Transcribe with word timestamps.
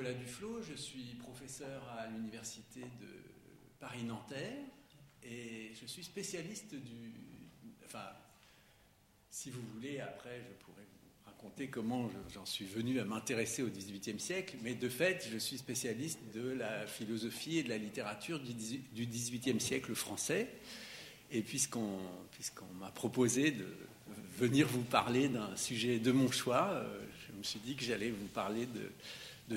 Nicolas 0.00 0.18
Duflo, 0.18 0.62
je 0.62 0.74
suis 0.74 1.14
professeur 1.18 1.82
à 1.90 2.06
l'université 2.06 2.80
de 2.80 3.06
Paris-Nanterre 3.80 4.64
et 5.22 5.72
je 5.78 5.84
suis 5.84 6.02
spécialiste 6.02 6.74
du. 6.74 7.12
Enfin, 7.84 8.06
si 9.28 9.50
vous 9.50 9.60
voulez, 9.74 10.00
après, 10.00 10.38
je 10.38 10.64
pourrais 10.64 10.84
vous 10.84 11.30
raconter 11.30 11.68
comment 11.68 12.10
j'en 12.32 12.46
suis 12.46 12.64
venu 12.64 12.98
à 12.98 13.04
m'intéresser 13.04 13.62
au 13.62 13.68
XVIIIe 13.68 14.18
siècle, 14.18 14.56
mais 14.62 14.74
de 14.74 14.88
fait, 14.88 15.28
je 15.30 15.36
suis 15.36 15.58
spécialiste 15.58 16.20
de 16.34 16.48
la 16.48 16.86
philosophie 16.86 17.58
et 17.58 17.62
de 17.62 17.68
la 17.68 17.76
littérature 17.76 18.40
du 18.40 19.04
XVIIIe 19.04 19.60
siècle 19.60 19.94
français. 19.94 20.48
Et 21.30 21.42
puisqu'on 21.42 22.00
m'a 22.78 22.90
proposé 22.90 23.50
de 23.50 23.66
venir 24.38 24.66
vous 24.66 24.82
parler 24.82 25.28
d'un 25.28 25.54
sujet 25.56 25.98
de 25.98 26.10
mon 26.10 26.30
choix, 26.30 26.70
euh, 26.70 27.04
je 27.28 27.36
me 27.36 27.42
suis 27.42 27.60
dit 27.60 27.76
que 27.76 27.84
j'allais 27.84 28.10
vous 28.10 28.28
parler 28.28 28.64
de, 28.64 28.90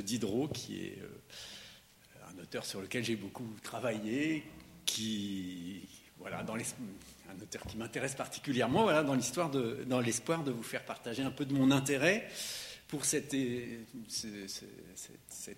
Diderot, 0.01 0.47
qui 0.47 0.85
est 0.85 0.99
euh, 1.01 2.33
un 2.33 2.41
auteur 2.41 2.65
sur 2.65 2.81
lequel 2.81 3.03
j'ai 3.03 3.15
beaucoup 3.15 3.47
travaillé, 3.63 4.43
qui, 4.85 5.87
voilà, 6.17 6.43
dans 6.43 6.55
les, 6.55 6.65
un 7.29 7.41
auteur 7.41 7.63
qui 7.65 7.77
m'intéresse 7.77 8.15
particulièrement, 8.15 8.83
voilà, 8.83 9.03
dans 9.03 9.15
l'histoire 9.15 9.49
de, 9.49 9.83
dans 9.87 9.99
l'espoir 9.99 10.43
de 10.43 10.51
vous 10.51 10.63
faire 10.63 10.83
partager 10.85 11.23
un 11.23 11.31
peu 11.31 11.45
de 11.45 11.53
mon 11.53 11.71
intérêt 11.71 12.27
pour 12.87 13.05
cet, 13.05 13.33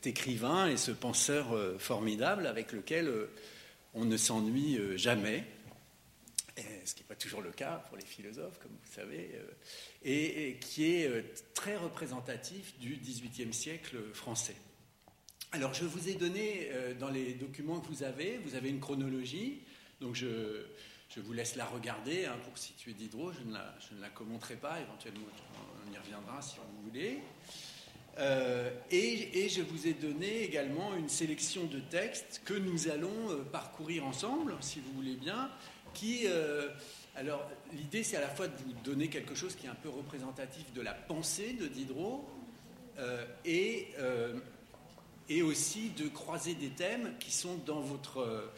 écrivain 0.06 0.68
et 0.68 0.78
ce 0.78 0.92
penseur 0.92 1.54
euh, 1.54 1.78
formidable 1.78 2.48
avec 2.48 2.72
lequel 2.72 3.12
on 3.94 4.06
ne 4.06 4.18
s'ennuie 4.18 4.80
jamais 4.96 5.44
ce 6.86 6.94
qui 6.94 7.02
n'est 7.02 7.08
pas 7.08 7.16
toujours 7.16 7.42
le 7.42 7.52
cas 7.52 7.84
pour 7.88 7.98
les 7.98 8.06
philosophes, 8.06 8.60
comme 8.60 8.72
vous 8.72 8.94
savez, 8.94 9.32
euh, 9.36 9.52
et, 10.04 10.58
qui 10.60 10.94
est 10.94 11.08
euh, 11.08 11.22
très 11.54 11.76
représentatif 11.76 12.78
du 12.80 12.96
XVIIIe 12.96 13.54
siècle 13.54 13.98
français. 14.14 14.56
Alors, 15.52 15.74
je 15.74 15.86
vous 15.86 16.10
ai 16.10 16.16
donné 16.16 16.70
euh, 16.72 16.94
dans 16.94 17.10
les 17.10 17.34
documents 17.34 17.80
que 17.80 17.88
vous 17.88 18.04
avez, 18.04 18.38
vous 18.38 18.56
avez 18.56 18.70
une 18.70 18.80
chronologie, 18.80 19.62
donc 20.00 20.16
je, 20.16 20.66
je 21.10 21.20
vous 21.20 21.34
laisse 21.34 21.56
la 21.56 21.66
regarder 21.66 22.26
hein, 22.26 22.38
pour 22.44 22.58
situer 22.58 22.94
Diderot, 22.94 23.34
je 23.34 23.42
ne, 23.42 23.54
la, 23.54 23.76
je 23.90 23.96
ne 23.96 24.02
la 24.02 24.10
commenterai 24.10 24.56
pas, 24.56 24.80
éventuellement 24.80 25.28
on 25.88 25.94
y 25.94 25.98
reviendra 25.98 26.42
si 26.42 26.56
vous 26.58 26.84
voulez. 26.84 27.20
et, 28.92 29.50
je 29.50 29.62
vous 29.62 29.88
ai 29.88 29.94
donné 29.94 30.44
également 30.44 30.96
une 30.96 31.10
sélection 31.10 31.66
de 31.66 31.80
textes 31.80 32.42
que 32.46 32.54
nous 32.54 32.90
allons 32.90 33.44
parcourir 33.52 34.06
ensemble, 34.06 34.56
si 34.62 34.80
vous 34.80 34.92
voulez 34.94 35.16
bien, 35.16 35.50
qui, 35.96 36.24
euh, 36.26 36.70
alors 37.16 37.50
l'idée 37.74 38.04
c'est 38.04 38.18
à 38.18 38.22
la 38.22 38.30
fois 38.30 38.48
de 38.48 38.56
vous 38.66 38.74
donner 38.84 39.08
quelque 39.08 39.34
chose 39.34 39.56
qui 39.56 39.66
est 39.66 39.70
un 39.70 39.76
peu 39.76 39.90
représentatif 39.90 40.72
de 40.74 40.82
la 40.82 40.94
pensée 40.94 41.54
de 41.54 41.68
Diderot 41.68 42.30
euh, 43.00 43.26
et, 43.46 43.88
euh, 43.98 44.38
et 45.28 45.42
aussi 45.42 45.90
de 45.92 46.08
croiser 46.08 46.54
des 46.54 46.70
thèmes 46.70 47.14
qui 47.20 47.32
sont 47.32 47.56
dans 47.66 47.82
votre, 47.82 48.52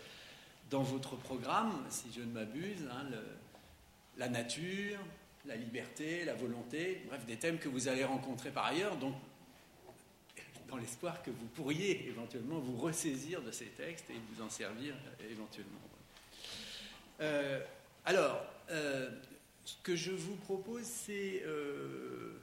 dans 0.69 0.83
votre 0.83 1.15
programme, 1.15 1.71
si 1.89 2.07
je 2.13 2.19
ne 2.21 2.31
m'abuse, 2.31 2.89
hein, 2.91 3.05
la 4.17 4.27
nature, 4.27 4.99
la 5.45 5.55
liberté, 5.55 6.25
la 6.25 6.33
volonté, 6.33 7.03
bref, 7.07 7.25
des 7.25 7.37
thèmes 7.37 7.59
que 7.59 7.69
vous 7.69 7.87
allez 7.87 8.03
rencontrer 8.03 8.49
par 8.49 8.65
ailleurs, 8.65 8.97
donc 8.97 9.15
dans 10.67 10.77
l'espoir 10.77 11.23
que 11.23 11.31
vous 11.31 11.45
pourriez 11.55 12.09
éventuellement 12.09 12.59
vous 12.59 12.75
ressaisir 12.75 13.41
de 13.41 13.51
ces 13.51 13.67
textes 13.67 14.09
et 14.09 14.15
vous 14.33 14.43
en 14.43 14.49
servir 14.49 14.95
éventuellement. 15.29 15.86
Euh, 17.19 17.59
alors, 18.05 18.45
euh, 18.69 19.09
ce 19.65 19.75
que 19.83 19.95
je 19.95 20.11
vous 20.11 20.35
propose, 20.35 20.83
c'est 20.83 21.43
euh, 21.45 22.39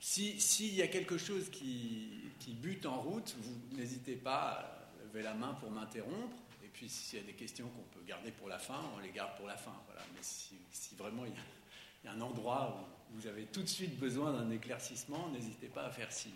s'il 0.00 0.74
y 0.74 0.82
a 0.82 0.88
quelque 0.88 1.18
chose 1.18 1.50
qui, 1.50 2.30
bute 2.62 2.86
en 2.86 3.00
route, 3.00 3.34
vous 3.38 3.76
n'hésitez 3.76 4.16
pas 4.16 4.88
à 5.00 5.04
lever 5.06 5.22
la 5.22 5.34
main 5.34 5.54
pour 5.54 5.70
m'interrompre. 5.70 6.36
Et 6.64 6.68
puis, 6.68 6.88
s'il 6.88 7.18
y 7.18 7.22
a 7.22 7.26
des 7.26 7.32
questions 7.32 7.68
qu'on 7.68 7.98
peut 7.98 8.04
garder 8.06 8.30
pour 8.30 8.48
la 8.48 8.58
fin, 8.58 8.80
on 8.96 9.00
les 9.00 9.10
garde 9.10 9.36
pour 9.36 9.46
la 9.46 9.56
fin. 9.56 9.74
Voilà. 9.86 10.02
Mais 10.14 10.20
si, 10.22 10.56
vraiment 10.96 11.24
il 11.24 11.32
y, 11.32 12.08
a, 12.08 12.12
un 12.12 12.20
endroit 12.20 12.86
où 13.10 13.20
vous 13.20 13.26
avez 13.26 13.44
tout 13.46 13.62
de 13.62 13.68
suite 13.68 13.98
besoin 13.98 14.32
d'un 14.32 14.50
éclaircissement, 14.50 15.28
n'hésitez 15.30 15.68
pas 15.68 15.84
à 15.86 15.90
faire 15.90 16.12
signe. 16.12 16.32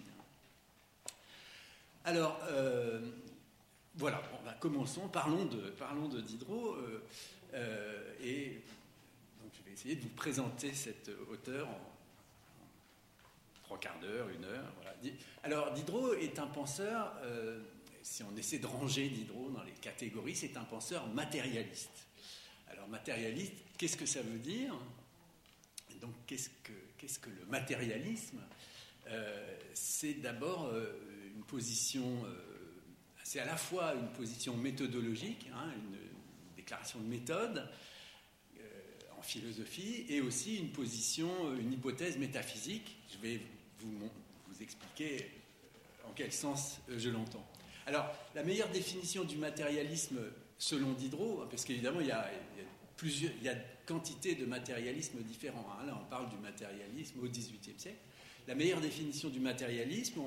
Alors, 2.04 2.40
voilà, 3.98 4.22
bon, 4.30 4.50
commençons, 4.60 5.08
parlons 5.08 5.44
de, 5.44 5.70
parlons 5.70 6.08
de 6.08 6.20
Diderot. 6.20 6.76
Euh, 6.76 7.02
euh, 7.54 8.14
et 8.22 8.62
je 9.52 9.62
vais 9.64 9.72
essayer 9.72 9.96
de 9.96 10.02
vous 10.02 10.08
présenter 10.10 10.72
cet 10.72 11.10
auteur 11.28 11.68
en, 11.68 11.80
trois 13.64 13.78
quarts 13.78 13.98
d'heure, 13.98 14.28
une 14.28 14.44
heure. 14.44 14.72
Alors, 15.42 15.72
Diderot 15.72 16.14
est 16.14 16.38
un 16.38 16.46
penseur, 16.46 17.12
euh, 17.22 17.60
si 18.02 18.22
on 18.22 18.36
essaie 18.36 18.58
de 18.58 18.66
ranger 18.66 19.08
Diderot 19.08 19.50
dans 19.50 19.64
les 19.64 19.72
catégories, 19.72 20.36
c'est 20.36 20.56
un 20.56 20.64
penseur 20.64 21.06
matérialiste. 21.08 22.06
Alors, 22.68 22.86
matérialiste, 22.86 23.54
qu'est-ce 23.76 23.96
que 23.96 24.06
ça 24.06 24.22
veut 24.22 24.38
dire? 24.38 24.74
Donc, 26.00 26.14
qu'est-ce 26.28 26.50
que, 26.62 26.72
qu'est-ce 26.96 27.18
que 27.18 27.30
le 27.30 27.44
matérialisme? 27.46 28.40
C'est 29.72 30.14
d'abord 30.14 30.70
une 31.34 31.42
position 31.44 32.26
c'est 33.28 33.40
à 33.40 33.44
la 33.44 33.58
fois 33.58 33.92
une 33.92 34.08
position 34.08 34.56
méthodologique, 34.56 35.50
hein, 35.54 35.70
une, 35.76 35.98
déclaration 36.56 36.98
de 36.98 37.04
méthode 37.04 37.68
euh, 38.58 38.60
en 39.18 39.22
philosophie, 39.22 40.06
et 40.08 40.22
aussi 40.22 40.56
une 40.56 40.70
position, 40.70 41.28
euh, 41.44 41.60
une 41.60 41.74
hypothèse 41.74 42.16
métaphysique. 42.16 42.96
Je 43.12 43.18
vais 43.18 43.40
vous, 43.80 44.10
expliquer 44.62 45.24
euh, 45.24 46.08
en 46.08 46.12
quel 46.14 46.32
sens 46.32 46.78
je 46.88 47.10
l'entends. 47.10 47.46
Alors, 47.86 48.10
la 48.34 48.42
meilleure 48.42 48.70
définition 48.70 49.24
du 49.24 49.36
matérialisme 49.36 50.18
selon 50.56 50.92
Diderot, 50.92 51.46
parce 51.50 51.66
qu'évidemment, 51.66 52.00
il, 52.00 52.06
y 52.06 52.12
a 52.12 52.30
plusieurs, 52.96 53.32
il 53.40 53.44
y 53.44 53.50
a 53.50 53.56
quantité 53.84 54.36
de 54.36 54.46
matérialisme 54.46 55.18
différents. 55.22 55.66
Hein. 55.78 55.84
Là, 55.86 55.98
on 56.00 56.08
parle 56.08 56.30
du 56.30 56.38
matérialisme 56.38 57.20
au 57.20 57.28
XVIIIe 57.28 57.78
siècle. 57.78 57.98
La 58.48 58.54
meilleure 58.54 58.80
définition 58.80 59.28
du 59.28 59.40
matérialisme, 59.40 60.22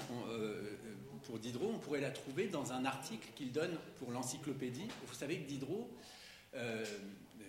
pour 1.23 1.39
Diderot, 1.39 1.71
on 1.73 1.79
pourrait 1.79 2.01
la 2.01 2.11
trouver 2.11 2.49
dans 2.49 2.71
un 2.71 2.85
article 2.85 3.27
qu'il 3.33 3.51
donne 3.51 3.75
pour 3.97 4.11
l'encyclopédie. 4.11 4.87
Vous 5.07 5.15
savez 5.15 5.39
que 5.39 5.47
Diderot, 5.47 5.89
euh, 6.53 6.85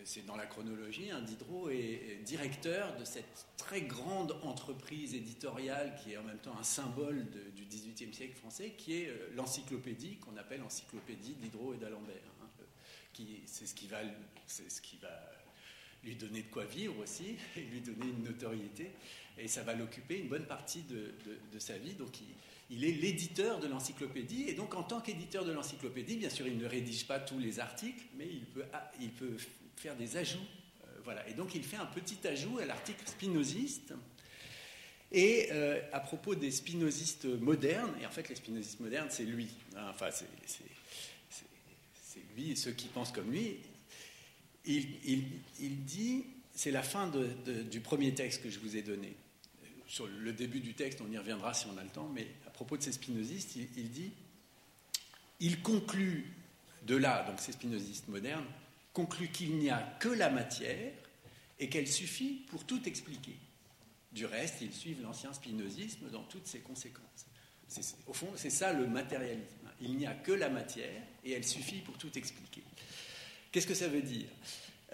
c'est 0.06 0.24
dans 0.24 0.34
la 0.34 0.46
chronologie, 0.46 1.10
hein, 1.10 1.20
Diderot 1.20 1.68
est 1.68 2.20
directeur 2.24 2.96
de 2.96 3.04
cette 3.04 3.46
très 3.58 3.82
grande 3.82 4.34
entreprise 4.44 5.14
éditoriale 5.14 5.94
qui 6.02 6.12
est 6.12 6.16
en 6.16 6.24
même 6.24 6.38
temps 6.38 6.56
un 6.58 6.64
symbole 6.64 7.26
du 7.54 7.66
XVIIIe 7.66 8.14
siècle 8.14 8.36
français, 8.36 8.70
qui 8.70 9.02
est 9.02 9.08
euh, 9.08 9.28
l'encyclopédie 9.34 10.16
qu'on 10.16 10.38
appelle 10.38 10.60
l'encyclopédie 10.60 11.34
Diderot 11.34 11.74
et 11.74 11.76
d'Alembert. 11.76 12.16
Hein, 12.40 12.48
euh, 12.60 13.24
c'est 13.44 13.66
ce 13.66 13.74
qui 13.74 13.88
va 13.88 13.98
lui 16.04 16.16
donner 16.16 16.42
de 16.42 16.48
quoi 16.48 16.64
vivre 16.64 16.98
aussi 16.98 17.36
lui 17.56 17.80
donner 17.80 18.06
une 18.06 18.24
notoriété. 18.24 18.90
Et 19.38 19.48
ça 19.48 19.62
va 19.62 19.74
l'occuper 19.74 20.18
une 20.18 20.28
bonne 20.28 20.44
partie 20.44 20.82
de, 20.82 21.58
sa 21.58 21.78
vie. 21.78 21.94
Donc 21.94 22.18
il, 22.70 22.84
est 22.84 22.92
l'éditeur 22.92 23.60
de 23.60 23.66
l'encyclopédie, 23.66 24.44
et 24.48 24.54
donc 24.54 24.74
en 24.74 24.82
tant 24.82 25.00
qu'éditeur 25.00 25.44
de 25.44 25.52
l'encyclopédie, 25.52 26.16
bien 26.16 26.30
sûr, 26.30 26.46
il 26.46 26.58
ne 26.58 26.66
rédige 26.66 27.06
pas 27.06 27.18
tous 27.18 27.38
les 27.38 27.60
articles, 27.60 28.04
mais 28.16 28.26
il 28.28 28.44
peut, 28.44 28.64
ah, 28.72 28.90
faire 29.76 29.96
des 29.96 30.16
ajouts. 30.16 30.38
Euh, 30.38 30.86
voilà. 31.04 31.26
Et 31.28 31.34
donc 31.34 31.54
il 31.54 31.64
fait 31.64 31.76
un 31.76 31.86
petit 31.86 32.26
ajout 32.26 32.58
à 32.58 32.66
l'article 32.66 33.06
spinoziste. 33.06 33.94
Et 35.14 35.48
euh, 35.52 35.80
à 35.92 36.00
propos 36.00 36.34
des 36.34 36.50
spinozistes 36.50 37.26
modernes, 37.26 37.92
et 38.00 38.06
en 38.06 38.10
fait 38.10 38.28
les 38.28 38.34
spinozistes 38.34 38.80
modernes, 38.80 39.08
c'est 39.10 39.24
lui, 39.24 39.48
hein, 39.76 39.88
enfin 39.90 40.08
c'est 40.10 40.26
lui 42.36 42.52
et 42.52 42.56
ceux 42.56 42.72
qui 42.72 42.88
pensent 42.88 43.12
comme 43.12 43.30
lui, 43.30 43.58
il, 44.64 45.84
dit, 45.84 46.24
c'est 46.54 46.70
la 46.70 46.82
fin 46.82 47.10
du 47.70 47.80
premier 47.80 48.14
texte 48.14 48.42
que 48.42 48.50
je 48.50 48.58
vous 48.58 48.76
ai 48.76 48.82
donné. 48.82 49.14
Sur 49.86 50.06
le 50.06 50.32
début 50.32 50.60
du 50.60 50.74
texte, 50.74 51.00
on 51.06 51.10
y 51.10 51.18
reviendra 51.18 51.52
si 51.52 51.66
on 51.66 51.76
a 51.76 51.82
le 51.82 51.90
temps, 51.90 52.08
mais 52.14 52.26
propos 52.52 52.76
de 52.76 52.82
ces 52.82 52.92
spinozistes, 52.92 53.56
il, 53.56 53.90
dit 53.90 54.12
il 55.40 55.62
conclut 55.62 56.32
de 56.86 56.94
là, 56.94 57.24
donc 57.24 57.40
ces 57.40 57.50
spinozistes 57.50 58.06
modernes, 58.06 58.46
conclut 58.92 59.28
qu'il 59.28 59.56
n'y 59.56 59.68
a 59.68 59.80
que 59.98 60.08
la 60.08 60.30
matière 60.30 60.92
et 61.58 61.68
qu'elle 61.68 61.88
suffit 61.88 62.44
pour 62.50 62.64
tout 62.64 62.80
expliquer. 62.88 63.34
Du 64.12 64.26
reste, 64.26 64.60
ils 64.60 64.72
suivent 64.72 65.02
l'ancien 65.02 65.32
spinozisme 65.32 66.08
dans 66.10 66.22
toutes 66.22 66.46
ses 66.46 66.60
conséquences. 66.60 67.26
au 68.06 68.12
fond, 68.12 68.28
c'est 68.36 68.50
ça 68.50 68.72
le 68.72 68.86
matérialisme. 68.86 69.68
Il 69.80 69.96
n'y 69.96 70.06
a 70.06 70.14
que 70.14 70.32
la 70.32 70.48
matière 70.48 71.02
et 71.24 71.32
elle 71.32 71.44
suffit 71.44 71.80
pour 71.80 71.98
tout 71.98 72.16
expliquer. 72.16 72.62
Qu'est-ce 73.52 73.66
que 73.66 73.74
ça 73.74 73.88
veut 73.88 74.02
dire 74.02 74.26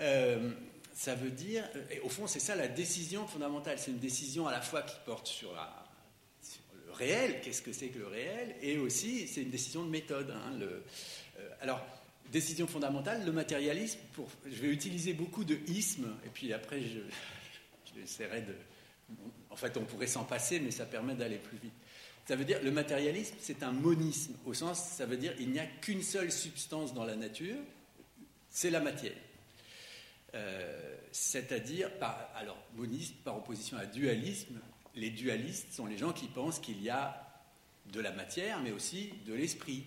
euh, 0.01 0.51
Ça 0.93 1.15
veut 1.15 1.31
dire, 1.31 1.65
et 1.91 2.01
au 2.01 2.09
fond, 2.09 2.27
c'est 2.27 2.41
ça 2.41 2.55
la 2.57 2.69
décision 2.69 3.27
fondamentale. 3.27 3.79
C'est 3.79 3.93
une 3.93 3.99
décision 3.99 4.47
à 4.47 4.53
la 4.53 4.61
fois 4.61 4.83
qui 4.83 4.97
porte 5.07 5.27
sur 5.27 5.53
la, 5.55 5.89
réel, 6.99 7.41
qu'est-ce 7.43 7.63
que 7.63 7.73
c'est 7.73 7.89
que 7.89 7.99
le 7.99 8.09
réel, 8.09 8.57
et 8.61 8.77
aussi 8.77 9.27
c'est 9.29 9.43
une 9.43 9.51
décision 9.51 9.85
de 9.85 9.91
méthode. 9.91 10.31
Hein, 10.31 10.59
le, 10.59 10.83
euh, 11.39 11.49
alors, 11.61 11.81
décision 12.31 12.67
fondamentale, 12.67 13.25
le 13.25 13.33
matérialisme, 13.33 14.01
je 14.45 14.61
vais 14.61 14.69
utiliser 14.69 15.15
beaucoup 15.15 15.45
de 15.45 15.59
ismes, 15.69 16.13
et 16.27 16.29
puis 16.29 16.53
après 16.53 16.83
je, 16.83 16.99
de... 17.95 18.55
En 19.51 19.57
fait, 19.57 19.77
on 19.77 19.85
pourrait 19.85 20.07
s'en 20.07 20.25
passer, 20.25 20.61
mais 20.61 20.71
ça 20.71 20.85
permet 20.85 21.15
d'aller 21.15 21.39
plus 21.39 21.57
vite. 21.59 21.73
Ça 22.27 22.37
veut 22.37 22.45
dire 22.45 22.63
le 22.63 22.71
matérialisme, 22.71 23.37
c'est 23.41 23.63
un 23.63 23.73
monisme 23.73 24.35
au 24.45 24.53
sens, 24.53 24.79
ça 24.79 25.07
veut 25.07 25.17
dire 25.17 25.33
il 25.39 25.51
n'y 25.51 25.59
a 25.59 25.67
qu'une 25.67 26.03
seule 26.03 26.31
substance 26.31 26.93
dans 26.93 27.05
la 27.05 27.17
nature, 27.17 27.57
c'est 28.50 28.71
la 28.71 28.81
matière. 28.81 29.17
Euh, 30.35 30.97
c'est-à-dire, 31.11 31.91
alors 32.37 32.62
monisme 32.75 33.15
par 33.25 33.37
opposition 33.37 33.77
à 33.79 33.87
dualisme, 33.87 34.61
les 34.95 35.11
dualistes 35.11 35.73
sont 35.73 35.87
les 35.87 35.97
gens 35.97 36.12
qui 36.12 36.27
pensent 36.27 36.59
qu'il 36.59 36.83
y 36.83 36.91
a 36.91 37.25
de 37.93 38.00
la 38.00 38.12
matière, 38.12 38.61
mais 38.61 38.71
aussi 38.71 39.12
de 39.27 39.33
l'esprit, 39.33 39.85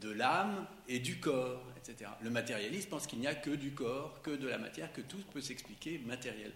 de 0.00 0.10
l'âme 0.10 0.66
et 0.88 0.98
du 0.98 1.20
corps, 1.20 1.62
etc. 1.76 2.10
Le 2.22 2.30
matérialiste 2.30 2.88
pense 2.88 3.06
qu'il 3.06 3.20
n'y 3.20 3.26
a 3.26 3.34
que 3.34 3.50
du 3.50 3.72
corps, 3.72 4.20
que 4.22 4.30
de 4.30 4.48
la 4.48 4.58
matière, 4.58 4.92
que 4.92 5.00
tout 5.00 5.22
peut 5.32 5.40
s'expliquer 5.40 5.98
matériellement. 5.98 6.54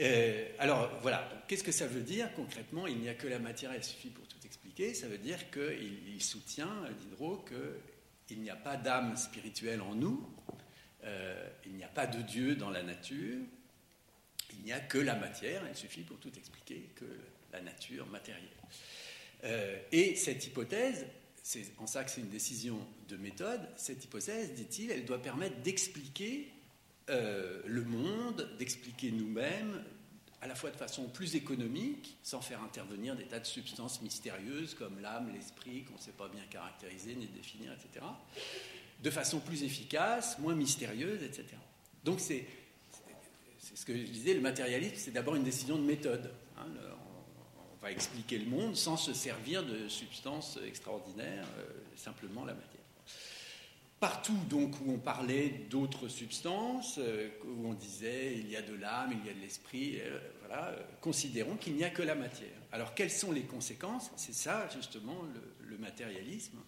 Euh, 0.00 0.48
alors 0.58 0.90
voilà, 1.02 1.28
qu'est-ce 1.48 1.62
que 1.62 1.72
ça 1.72 1.86
veut 1.86 2.00
dire 2.00 2.32
concrètement 2.34 2.86
Il 2.86 2.98
n'y 2.98 3.10
a 3.10 3.14
que 3.14 3.26
la 3.26 3.38
matière, 3.38 3.72
elle 3.72 3.84
suffit 3.84 4.08
pour 4.08 4.26
tout 4.26 4.38
expliquer? 4.44 4.94
Ça 4.94 5.06
veut 5.06 5.18
dire 5.18 5.50
qu'il 5.50 6.22
soutient, 6.22 6.72
Diderot, 7.00 7.44
qu'il 8.32 8.40
n'y 8.42 8.50
a 8.50 8.56
pas 8.56 8.78
d'âme 8.78 9.14
spirituelle 9.16 9.82
en 9.82 9.94
nous, 9.94 10.26
euh, 11.04 11.48
il 11.66 11.74
n'y 11.74 11.84
a 11.84 11.88
pas 11.88 12.06
de 12.06 12.22
Dieu 12.22 12.56
dans 12.56 12.70
la 12.70 12.82
nature, 12.82 13.40
il 14.54 14.64
n'y 14.64 14.72
a 14.72 14.80
que 14.80 14.96
la 14.96 15.14
matière, 15.14 15.62
elle 15.68 15.76
suffit 15.76 16.00
pour 16.00 16.18
tout 16.18 16.32
expliquer, 16.34 16.88
que 16.94 17.04
la 17.52 17.60
nature 17.60 18.06
matérielle. 18.06 18.48
Euh, 19.44 19.78
et 19.92 20.16
cette 20.16 20.46
hypothèse, 20.46 21.04
c'est 21.42 21.72
en 21.78 21.86
ça 21.86 22.04
que 22.04 22.10
c'est 22.10 22.22
une 22.22 22.30
décision 22.30 22.78
de 23.08 23.16
méthode, 23.16 23.68
cette 23.76 24.02
hypothèse, 24.02 24.54
dit-il, 24.54 24.90
elle 24.90 25.04
doit 25.04 25.20
permettre 25.20 25.60
d'expliquer 25.60 26.50
euh, 27.10 27.60
le 27.66 27.84
monde, 27.84 28.48
d'expliquer 28.58 29.10
nous-mêmes, 29.10 29.84
à 30.42 30.46
la 30.46 30.54
fois 30.54 30.70
de 30.70 30.76
façon 30.76 31.04
plus 31.04 31.36
économique, 31.36 32.18
sans 32.22 32.40
faire 32.40 32.62
intervenir 32.62 33.16
des 33.16 33.24
tas 33.24 33.40
de 33.40 33.46
substances 33.46 34.02
mystérieuses 34.02 34.74
comme 34.74 35.00
l'âme, 35.00 35.32
l'esprit, 35.32 35.84
qu'on 35.84 35.94
ne 35.94 36.00
sait 36.00 36.12
pas 36.12 36.28
bien 36.28 36.42
caractériser 36.50 37.14
ni 37.14 37.26
définir, 37.26 37.72
etc., 37.72 38.04
de 39.02 39.10
façon 39.10 39.40
plus 39.40 39.62
efficace, 39.62 40.38
moins 40.38 40.54
mystérieuse, 40.54 41.22
etc. 41.22 41.46
Donc 42.04 42.20
c'est 42.20 42.46
ce 43.74 43.84
que 43.84 43.96
je 43.96 44.02
disais, 44.02 44.34
le 44.34 44.40
matérialisme, 44.40 44.96
c'est 44.96 45.12
d'abord 45.12 45.34
une 45.36 45.44
décision 45.44 45.76
de 45.76 45.82
méthode. 45.82 46.32
Hein, 46.58 46.66
va 47.82 47.90
expliquer 47.90 48.38
le 48.38 48.46
monde 48.46 48.76
sans 48.76 48.96
se 48.96 49.12
servir 49.12 49.64
de 49.64 49.88
substances 49.88 50.58
extraordinaires, 50.64 51.46
euh, 51.58 51.64
simplement 51.96 52.44
la 52.44 52.54
matière. 52.54 52.81
Partout 54.02 54.36
donc 54.50 54.74
où 54.80 54.90
on 54.90 54.98
parlait 54.98 55.48
d'autres 55.70 56.08
substances, 56.08 56.98
euh, 56.98 57.28
où 57.44 57.68
on 57.68 57.72
disait 57.72 58.36
il 58.36 58.50
y 58.50 58.56
a 58.56 58.62
de 58.62 58.74
l'âme, 58.74 59.12
il 59.12 59.24
y 59.24 59.30
a 59.30 59.32
de 59.32 59.38
l'esprit, 59.38 60.00
euh, 60.00 60.18
voilà, 60.40 60.74
considérons 61.00 61.54
qu'il 61.54 61.76
n'y 61.76 61.84
a 61.84 61.90
que 61.90 62.02
la 62.02 62.16
matière. 62.16 62.50
Alors 62.72 62.96
quelles 62.96 63.12
sont 63.12 63.30
les 63.30 63.44
conséquences? 63.44 64.10
C'est 64.16 64.34
ça 64.34 64.68
justement 64.74 65.22
le, 65.68 65.78
matérialisme. 65.78 66.58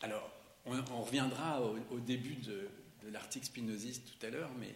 alors 0.00 0.30
on, 0.64 1.02
reviendra 1.02 1.60
au, 1.62 2.00
début 2.00 2.36
de, 2.36 2.70
l'article 3.12 3.44
spinoziste 3.44 4.04
tout 4.06 4.26
à 4.26 4.30
l'heure, 4.30 4.50
mais 4.58 4.74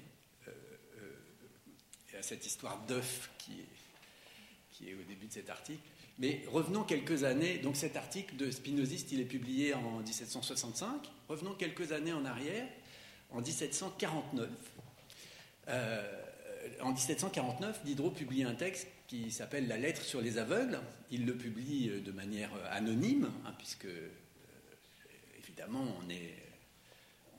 à 2.18 2.22
cette 2.22 2.44
histoire 2.44 2.78
d'œuf 2.86 3.30
qui 3.38 3.62
est 4.86 4.94
au 4.94 5.02
début 5.08 5.28
de 5.28 5.32
cet 5.32 5.48
article. 5.48 5.80
Mais 6.18 6.42
revenons 6.50 6.84
quelques 6.84 7.24
années. 7.24 7.58
Donc 7.58 7.76
cet 7.76 7.96
article 7.96 8.36
de 8.36 8.50
Spinoziste, 8.50 9.12
il 9.12 9.20
est 9.20 9.26
publié 9.26 9.74
en 9.74 9.98
1765. 10.00 11.10
Revenons 11.28 11.54
quelques 11.54 11.92
années 11.92 12.12
en 12.12 12.24
arrière, 12.24 12.66
en 13.30 13.40
1749. 13.40 14.48
Euh, 15.68 16.22
en 16.80 16.92
1749, 16.92 17.84
Diderot 17.84 18.10
publie 18.10 18.44
un 18.44 18.54
texte 18.54 18.88
qui 19.06 19.30
s'appelle 19.30 19.68
La 19.68 19.76
lettre 19.76 20.02
sur 20.02 20.20
les 20.20 20.38
aveugles. 20.38 20.80
Il 21.10 21.26
le 21.26 21.36
publie 21.36 21.90
euh, 21.90 22.00
de 22.00 22.12
manière 22.12 22.50
euh, 22.54 22.66
anonyme, 22.70 23.30
hein, 23.46 23.54
puisque 23.58 23.88
évidemment 25.38 25.84
on 26.04 26.10
est, 26.10 26.34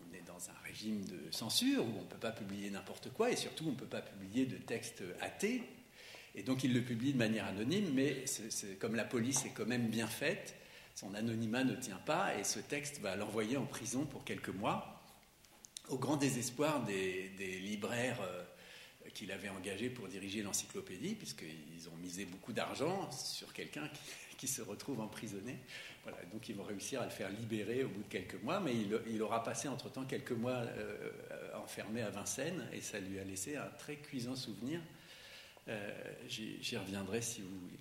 on 0.01 0.15
est 0.15 0.21
dans 0.25 0.49
un 0.49 0.65
régime 0.65 1.03
de 1.05 1.31
censure 1.31 1.83
où 1.85 1.89
on 1.97 2.01
ne 2.01 2.07
peut 2.07 2.17
pas 2.17 2.31
publier 2.31 2.69
n'importe 2.69 3.11
quoi 3.11 3.31
et 3.31 3.35
surtout 3.35 3.65
on 3.67 3.71
ne 3.71 3.75
peut 3.75 3.85
pas 3.85 4.01
publier 4.01 4.45
de 4.45 4.57
textes 4.57 5.03
athées. 5.21 5.63
Et 6.35 6.43
donc 6.43 6.63
il 6.63 6.73
le 6.73 6.81
publie 6.81 7.13
de 7.13 7.17
manière 7.17 7.45
anonyme, 7.45 7.91
mais 7.93 8.25
comme 8.79 8.95
la 8.95 9.05
police 9.05 9.45
est 9.45 9.51
quand 9.51 9.67
même 9.67 9.87
bien 9.87 10.07
faite, 10.07 10.55
son 10.95 11.13
anonymat 11.15 11.63
ne 11.63 11.75
tient 11.75 12.01
pas, 12.05 12.37
et 12.37 12.43
ce 12.43 12.59
texte 12.59 12.99
va 12.99 13.15
l'envoyer 13.15 13.57
en 13.57 13.65
prison 13.65 14.05
pour 14.05 14.23
quelques 14.23 14.49
mois, 14.49 15.01
au 15.89 15.97
grand 15.97 16.17
désespoir 16.17 16.83
des, 16.85 17.29
libraires 17.59 18.19
euh, 18.21 18.43
qu'il 19.13 19.31
avait 19.31 19.49
engagés 19.49 19.89
pour 19.89 20.07
diriger 20.07 20.41
l'encyclopédie, 20.41 21.15
puisqu'ils 21.15 21.89
ont 21.89 21.97
misé 21.97 22.25
beaucoup 22.25 22.53
d'argent 22.53 23.11
sur 23.11 23.53
quelqu'un 23.53 23.89
qui, 24.37 24.47
se 24.47 24.61
retrouve 24.61 24.99
emprisonné. 24.99 25.57
Voilà, 26.03 26.17
donc 26.33 26.49
ils 26.49 26.55
vont 26.55 26.63
réussir 26.63 27.01
à 27.01 27.05
le 27.05 27.11
faire 27.11 27.29
libérer 27.29 27.83
au 27.83 27.89
bout 27.89 28.03
de 28.03 28.09
quelques 28.09 28.41
mois, 28.43 28.59
mais 28.59 28.73
il, 29.07 29.21
aura 29.21 29.41
passé 29.41 29.67
entre-temps 29.67 30.05
quelques 30.05 30.31
mois 30.31 30.51
euh, 30.51 31.11
enfermé 31.55 32.01
à 32.01 32.09
Vincennes, 32.09 32.67
et 32.73 32.81
ça 32.81 32.99
lui 32.99 33.19
a 33.19 33.23
laissé 33.23 33.55
un 33.55 33.69
très 33.77 33.95
cuisant 33.95 34.35
souvenir 34.35 34.79
euh, 34.79 35.02
j'y 36.27 36.77
reviendrai 36.77 37.21
si 37.21 37.41
vous 37.41 37.59
voulez. 37.59 37.79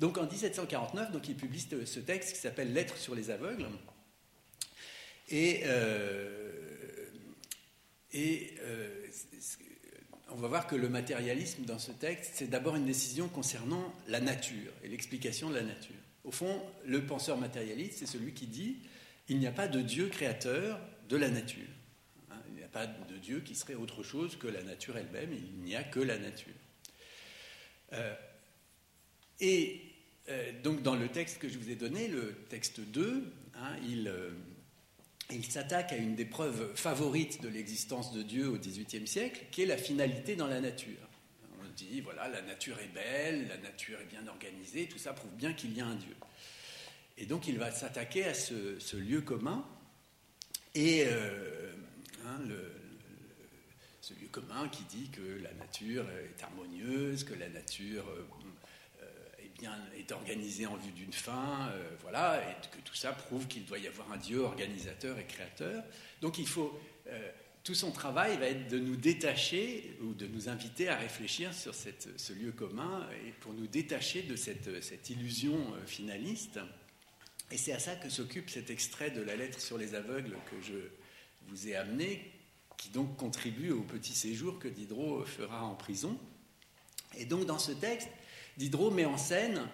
Donc 0.00 0.16
en 0.16 0.26
1749, 0.26 1.12
donc, 1.12 1.28
il 1.28 1.36
publie 1.36 1.60
ce 1.60 2.00
texte 2.00 2.34
qui 2.34 2.40
s'appelle 2.40 2.72
Lettres 2.72 2.96
sur 2.96 3.14
les 3.14 3.30
aveugles. 3.30 3.66
Et, 5.28 5.60
euh, 5.66 7.06
euh, 8.14 9.06
on 10.30 10.36
va 10.36 10.48
voir 10.48 10.66
que 10.66 10.74
le 10.74 10.88
matérialisme 10.88 11.64
dans 11.64 11.78
ce 11.78 11.92
texte, 11.92 12.32
c'est 12.34 12.48
d'abord 12.48 12.76
une 12.76 12.86
décision 12.86 13.28
concernant 13.28 13.92
la 14.08 14.20
nature 14.20 14.72
et 14.82 14.88
l'explication 14.88 15.50
de 15.50 15.56
la 15.56 15.62
nature. 15.62 15.94
Au 16.24 16.30
fond, 16.30 16.62
le 16.86 17.04
penseur 17.04 17.36
matérialiste, 17.36 17.98
c'est 17.98 18.06
celui 18.06 18.32
qui 18.32 18.46
dit 18.46 18.78
il 19.28 19.38
n'y 19.38 19.46
a 19.46 19.52
pas 19.52 19.68
de 19.68 19.80
Dieu 19.80 20.08
créateur 20.08 20.80
de 21.08 21.16
la 21.16 21.28
nature. 21.28 21.68
Hein, 22.30 22.40
il 22.48 22.54
n'y 22.54 22.62
a 22.62 22.68
pas 22.68 22.86
de 22.86 23.16
Dieu 23.18 23.40
qui 23.40 23.54
serait 23.54 23.74
autre 23.74 24.02
chose 24.02 24.36
que 24.36 24.48
la 24.48 24.62
nature 24.62 24.96
elle-même, 24.96 25.32
il 25.32 25.62
n'y 25.62 25.76
a 25.76 25.84
que 25.84 26.00
la 26.00 26.18
nature. 26.18 26.54
Euh, 27.92 28.14
et 29.40 29.80
euh, 30.28 30.52
donc 30.62 30.82
dans 30.82 30.96
le 30.96 31.08
texte 31.08 31.38
que 31.38 31.48
je 31.48 31.58
vous 31.58 31.70
ai 31.70 31.74
donné, 31.74 32.08
le 32.08 32.34
texte 32.48 32.80
2, 32.80 33.32
hein, 33.56 33.76
il, 33.88 34.08
euh, 34.08 34.30
il 35.30 35.44
s'attaque 35.44 35.92
à 35.92 35.96
une 35.96 36.14
des 36.14 36.24
preuves 36.24 36.74
favorites 36.76 37.42
de 37.42 37.48
l'existence 37.48 38.12
de 38.12 38.22
Dieu 38.22 38.48
au 38.48 38.58
XVIIIe 38.58 39.06
siècle, 39.06 39.46
qui 39.50 39.62
est 39.62 39.66
la 39.66 39.78
finalité 39.78 40.36
dans 40.36 40.46
la 40.46 40.60
nature. 40.60 41.08
On 41.60 41.68
dit, 41.76 42.00
voilà, 42.00 42.28
la 42.28 42.42
nature 42.42 42.78
est 42.80 42.92
belle, 42.94 43.48
la 43.48 43.56
nature 43.56 44.00
est 44.00 44.10
bien 44.10 44.26
organisée, 44.26 44.86
tout 44.86 44.98
ça 44.98 45.12
prouve 45.12 45.34
bien 45.34 45.52
qu'il 45.52 45.76
y 45.76 45.80
a 45.80 45.86
un 45.86 45.96
Dieu. 45.96 46.14
Et 47.18 47.26
donc 47.26 47.48
il 47.48 47.58
va 47.58 47.70
s'attaquer 47.70 48.24
à 48.24 48.34
ce, 48.34 48.96
lieu 48.96 49.20
commun, 49.20 49.64
et 50.74 51.04
hein, 51.04 52.38
le, 52.46 52.79
ce 54.00 54.14
lieu 54.14 54.28
commun 54.30 54.68
qui 54.68 54.82
dit 54.84 55.10
que 55.10 55.42
la 55.42 55.52
nature 55.54 56.06
est 56.10 56.42
harmonieuse, 56.42 57.24
que 57.24 57.34
la 57.34 57.48
nature 57.48 58.04
euh, 58.08 59.04
est 59.38 59.58
bien 59.58 59.76
est 59.96 60.10
organisée 60.12 60.66
en 60.66 60.76
vue 60.76 60.92
d'une 60.92 61.12
fin, 61.12 61.68
euh, 61.72 61.90
voilà, 62.00 62.40
et 62.50 62.54
que 62.68 62.80
tout 62.82 62.94
ça 62.94 63.12
prouve 63.12 63.46
qu'il 63.46 63.66
doit 63.66 63.78
y 63.78 63.86
avoir 63.86 64.10
un 64.12 64.16
Dieu 64.16 64.40
organisateur 64.40 65.18
et 65.18 65.24
créateur. 65.24 65.84
Donc 66.22 66.38
il 66.38 66.48
faut 66.48 66.78
euh, 67.08 67.30
tout 67.62 67.74
son 67.74 67.90
travail 67.90 68.38
va 68.38 68.46
être 68.46 68.68
de 68.68 68.78
nous 68.78 68.96
détacher 68.96 69.98
ou 70.02 70.14
de 70.14 70.26
nous 70.26 70.48
inviter 70.48 70.88
à 70.88 70.96
réfléchir 70.96 71.52
sur 71.52 71.74
cette, 71.74 72.18
ce 72.18 72.32
lieu 72.32 72.52
commun 72.52 73.06
et 73.26 73.32
pour 73.32 73.52
nous 73.52 73.66
détacher 73.66 74.22
de 74.22 74.34
cette, 74.34 74.82
cette 74.82 75.10
illusion 75.10 75.74
finaliste. 75.86 76.58
Et 77.50 77.58
c'est 77.58 77.72
à 77.72 77.78
ça 77.78 77.96
que 77.96 78.08
s'occupe 78.08 78.48
cet 78.48 78.70
extrait 78.70 79.10
de 79.10 79.20
la 79.20 79.36
lettre 79.36 79.60
sur 79.60 79.76
les 79.76 79.94
aveugles 79.94 80.36
que 80.50 80.56
je 80.62 80.78
vous 81.48 81.68
ai 81.68 81.76
amené, 81.76 82.39
qui 82.80 82.88
donc 82.88 83.14
contribue 83.18 83.72
au 83.72 83.82
petit 83.82 84.14
séjour 84.14 84.58
que 84.58 84.66
Diderot 84.66 85.26
fera 85.26 85.64
en 85.64 85.74
prison. 85.74 86.18
Et 87.18 87.26
donc 87.26 87.44
dans 87.44 87.58
ce 87.58 87.72
texte, 87.72 88.08
Diderot 88.56 88.90
met 88.90 89.04
en 89.04 89.18
scène 89.18 89.68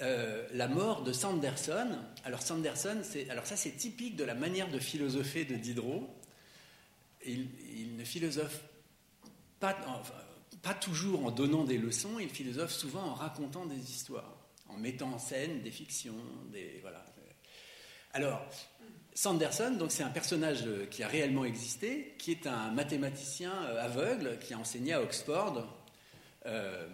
euh, 0.00 0.46
la 0.52 0.68
mort 0.68 1.02
de 1.02 1.12
Sanderson. 1.12 1.98
Alors 2.24 2.42
Sanderson, 2.42 3.02
alors 3.30 3.46
ça 3.46 3.56
c'est 3.56 3.72
typique 3.72 4.14
de 4.14 4.22
la 4.22 4.36
manière 4.36 4.70
de 4.70 4.78
philosopher 4.78 5.44
de 5.44 5.56
Diderot. 5.56 6.08
Il, 7.26 7.96
ne 7.96 8.04
philosophe 8.04 8.62
pas, 9.58 9.76
pas 10.62 10.74
toujours 10.74 11.26
en 11.26 11.32
donnant 11.32 11.64
des 11.64 11.78
leçons, 11.78 12.20
il 12.20 12.28
philosophe 12.28 12.72
souvent 12.72 13.02
en 13.02 13.14
racontant 13.14 13.66
des 13.66 13.90
histoires, 13.90 14.36
en 14.68 14.76
mettant 14.76 15.12
en 15.12 15.18
scène 15.18 15.62
des 15.62 15.72
fictions, 15.72 16.14
des 16.52 16.78
voilà. 16.80 17.04
Alors, 18.12 18.48
Sanderson, 19.16 19.70
donc 19.78 19.92
c'est 19.92 20.02
un 20.02 20.10
personnage 20.10 20.64
euh, 20.66 20.84
qui 20.84 21.02
a 21.02 21.08
réellement 21.08 21.46
existé, 21.46 22.14
qui 22.18 22.32
est 22.32 22.46
un 22.46 22.70
mathématicien 22.70 23.50
euh, 23.50 23.82
aveugle 23.82 24.38
qui 24.38 24.52
a 24.52 24.58
enseigné 24.58 24.92
à 24.92 25.00
Oxford. 25.00 25.66
Euh, 26.44 26.86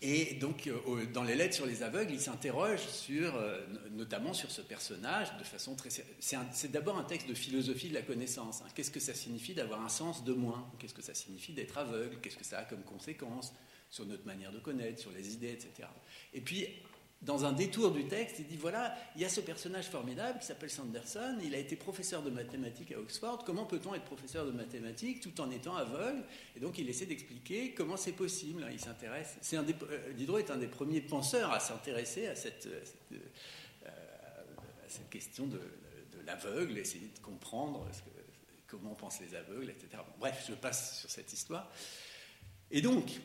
et 0.00 0.36
donc, 0.36 0.66
dans 1.12 1.24
les 1.24 1.34
lettres 1.34 1.56
sur 1.56 1.66
les 1.66 1.82
aveugles, 1.82 2.14
il 2.14 2.20
s'interroge 2.22 2.80
sur, 2.88 3.34
notamment 3.90 4.32
sur 4.32 4.50
ce 4.50 4.62
personnage 4.62 5.36
de 5.36 5.44
façon 5.44 5.76
très. 5.76 5.90
C'est 6.20 6.72
d'abord 6.72 6.96
un 6.96 7.04
texte 7.04 7.28
de 7.28 7.34
philosophie 7.34 7.90
de 7.90 7.94
la 7.94 8.00
connaissance. 8.00 8.62
Hein. 8.62 8.70
Qu'est-ce 8.74 8.90
que 8.90 8.98
ça 8.98 9.12
signifie 9.12 9.52
d'avoir 9.52 9.82
un 9.82 9.90
sens 9.90 10.24
de 10.24 10.32
moins? 10.32 10.66
Qu'est-ce 10.78 10.94
que 10.94 11.02
ça 11.02 11.12
signifie 11.12 11.52
d'être 11.52 11.76
aveugle? 11.76 12.16
Qu'est-ce 12.22 12.38
que 12.38 12.46
ça 12.46 12.60
a 12.60 12.64
comme 12.64 12.82
conséquence 12.82 13.52
sur 13.90 14.06
notre 14.06 14.24
manière 14.24 14.52
de 14.52 14.58
connaître, 14.58 14.98
sur 14.98 15.10
les 15.10 15.34
idées, 15.34 15.52
etc. 15.52 15.86
Et 16.32 16.40
puis, 16.40 16.66
dans 17.22 17.44
un 17.44 17.52
détour 17.52 17.90
du 17.90 18.06
texte, 18.06 18.36
il 18.38 18.46
dit 18.46 18.56
voilà, 18.56 18.96
il 19.14 19.20
y 19.20 19.26
a 19.26 19.28
ce 19.28 19.40
personnage 19.40 19.88
formidable 19.88 20.38
qui 20.38 20.46
s'appelle 20.46 20.70
Sanderson, 20.70 21.36
il 21.42 21.54
a 21.54 21.58
été 21.58 21.76
professeur 21.76 22.22
de 22.22 22.30
mathématiques 22.30 22.92
à 22.92 22.98
Oxford, 22.98 23.44
comment 23.44 23.66
peut-on 23.66 23.94
être 23.94 24.04
professeur 24.04 24.46
de 24.46 24.52
mathématiques 24.52 25.20
tout 25.20 25.38
en 25.40 25.50
étant 25.50 25.76
aveugle? 25.76 26.24
Et 26.56 26.60
donc 26.60 26.78
il 26.78 26.88
essaie 26.88 27.04
d'expliquer 27.04 27.74
comment 27.74 27.98
c'est 27.98 28.12
possible, 28.12 28.66
il 28.72 28.80
s'intéresse. 28.80 29.36
Euh, 29.52 30.12
Diderot 30.14 30.38
est 30.38 30.50
un 30.50 30.56
des 30.56 30.66
premiers 30.66 31.02
penseurs 31.02 31.52
à 31.52 31.60
s'intéresser 31.60 32.26
à 32.26 32.34
cette, 32.34 32.66
euh, 32.66 32.80
cette, 34.88 35.10
question 35.10 35.46
de, 35.46 35.60
l'aveugle, 36.24 36.78
essayer 36.78 37.08
de 37.14 37.20
comprendre 37.20 37.86
comment 38.66 38.94
pensent 38.94 39.20
les 39.20 39.34
aveugles, 39.34 39.70
etc. 39.70 40.02
bref, 40.18 40.46
je 40.48 40.54
passe 40.54 41.00
sur 41.00 41.10
cette 41.10 41.32
histoire. 41.32 41.70
Et 42.70 42.80
donc, 42.80 43.20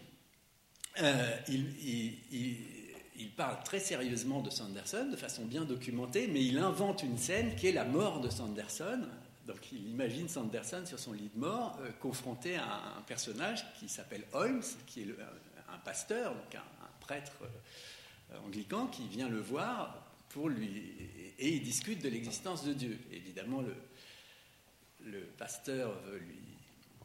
euh, 1.01 1.37
il, 1.47 2.84
parle 3.35 3.61
très 3.63 3.79
sérieusement 3.79 4.41
de 4.41 4.49
Sanderson, 4.49 5.09
de 5.11 5.15
façon 5.15 5.45
bien 5.45 5.65
documentée, 5.65 6.27
mais 6.27 6.43
il 6.43 6.57
invente 6.57 7.03
une 7.03 7.17
scène 7.17 7.55
qui 7.55 7.67
est 7.67 7.71
la 7.71 7.85
mort 7.85 8.21
de 8.21 8.29
Sanderson. 8.29 9.01
Donc 9.47 9.71
il 9.71 9.89
imagine 9.89 10.27
Sanderson 10.27 10.83
sur 10.85 10.99
son 10.99 11.13
lit 11.13 11.29
de 11.33 11.39
mort, 11.39 11.77
euh, 11.81 11.91
confronté 11.99 12.55
à 12.55 12.97
un 12.97 13.01
personnage 13.01 13.65
qui 13.79 13.87
s'appelle 13.87 14.23
Holmes, 14.33 14.63
qui 14.87 15.01
est 15.01 15.07
un 15.71 15.77
pasteur, 15.79 16.33
donc 16.33 16.55
un, 16.55 16.63
prêtre 16.99 17.37
euh, 17.43 18.39
anglican, 18.45 18.87
qui 18.87 19.07
vient 19.07 19.29
le 19.29 19.39
voir 19.39 20.03
pour 20.29 20.49
lui 20.49 20.81
et 21.37 21.49
il 21.49 21.63
discute 21.63 22.01
de 22.01 22.09
l'existence 22.09 22.63
de 22.65 22.73
Dieu. 22.73 22.97
Évidemment, 23.11 23.61
le, 23.61 25.21
pasteur 25.37 25.93
veut 26.05 26.17
lui 26.17 26.39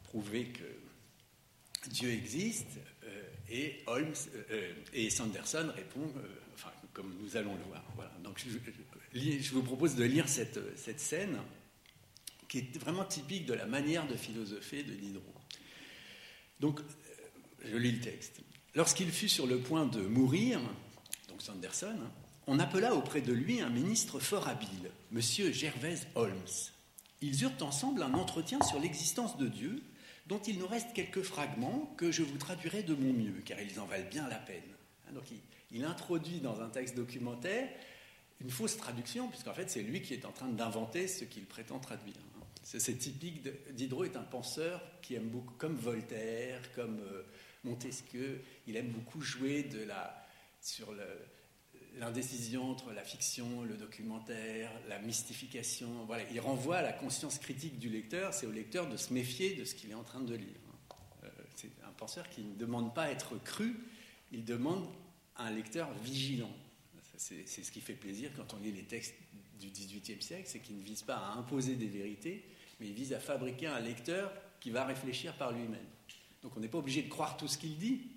prouver 0.05 0.47
que 0.47 1.89
Dieu 1.91 2.11
existe, 2.11 2.79
euh, 3.05 3.23
et 3.51 3.83
Holmes 3.87 4.15
euh, 4.51 4.73
et 4.93 5.11
Sanderson 5.11 5.71
répond, 5.75 6.13
euh, 6.17 6.23
enfin, 6.55 6.71
comme 6.93 7.15
nous 7.21 7.37
allons 7.37 7.55
le 7.55 7.65
voir. 7.65 7.83
Voilà. 7.97 8.13
Donc, 8.23 8.43
je, 9.13 9.53
vous 9.53 9.63
propose 9.63 9.97
de 9.97 10.05
lire 10.05 10.29
cette, 10.29 10.59
cette, 10.79 11.01
scène 11.01 11.39
qui 12.49 12.59
est 12.59 12.79
vraiment 12.79 13.05
typique 13.05 13.47
de 13.47 13.55
la 13.55 13.67
manière 13.67 14.07
de 14.07 14.15
philosopher 14.15 14.83
de 14.83 14.95
Diderot. 14.95 15.35
Donc, 16.61 16.81
je 17.65 17.77
lis 17.77 17.93
le 17.93 18.01
texte. 18.01 18.41
Lorsqu'il 18.75 19.11
fut 19.11 19.29
sur 19.29 19.47
le 19.47 19.59
point 19.59 19.87
de 19.87 20.01
mourir, 20.01 20.61
donc 21.29 21.43
Sanderson, 21.43 21.99
on 22.47 22.59
appela 22.59 22.95
auprès 22.95 23.21
de 23.21 23.33
lui 23.33 23.61
un 23.61 23.69
ministre 23.69 24.21
fort 24.21 24.49
habile, 24.49 24.91
M. 25.13 25.21
Gervais 25.53 25.99
Holmes. 26.15 26.35
Ils 27.21 27.43
eurent 27.43 27.63
ensemble 27.63 28.03
un 28.03 28.15
entretien 28.15 28.63
sur 28.63 28.81
l'existence 28.81 29.37
de 29.37 29.47
Dieu 29.47 29.83
dont 30.31 30.41
il 30.47 30.61
nous 30.61 30.69
reste 30.69 30.93
quelques 30.95 31.23
fragments 31.23 31.93
que 31.97 32.13
je 32.13 32.23
vous 32.23 32.39
traduirai 32.39 32.85
de 32.85 32.95
mon 32.95 33.13
mieux, 33.13 33.43
car 33.45 33.61
ils 33.61 33.81
en 33.81 33.87
valent 33.87 34.09
bien 34.09 34.29
la 34.29 34.39
peine. 34.39 34.63
Hein, 35.09 35.13
donc 35.13 35.25
il, 35.73 35.85
introduit 35.85 36.39
dans 36.39 36.61
un 36.61 36.69
texte 36.69 36.95
documentaire 36.95 37.69
une 38.41 38.51
fausse 38.51 38.77
traduction, 38.77 39.29
puisqu'en 39.29 39.53
fait 39.53 39.69
c'est 39.69 39.83
lui 39.83 40.01
qui 40.03 40.15
est 40.15 40.25
en 40.25 40.31
train 40.31 40.49
d'inventer 40.49 41.09
ce 41.09 41.25
qu'il 41.25 41.47
prétend 41.47 41.81
traduire. 41.81 42.15
C'est 42.63 42.97
typique. 42.97 43.43
Diderot 43.73 44.05
est 44.05 44.17
un 44.17 44.23
penseur 44.23 44.81
qui 45.03 45.17
aime 45.17 45.29
beaucoup, 45.29 45.55
comme 45.55 45.75
Voltaire, 45.75 46.61
comme 46.77 47.01
euh, 47.01 47.23
Montesquieu, 47.65 48.41
il 48.69 48.77
aime 48.77 48.91
beaucoup 48.91 49.21
jouer 49.21 49.65
de 49.65 49.83
la, 49.83 50.25
sur 50.61 50.93
le, 50.93 51.07
l'indécision 51.99 52.71
entre 52.71 52.93
la 52.93 53.03
fiction, 53.03 53.63
le 53.63 53.77
documentaire, 53.77 54.71
la 54.89 54.99
mystification. 54.99 55.89
Voilà, 56.07 56.25
il 56.31 56.41
renvoie 56.41 56.79
à 56.79 56.83
la 56.83 56.93
conscience 56.93 57.39
critique 57.39 57.79
du 57.79 57.89
lecteur, 57.89 58.35
c'est 58.35 58.47
au 58.47 58.53
lecteur 58.53 58.89
de 58.89 58.97
se 58.97 59.13
méfier 59.13 59.55
de 59.55 59.65
ce 59.65 59.75
qu'il 59.75 59.91
est 59.91 59.95
en 59.95 60.03
train 60.03 60.21
de 60.21 60.35
lire. 60.35 60.61
Euh, 61.25 61.29
c'est 61.57 61.71
un 61.87 61.93
penseur 61.93 62.29
qui 62.31 62.43
ne 62.43 62.55
demande 62.55 62.95
pas 62.95 63.05
à 63.05 63.11
être 63.11 63.37
cru, 63.43 63.77
il 64.33 64.45
demande 64.45 64.87
à 65.37 65.45
un 65.45 65.51
lecteur 65.51 65.93
vigilant. 66.03 66.53
C'est 67.17 67.45
ce 67.47 67.71
qui 67.71 67.83
fait 67.83 67.95
plaisir 67.95 68.31
quand 68.35 68.55
on 68.55 68.59
lit 68.59 68.73
les 68.73 68.85
textes 68.85 69.15
du 69.59 69.69
XVIIIe 69.69 70.23
siècle, 70.23 70.45
c'est 70.47 70.61
qu'il 70.61 70.79
ne 70.79 70.83
vise 70.83 71.03
pas 71.03 71.17
à 71.17 71.33
imposer 71.35 71.75
des 71.75 71.89
vérités, 71.89 72.47
mais 72.79 72.87
il 72.87 72.95
vise 72.95 73.13
à 73.13 73.21
fabriquer 73.21 73.67
un 73.67 73.81
lecteur 73.81 74.33
qui 74.59 74.71
va 74.71 74.87
réfléchir 74.87 75.37
par 75.37 75.53
lui-même. 75.53 75.85
Donc 76.43 76.57
on 76.57 76.61
n'est 76.61 76.69
pas 76.69 76.79
obligé 76.79 77.03
de 77.03 77.09
croire 77.09 77.37
tout 77.37 77.47
ce 77.47 77.59
qu'il 77.59 77.77
dit, 77.77 78.10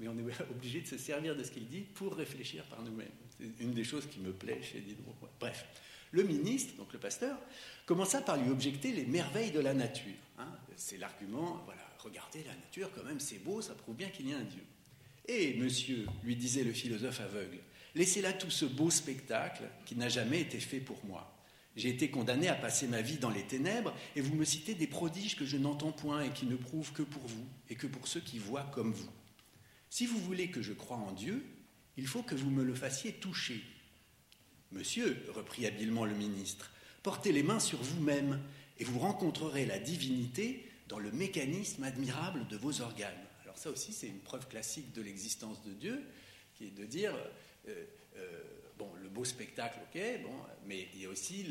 mais 0.00 0.08
on 0.08 0.18
est 0.18 0.40
obligé 0.50 0.80
de 0.80 0.86
se 0.86 0.98
servir 0.98 1.36
de 1.36 1.44
ce 1.44 1.50
qu'il 1.50 1.68
dit 1.68 1.82
pour 1.82 2.16
réfléchir 2.16 2.64
par 2.64 2.82
nous-mêmes. 2.82 3.08
C'est 3.38 3.62
une 3.62 3.72
des 3.72 3.84
choses 3.84 4.06
qui 4.06 4.18
me 4.20 4.32
plaît 4.32 4.60
chez 4.62 4.80
Diderot. 4.80 5.14
Bref, 5.38 5.66
le 6.10 6.24
ministre, 6.24 6.74
donc 6.76 6.92
le 6.92 6.98
pasteur, 6.98 7.38
commença 7.86 8.20
par 8.20 8.36
lui 8.36 8.50
objecter 8.50 8.92
les 8.92 9.04
merveilles 9.04 9.52
de 9.52 9.60
la 9.60 9.74
nature. 9.74 10.12
Hein. 10.38 10.48
c'est 10.76 10.98
l'argument, 10.98 11.62
voilà, 11.66 11.82
regardez 11.98 12.42
la 12.44 12.54
nature, 12.54 12.90
quand 12.94 13.04
même, 13.04 13.20
c'est 13.20 13.38
beau, 13.38 13.60
ça 13.62 13.74
prouve 13.74 13.94
bien 13.94 14.08
qu'il 14.08 14.28
y 14.28 14.32
a 14.32 14.38
un 14.38 14.42
Dieu. 14.42 14.62
Et 15.28 15.54
monsieur, 15.54 16.06
lui 16.24 16.34
disait 16.34 16.64
le 16.64 16.72
philosophe 16.72 17.20
aveugle, 17.20 17.58
laissez 17.94 18.22
là 18.22 18.32
tout 18.32 18.50
ce 18.50 18.64
beau 18.64 18.90
spectacle 18.90 19.64
qui 19.84 19.94
n'a 19.94 20.08
jamais 20.08 20.40
été 20.40 20.58
fait 20.58 20.80
pour 20.80 21.04
moi. 21.04 21.36
J'ai 21.76 21.90
été 21.90 22.10
condamné 22.10 22.48
à 22.48 22.54
passer 22.54 22.88
ma 22.88 23.00
vie 23.00 23.18
dans 23.18 23.30
les 23.30 23.44
ténèbres, 23.44 23.94
et 24.16 24.20
vous 24.20 24.34
me 24.34 24.44
citez 24.44 24.74
des 24.74 24.88
prodiges 24.88 25.36
que 25.36 25.46
je 25.46 25.56
n'entends 25.56 25.92
point 25.92 26.22
et 26.22 26.30
qui 26.30 26.46
ne 26.46 26.56
prouvent 26.56 26.92
que 26.92 27.02
pour 27.02 27.22
vous, 27.22 27.46
et 27.68 27.76
que 27.76 27.86
pour 27.86 28.08
ceux 28.08 28.20
qui 28.20 28.38
voient 28.38 28.68
comme 28.74 28.92
vous. 28.92 29.10
Si 29.90 30.06
vous 30.06 30.18
voulez 30.20 30.50
que 30.50 30.62
je 30.62 30.72
croie 30.72 30.96
en 30.96 31.12
Dieu, 31.12 31.44
il 31.96 32.06
faut 32.06 32.22
que 32.22 32.36
vous 32.36 32.50
me 32.50 32.62
le 32.62 32.74
fassiez 32.74 33.12
toucher. 33.12 33.60
Monsieur, 34.70 35.26
reprit 35.34 35.66
habilement 35.66 36.04
le 36.04 36.14
ministre, 36.14 36.70
portez 37.02 37.32
les 37.32 37.42
mains 37.42 37.58
sur 37.58 37.82
vous-même 37.82 38.40
et 38.78 38.84
vous 38.84 39.00
rencontrerez 39.00 39.66
la 39.66 39.80
divinité 39.80 40.64
dans 40.86 41.00
le 41.00 41.10
mécanisme 41.10 41.82
admirable 41.82 42.46
de 42.46 42.56
vos 42.56 42.80
organes. 42.80 43.12
Alors 43.42 43.58
ça 43.58 43.70
aussi, 43.70 43.92
c'est 43.92 44.06
une 44.06 44.20
preuve 44.20 44.46
classique 44.46 44.92
de 44.92 45.02
l'existence 45.02 45.62
de 45.64 45.72
Dieu, 45.72 46.04
qui 46.54 46.66
est 46.66 46.70
de 46.70 46.84
dire, 46.84 47.12
euh, 47.68 47.84
euh, 48.16 48.42
bon, 48.78 48.88
le 49.02 49.08
beau 49.08 49.24
spectacle, 49.24 49.80
ok, 49.92 50.00
bon, 50.22 50.34
mais 50.66 50.88
il 50.94 51.02
y 51.02 51.06
a 51.06 51.08
aussi 51.08 51.46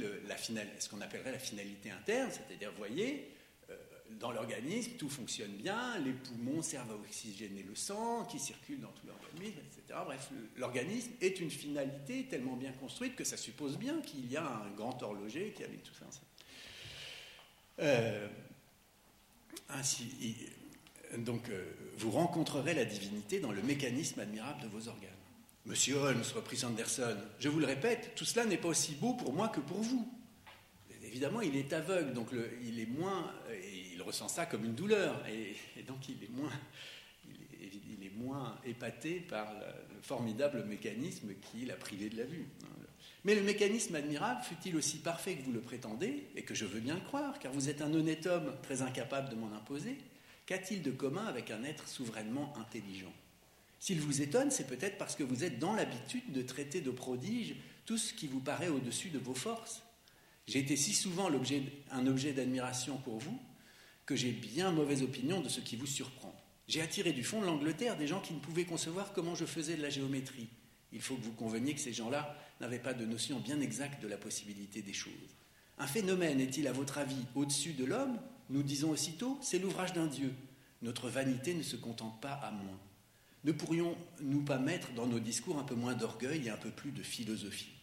ce 0.79 0.89
qu'on 0.89 1.01
appellerait 1.01 1.33
la 1.33 1.39
finalité 1.39 1.91
interne, 1.91 2.31
c'est-à-dire, 2.31 2.71
voyez, 2.77 3.29
dans 4.19 4.31
l'organisme, 4.31 4.91
tout 4.97 5.09
fonctionne 5.09 5.51
bien, 5.51 5.97
les 5.99 6.11
poumons 6.11 6.61
servent 6.61 6.91
à 6.91 6.95
oxygéner 6.95 7.63
le 7.63 7.75
sang 7.75 8.25
qui 8.25 8.39
circule 8.39 8.79
dans 8.79 8.91
tout 8.91 9.07
l'organisme, 9.07 9.59
etc. 9.59 9.99
Bref, 10.05 10.29
l'organisme 10.57 11.11
est 11.21 11.39
une 11.39 11.51
finalité 11.51 12.25
tellement 12.25 12.55
bien 12.55 12.71
construite 12.73 13.15
que 13.15 13.23
ça 13.23 13.37
suppose 13.37 13.77
bien 13.77 14.01
qu'il 14.01 14.29
y 14.31 14.37
a 14.37 14.45
un 14.45 14.69
grand 14.71 15.01
horloger 15.01 15.53
qui 15.55 15.63
habite 15.63 15.83
tout 15.83 15.93
ça. 15.93 16.05
Euh, 17.79 18.27
ainsi, 19.69 20.35
donc, 21.17 21.49
euh, 21.49 21.63
vous 21.97 22.11
rencontrerez 22.11 22.73
la 22.73 22.85
divinité 22.85 23.39
dans 23.39 23.51
le 23.51 23.61
mécanisme 23.61 24.19
admirable 24.19 24.61
de 24.61 24.67
vos 24.67 24.87
organes. 24.87 25.09
Monsieur 25.65 25.95
Holmes, 25.95 26.23
reprit 26.35 26.57
Sanderson, 26.57 27.17
je 27.39 27.49
vous 27.49 27.59
le 27.59 27.65
répète, 27.65 28.13
tout 28.15 28.25
cela 28.25 28.45
n'est 28.45 28.57
pas 28.57 28.69
aussi 28.69 28.95
beau 28.95 29.13
pour 29.13 29.33
moi 29.33 29.49
que 29.49 29.59
pour 29.59 29.81
vous. 29.81 30.07
Évidemment, 31.03 31.41
il 31.41 31.55
est 31.55 31.73
aveugle, 31.73 32.13
donc 32.13 32.29
il 32.61 32.79
est 32.79 32.85
moins, 32.85 33.33
ressent 34.09 34.27
ça 34.27 34.45
comme 34.45 34.65
une 34.65 34.75
douleur, 34.75 35.23
et, 35.27 35.83
donc 35.83 36.09
il 36.09 36.23
est 36.23 36.31
moins, 36.31 36.51
il 37.61 38.05
est, 38.05 38.15
moins 38.15 38.59
épaté 38.65 39.19
par 39.19 39.53
le, 39.53 39.65
formidable 40.01 40.63
mécanisme 40.65 41.29
qui 41.41 41.65
l'a 41.65 41.75
privé 41.75 42.09
de 42.09 42.17
la 42.17 42.23
vue. 42.23 42.47
Mais 43.25 43.35
le 43.35 43.41
mécanisme 43.41 43.95
admirable 43.95 44.41
fut-il 44.43 44.75
aussi 44.75 44.97
parfait 44.97 45.35
que 45.35 45.43
vous 45.43 45.51
le 45.51 45.61
prétendez, 45.61 46.27
et 46.35 46.43
que 46.43 46.55
je 46.55 46.65
veux 46.65 46.79
bien 46.79 46.95
le 46.95 47.01
croire, 47.01 47.37
car 47.39 47.51
vous 47.51 47.69
êtes 47.69 47.81
un 47.81 47.93
honnête 47.93 48.25
homme 48.25 48.55
très 48.63 48.81
incapable 48.81 49.29
de 49.29 49.35
m'en 49.35 49.53
imposer 49.53 49.97
Qu'a-t-il 50.45 50.81
de 50.81 50.91
commun 50.91 51.25
avec 51.25 51.51
un 51.51 51.63
être 51.63 51.87
souverainement 51.87 52.53
intelligent? 52.57 53.13
S'il 53.79 54.01
vous 54.01 54.21
étonne, 54.21 54.49
c'est 54.49 54.65
peut-être 54.65 54.97
parce 54.97 55.15
que 55.15 55.23
vous 55.23 55.43
êtes 55.43 55.59
dans 55.59 55.73
l'habitude 55.73 56.31
de 56.31 56.41
traiter 56.41 56.81
de 56.81 56.91
prodige 56.91 57.55
tout 57.85 57.97
ce 57.97 58.13
qui 58.13 58.25
vous 58.25 58.39
paraît 58.39 58.67
au-dessus 58.69 59.09
de 59.09 59.19
vos 59.19 59.35
forces. 59.35 59.83
J'ai 60.47 60.59
été 60.59 60.75
si 60.75 60.93
souvent 60.93 61.29
un 61.91 62.07
objet 62.07 62.33
d'admiration 62.33 62.97
pour 62.97 63.19
vous 63.19 63.39
que 64.09 64.15
j'ai 64.15 64.31
bien 64.31 64.71
mauvaise 64.71 65.03
opinion 65.03 65.39
de 65.39 65.49
ce 65.49 65.59
qui 65.59 65.75
vous 65.75 65.85
surprend. 65.85 66.33
J'ai 66.67 66.81
attiré 66.81 67.11
du 67.11 67.23
fond 67.23 67.41
de 67.41 67.45
l'Angleterre 67.45 67.95
des 67.95 68.07
gens 68.07 68.21
qui 68.21 68.33
ne 68.33 68.39
pouvaient 68.39 68.65
concevoir 68.65 69.13
comment 69.13 69.35
je 69.35 69.45
faisais 69.45 69.77
de 69.77 69.83
la 69.83 69.91
géométrie. 69.91 70.47
Il 70.91 70.99
faut 70.99 71.15
que 71.15 71.21
vous 71.21 71.33
conveniez 71.33 71.75
que 71.75 71.79
ces 71.79 71.93
gens-là 71.93 72.35
n'avaient 72.59 72.79
pas 72.79 72.95
de 72.95 73.05
notion 73.05 73.39
bien 73.39 73.61
exacte 73.61 74.01
de 74.01 74.07
la 74.07 74.17
possibilité 74.17 74.81
des 74.81 74.93
choses. 74.93 75.11
Un 75.77 75.85
phénomène 75.85 76.41
est-il, 76.41 76.67
à 76.67 76.71
votre 76.71 76.97
avis, 76.97 77.23
au-dessus 77.35 77.73
de 77.73 77.85
l'homme? 77.85 78.19
Nous 78.49 78.63
disons 78.63 78.89
aussitôt, 78.89 79.37
c'est 79.43 79.59
l'ouvrage 79.59 79.93
d'un 79.93 80.07
Dieu. 80.07 80.33
Notre 80.81 81.07
vanité 81.07 81.53
ne 81.53 81.61
se 81.61 81.75
contente 81.75 82.19
pas 82.19 82.33
à 82.33 82.49
moins. 82.49 82.79
Ne 83.43 83.51
pourrions-nous 83.51 84.41
pas 84.41 84.57
mettre 84.57 84.91
dans 84.93 85.05
nos 85.05 85.19
discours 85.19 85.59
un 85.59 85.63
peu 85.63 85.75
moins 85.75 85.93
d'orgueil 85.93 86.47
et 86.47 86.49
un 86.49 86.57
peu 86.57 86.71
plus 86.71 86.91
de 86.91 87.03
philosophie? 87.03 87.75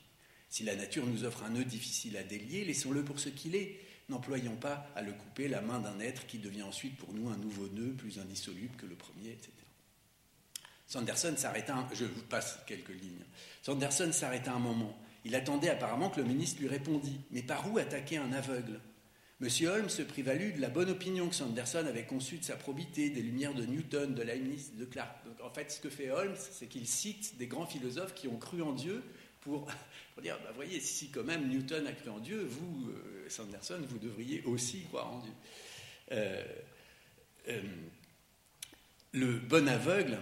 Si 0.49 0.65
la 0.65 0.75
nature 0.75 1.07
nous 1.07 1.23
offre 1.23 1.45
un 1.45 1.51
nœud 1.51 1.65
difficile 1.65 2.17
à 2.17 2.25
délier, 2.25 2.65
laissons-le 2.65 3.05
pour 3.05 3.21
ce 3.21 3.29
qu'il 3.29 3.55
est, 3.55 3.79
N'employons 4.09 4.57
pas 4.57 4.87
à 4.95 5.03
le 5.03 5.13
couper 5.13 5.49
la 5.49 5.61
main 5.61 5.81
d'un 5.81 5.99
être 5.99 6.27
qui 6.27 6.39
devient 6.39 6.63
ensuite 6.63 6.97
pour 6.97 7.13
nous 7.13 7.29
un 7.29 7.37
nouveau 7.37 7.69
nœud 7.69 7.93
plus 7.95 8.19
indissoluble 8.19 8.77
que 8.77 8.87
le 8.87 8.95
premier, 8.95 9.31
etc. 9.31 9.51
Sanderson 10.87 11.35
s'arrêta, 11.37 11.89
je 11.93 12.05
vous 12.05 12.23
passe 12.23 12.61
quelques 12.67 12.91
lignes. 12.91 13.25
Sanderson 13.63 14.13
s'arrêta 14.13 14.53
un 14.53 14.61
moment. 14.61 14.97
Il 15.25 15.35
attendait 15.35 15.71
apparemment 15.71 16.09
que 16.09 16.21
le 16.21 16.27
ministre 16.27 16.61
lui 16.61 16.69
répondît. 16.69 17.21
Mais 17.33 17.43
par 17.43 17.73
où 17.73 17.79
attaquer 17.79 18.19
un 18.19 18.33
aveugle? 18.33 18.81
Monsieur 19.41 19.69
Holmes 19.69 19.91
se 19.91 20.03
prévalut 20.03 20.53
de 20.53 20.61
la 20.61 20.71
bonne 20.71 20.89
opinion 20.89 21.29
que 21.29 21.35
Sanderson 21.35 21.85
avait 21.87 22.07
conçue 22.07 22.39
de 22.39 22.45
sa 22.45 22.57
probité, 22.57 23.11
des 23.11 23.21
lumières 23.21 23.53
de 23.53 23.67
Newton, 23.67 24.15
de 24.15 24.23
Leibniz, 24.23 24.77
de 24.77 24.85
Clark. 24.85 25.13
Donc, 25.27 25.41
en 25.43 25.53
fait, 25.53 25.71
ce 25.73 25.81
que 25.81 25.91
fait 25.91 26.11
Holmes, 26.11 26.37
c'est 26.53 26.69
qu'il 26.69 26.87
cite 26.87 27.37
des 27.37 27.49
grands 27.49 27.67
philosophes 27.67 28.15
qui 28.15 28.29
ont 28.29 28.39
cru 28.39 28.63
en 28.63 28.73
Dieu 28.73 29.03
pour, 29.47 30.23
dire, 30.23 30.39
bah, 30.43 30.51
voyez, 30.55 30.81
si 30.81 31.11
quand 31.11 31.23
même 31.23 31.49
Newton 31.49 31.87
a 31.87 31.93
cru 31.93 32.11
en 32.11 32.19
Dieu, 32.19 32.45
vous, 32.45 32.91
euh, 32.91 33.29
Sanderson, 33.29 33.81
vous 33.89 33.99
devriez 33.99 34.43
aussi 34.45 34.83
croire 34.83 35.13
en 35.13 35.21
Dieu. 35.21 35.33
Euh, 36.13 36.45
euh, 37.49 37.63
le 39.13 39.39
bon 39.39 39.69
aveugle 39.69 40.19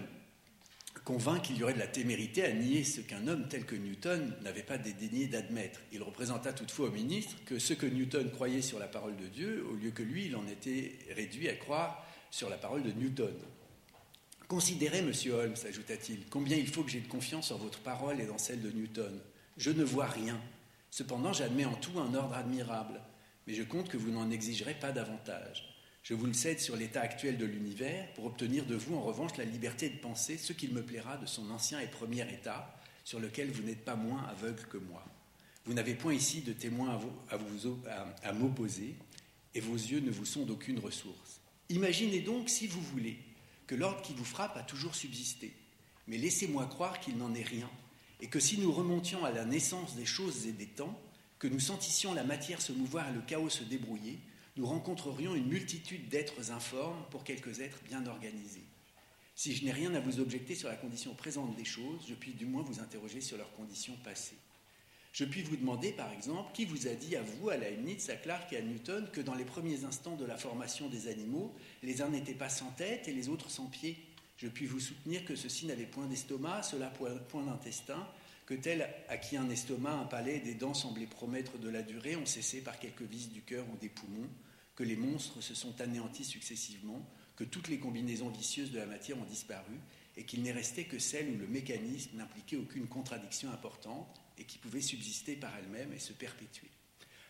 convainc 1.04 1.42
qu'il 1.42 1.56
y 1.56 1.62
aurait 1.62 1.74
de 1.74 1.78
la 1.78 1.86
témérité 1.86 2.44
à 2.44 2.52
nier 2.52 2.84
ce 2.84 3.00
qu'un 3.00 3.26
homme 3.28 3.48
tel 3.48 3.64
que 3.64 3.74
Newton 3.74 4.34
n'avait 4.42 4.62
pas 4.62 4.78
dédaigné 4.78 5.26
d'admettre. 5.26 5.80
Il 5.92 6.02
représenta 6.02 6.52
toutefois 6.52 6.88
au 6.88 6.92
ministre 6.92 7.34
que 7.46 7.58
ce 7.58 7.74
que 7.74 7.86
Newton 7.86 8.30
croyait 8.30 8.62
sur 8.62 8.78
la 8.78 8.88
parole 8.88 9.16
de 9.16 9.26
Dieu, 9.26 9.66
au 9.70 9.74
lieu 9.74 9.90
que 9.90 10.02
lui, 10.02 10.26
il 10.26 10.36
en 10.36 10.46
était 10.46 10.98
réduit 11.14 11.48
à 11.48 11.56
croire 11.56 12.06
sur 12.30 12.48
la 12.50 12.56
parole 12.56 12.82
de 12.82 12.92
Newton. 12.92 13.34
Considérez, 14.48 15.02
monsieur 15.02 15.32
Holmes, 15.32 15.56
ajouta-t-il, 15.66 16.26
combien 16.28 16.56
il 16.56 16.66
faut 16.66 16.82
que 16.82 16.90
j'ai 16.90 17.00
de 17.00 17.08
confiance 17.08 17.50
en 17.50 17.56
votre 17.56 17.80
parole 17.80 18.20
et 18.20 18.26
dans 18.26 18.38
celle 18.38 18.60
de 18.60 18.70
Newton. 18.70 19.18
Je 19.56 19.70
ne 19.70 19.84
vois 19.84 20.06
rien. 20.06 20.38
Cependant, 20.90 21.32
j'admets 21.32 21.64
en 21.64 21.74
tout 21.74 21.98
un 21.98 22.14
ordre 22.14 22.34
admirable, 22.34 23.00
mais 23.46 23.54
je 23.54 23.62
compte 23.62 23.88
que 23.88 23.96
vous 23.96 24.10
n'en 24.10 24.30
exigerez 24.30 24.74
pas 24.74 24.92
davantage. 24.92 25.70
Je 26.02 26.12
vous 26.12 26.26
le 26.26 26.34
cède 26.34 26.60
sur 26.60 26.76
l'état 26.76 27.00
actuel 27.00 27.38
de 27.38 27.46
l'univers 27.46 28.12
pour 28.12 28.26
obtenir 28.26 28.66
de 28.66 28.74
vous 28.74 28.94
en 28.94 29.00
revanche 29.00 29.36
la 29.38 29.44
liberté 29.44 29.88
de 29.88 29.96
penser 29.96 30.36
ce 30.36 30.52
qu'il 30.52 30.74
me 30.74 30.82
plaira 30.82 31.16
de 31.16 31.26
son 31.26 31.50
ancien 31.50 31.80
et 31.80 31.86
premier 31.86 32.30
état, 32.32 32.78
sur 33.04 33.20
lequel 33.20 33.50
vous 33.50 33.62
n'êtes 33.62 33.84
pas 33.84 33.96
moins 33.96 34.24
aveugle 34.24 34.64
que 34.66 34.76
moi. 34.76 35.04
Vous 35.64 35.72
n'avez 35.72 35.94
point 35.94 36.12
ici 36.12 36.42
de 36.42 36.52
témoin 36.52 37.00
à, 37.30 38.28
à 38.28 38.32
m'opposer, 38.34 38.94
et 39.54 39.60
vos 39.60 39.76
yeux 39.76 40.00
ne 40.00 40.10
vous 40.10 40.26
sont 40.26 40.44
d'aucune 40.44 40.78
ressource. 40.78 41.40
Imaginez 41.70 42.20
donc, 42.20 42.50
si 42.50 42.66
vous 42.66 42.82
voulez, 42.82 43.18
que 43.66 43.74
l'ordre 43.74 44.02
qui 44.02 44.14
vous 44.14 44.24
frappe 44.24 44.56
a 44.56 44.62
toujours 44.62 44.94
subsisté, 44.94 45.54
mais 46.06 46.18
laissez-moi 46.18 46.66
croire 46.66 47.00
qu'il 47.00 47.16
n'en 47.16 47.34
est 47.34 47.42
rien, 47.42 47.70
et 48.20 48.28
que 48.28 48.40
si 48.40 48.58
nous 48.58 48.72
remontions 48.72 49.24
à 49.24 49.30
la 49.30 49.44
naissance 49.44 49.96
des 49.96 50.06
choses 50.06 50.46
et 50.46 50.52
des 50.52 50.66
temps, 50.66 50.98
que 51.38 51.48
nous 51.48 51.60
sentissions 51.60 52.14
la 52.14 52.24
matière 52.24 52.60
se 52.60 52.72
mouvoir 52.72 53.08
et 53.08 53.12
le 53.12 53.20
chaos 53.22 53.50
se 53.50 53.64
débrouiller, 53.64 54.18
nous 54.56 54.66
rencontrerions 54.66 55.34
une 55.34 55.48
multitude 55.48 56.08
d'êtres 56.08 56.52
informes 56.52 57.04
pour 57.10 57.24
quelques 57.24 57.60
êtres 57.60 57.80
bien 57.88 58.06
organisés. 58.06 58.64
Si 59.34 59.54
je 59.54 59.64
n'ai 59.64 59.72
rien 59.72 59.92
à 59.94 60.00
vous 60.00 60.20
objecter 60.20 60.54
sur 60.54 60.68
la 60.68 60.76
condition 60.76 61.14
présente 61.14 61.56
des 61.56 61.64
choses, 61.64 62.04
je 62.08 62.14
puis 62.14 62.32
du 62.34 62.46
moins 62.46 62.62
vous 62.62 62.80
interroger 62.80 63.20
sur 63.20 63.36
leurs 63.36 63.52
conditions 63.54 63.96
passées. 64.04 64.38
Je 65.14 65.24
puis 65.24 65.42
vous 65.42 65.54
demander, 65.54 65.92
par 65.92 66.12
exemple, 66.12 66.50
qui 66.54 66.64
vous 66.64 66.88
a 66.88 66.94
dit 66.94 67.14
à 67.14 67.22
vous, 67.22 67.48
à 67.48 67.56
Leibniz, 67.56 68.10
à 68.10 68.16
Clark 68.16 68.52
et 68.52 68.56
à 68.56 68.62
Newton 68.62 69.08
que 69.12 69.20
dans 69.20 69.36
les 69.36 69.44
premiers 69.44 69.84
instants 69.84 70.16
de 70.16 70.24
la 70.24 70.36
formation 70.36 70.88
des 70.88 71.06
animaux, 71.06 71.54
les 71.84 72.02
uns 72.02 72.08
n'étaient 72.08 72.34
pas 72.34 72.48
sans 72.48 72.72
tête 72.72 73.06
et 73.06 73.12
les 73.12 73.28
autres 73.28 73.48
sans 73.48 73.66
pied 73.66 73.96
Je 74.36 74.48
puis 74.48 74.66
vous 74.66 74.80
soutenir 74.80 75.24
que 75.24 75.36
ceux-ci 75.36 75.66
n'avaient 75.66 75.86
point 75.86 76.08
d'estomac, 76.08 76.64
ceux-là 76.64 76.92
point 77.28 77.44
d'intestin, 77.44 78.08
que 78.44 78.54
tels 78.54 78.92
à 79.08 79.16
qui 79.16 79.36
un 79.36 79.48
estomac, 79.50 79.92
un 79.92 80.04
palais 80.04 80.38
et 80.38 80.40
des 80.40 80.54
dents 80.54 80.74
semblaient 80.74 81.06
promettre 81.06 81.58
de 81.58 81.68
la 81.68 81.82
durée 81.82 82.16
ont 82.16 82.26
cessé 82.26 82.60
par 82.60 82.80
quelques 82.80 83.02
vis 83.02 83.28
du 83.28 83.42
cœur 83.42 83.64
ou 83.72 83.76
des 83.76 83.90
poumons, 83.90 84.28
que 84.74 84.82
les 84.82 84.96
monstres 84.96 85.40
se 85.40 85.54
sont 85.54 85.80
anéantis 85.80 86.24
successivement, 86.24 87.08
que 87.36 87.44
toutes 87.44 87.68
les 87.68 87.78
combinaisons 87.78 88.30
vicieuses 88.30 88.72
de 88.72 88.80
la 88.80 88.86
matière 88.86 89.16
ont 89.16 89.30
disparu, 89.30 89.78
et 90.16 90.24
qu'il 90.24 90.42
n'est 90.42 90.50
resté 90.50 90.86
que 90.86 90.98
celle 90.98 91.30
où 91.30 91.38
le 91.38 91.46
mécanisme 91.46 92.16
n'impliquait 92.16 92.56
aucune 92.56 92.88
contradiction 92.88 93.52
importante 93.52 94.23
et 94.38 94.44
qui 94.44 94.58
pouvait 94.58 94.80
subsister 94.80 95.36
par 95.36 95.52
elle-même 95.56 95.92
et 95.92 95.98
se 95.98 96.12
perpétuer. 96.12 96.70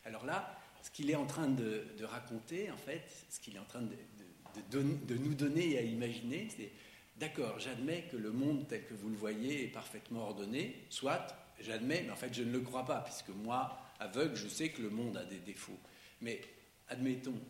Alors 0.04 0.24
là, 0.24 0.58
ce 0.82 0.90
qu'il 0.90 1.10
est 1.10 1.16
en 1.16 1.26
train 1.26 1.48
de, 1.48 1.84
raconter, 2.02 2.70
en 2.70 2.76
fait, 2.76 3.02
ce 3.30 3.40
qu'il 3.40 3.56
est 3.56 3.58
en 3.58 3.64
train 3.64 3.82
de, 3.82 4.82
nous 4.82 5.34
donner 5.34 5.70
et 5.70 5.78
à 5.78 5.82
imaginer, 5.82 6.48
c'est 6.54 6.70
d'accord, 7.16 7.58
j'admets 7.58 8.04
que 8.10 8.16
le 8.16 8.30
monde 8.30 8.66
tel 8.68 8.84
que 8.84 8.94
vous 8.94 9.08
le 9.08 9.16
voyez 9.16 9.64
est 9.64 9.68
parfaitement 9.68 10.20
ordonné, 10.20 10.84
soit, 10.90 11.26
j'admets, 11.60 12.02
mais 12.02 12.10
en 12.10 12.16
fait 12.16 12.34
je 12.34 12.42
ne 12.42 12.52
le 12.52 12.60
crois 12.60 12.84
pas, 12.84 13.00
puisque 13.00 13.30
moi, 13.30 13.78
aveugle, 13.98 14.36
je 14.36 14.48
sais 14.48 14.70
que 14.70 14.82
le 14.82 14.90
monde 14.90 15.16
a 15.16 15.24
des 15.24 15.38
défauts. 15.38 15.78
Mais 16.20 16.40
admettons, 16.88 17.40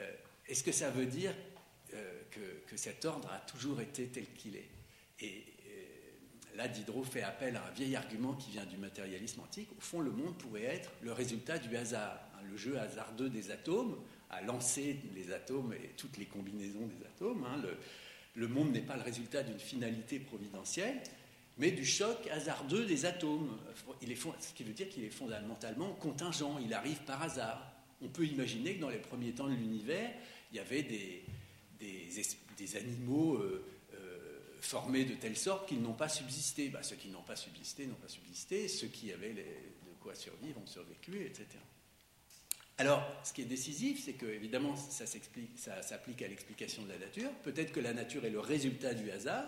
euh, 0.00 0.12
est-ce 0.48 0.64
que 0.64 0.72
ça 0.72 0.90
veut 0.90 1.06
dire 1.06 1.34
euh, 1.94 2.22
que, 2.66 2.76
cet 2.76 3.04
ordre 3.04 3.30
a 3.30 3.38
toujours 3.40 3.80
été 3.80 4.06
tel 4.08 4.26
qu'il 4.34 4.56
est? 4.56 4.68
Là, 6.60 6.68
Diderot 6.68 7.04
fait 7.04 7.22
appel 7.22 7.56
à 7.56 7.66
un 7.66 7.70
vieil 7.70 7.96
argument 7.96 8.34
qui 8.34 8.50
vient 8.50 8.66
du 8.66 8.76
matérialisme 8.76 9.40
antique. 9.40 9.70
Au 9.76 9.80
fond, 9.80 10.00
le 10.00 10.10
monde 10.10 10.36
pourrait 10.36 10.64
être 10.64 10.90
le 11.02 11.12
résultat 11.12 11.58
du 11.58 11.76
hasard. 11.76 12.20
Hein, 12.34 12.42
le 12.50 12.56
jeu 12.56 12.78
hasardeux 12.78 13.30
des 13.30 13.50
atomes 13.50 13.96
a 14.30 14.42
lancé 14.42 14.98
les 15.14 15.32
atomes 15.32 15.72
et 15.72 15.88
toutes 15.96 16.18
les 16.18 16.26
combinaisons 16.26 16.86
des 16.86 17.06
atomes. 17.06 17.44
Hein. 17.44 17.62
le, 18.34 18.48
monde 18.48 18.72
n'est 18.72 18.80
pas 18.80 18.96
le 18.96 19.02
résultat 19.02 19.42
d'une 19.42 19.58
finalité 19.58 20.18
providentielle, 20.18 21.00
mais 21.58 21.70
du 21.70 21.84
choc 21.84 22.28
hasardeux 22.30 22.84
des 22.84 23.06
atomes. 23.06 23.58
Ce 24.00 24.52
qui 24.54 24.64
veut 24.64 24.72
dire 24.72 24.88
qu'il 24.88 25.04
est 25.04 25.10
fondamentalement 25.10 25.92
contingent, 25.94 26.58
il 26.64 26.74
arrive 26.74 27.00
par 27.00 27.22
hasard 27.22 27.70
on 28.02 28.08
peut 28.08 28.24
imaginer 28.24 28.74
que 28.76 28.80
dans 28.80 28.88
les 28.88 28.98
premiers 28.98 29.32
temps 29.32 29.48
de 29.48 29.54
l'univers, 29.54 30.10
il 30.52 30.56
y 30.56 30.60
avait 30.60 30.82
des, 30.82 32.76
animaux 32.76 33.34
euh, 33.34 33.64
formés 34.60 35.04
de 35.04 35.14
telle 35.14 35.36
sorte 35.36 35.68
qu'ils 35.68 35.80
n'ont 35.80 35.94
pas 35.94 36.08
subsisté. 36.08 36.68
Bah, 36.68 36.82
ceux 36.82 36.96
qui 36.96 37.08
n'ont 37.08 37.22
pas 37.22 37.36
subsisté 37.36 37.86
n'ont 37.86 37.94
pas 37.94 38.08
subsisté, 38.08 38.68
ceux 38.68 38.88
qui 38.88 39.12
avaient 39.12 39.32
de 39.32 39.44
quoi 40.00 40.14
survivre 40.14 40.60
ont 40.60 40.66
survécu, 40.66 41.24
etc. 41.24 41.46
Alors, 42.78 43.02
ce 43.24 43.32
qui 43.32 43.42
est 43.42 43.46
décisif, 43.46 44.02
c'est 44.04 44.14
que, 44.14 44.26
évidemment, 44.26 44.74
ça 44.74 45.04
s'applique 45.06 46.22
à 46.22 46.28
l'explication 46.28 46.82
de 46.82 46.88
la 46.88 46.98
nature. 46.98 47.30
Peut-être 47.42 47.72
que 47.72 47.80
la 47.80 47.92
nature 47.92 48.24
est 48.24 48.30
le 48.30 48.40
résultat 48.40 48.94
du 48.94 49.10
hasard. 49.10 49.44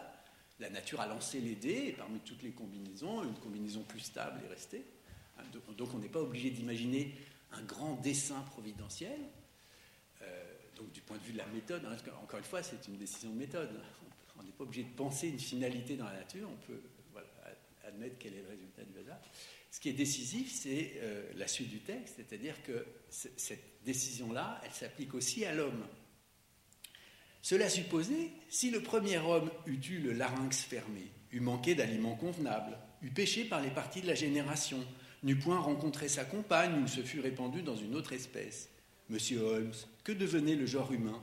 La 0.61 0.69
nature 0.69 1.01
a 1.01 1.07
lancé 1.07 1.41
les 1.41 1.55
dés, 1.55 1.87
et 1.89 1.93
parmi 1.93 2.21
toutes 2.21 2.43
les 2.43 2.51
combinaisons, 2.51 3.25
une 3.25 3.35
combinaison 3.35 3.83
plus 3.85 4.01
stable 4.01 4.43
est 4.45 4.49
restée. 4.49 4.85
Donc, 5.79 5.95
on 5.95 5.99
n'est 5.99 6.09
pas 6.09 6.21
obligé 6.21 6.51
d'imaginer 6.51 7.15
un 7.53 7.63
grand 7.63 7.95
dessin 7.97 8.41
providentiel. 8.51 9.19
Euh, 10.23 10.53
donc 10.77 10.93
du 10.93 11.01
point 11.01 11.17
de 11.17 11.23
vue 11.23 11.33
de 11.33 11.39
la 11.39 11.47
méthode, 11.47 11.85
hein, 11.85 11.97
encore 12.23 12.39
une 12.39 12.45
fois, 12.45 12.63
c'est 12.63 12.87
une 12.89 12.97
décision 12.97 13.31
de 13.31 13.37
méthode. 13.37 13.71
On 14.43 14.47
n'est 14.47 14.53
pas 14.53 14.65
obligé 14.65 14.83
de 14.83 14.95
penser 14.95 15.29
une 15.29 15.39
finalité 15.39 15.97
dans 15.97 16.07
la 16.07 16.15
nature, 16.15 16.49
on 16.51 16.67
peut 16.67 16.81
admettre 17.85 18.17
quel 18.19 18.35
est 18.35 18.43
le 18.43 18.49
résultat 18.49 18.83
du 18.85 18.99
hasard. 18.99 19.21
Ce 19.71 19.81
qui 19.81 19.89
est 19.89 19.95
décisif, 19.95 20.53
c'est 20.53 20.93
euh, 20.97 21.33
la 21.37 21.49
suite 21.49 21.71
du 21.71 21.81
texte, 21.81 22.17
c'est-à-dire 22.17 22.63
que 22.63 22.87
cette 23.09 23.83
décision-là, 23.85 24.61
elle 24.65 24.73
s'applique 24.73 25.15
aussi 25.15 25.45
à 25.45 25.55
l'homme. 25.55 25.85
Cela 27.41 27.69
supposé, 27.69 28.31
si 28.49 28.71
le 28.71 28.83
premier 28.83 29.19
homme 29.19 29.51
eût 29.67 29.81
eu 29.91 29.99
le 29.99 30.13
larynx 30.13 30.63
fermé, 30.63 31.11
eût 31.33 31.41
manqué 31.41 31.75
d'aliments 31.75 32.15
convenables, 32.15 32.79
eût 33.03 33.11
péché 33.11 33.45
par 33.45 33.61
les 33.61 33.71
parties 33.71 34.03
de 34.03 34.07
la 34.07 34.15
génération, 34.15 34.79
n'eût 35.23 35.39
point 35.39 35.59
rencontré 35.59 36.09
sa 36.09 36.25
compagne 36.25 36.83
ou 36.83 36.87
se 36.87 37.01
fût 37.01 37.21
répandu 37.21 37.63
dans 37.63 37.77
une 37.77 37.97
autre 37.97 38.13
espèce. 38.13 38.69
Monsieur 39.09 39.41
Holmes, 39.41 39.75
que 40.05 40.13
devenait 40.13 40.55
le 40.55 40.67
genre 40.67 40.93
humain? 40.93 41.21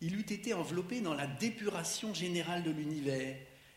Il 0.00 0.16
eût 0.16 0.20
été 0.20 0.54
enveloppé 0.54 1.00
dans 1.00 1.14
la 1.14 1.26
dépuration 1.26 2.14
générale 2.14 2.62
de 2.62 2.70
l'univers, 2.70 3.36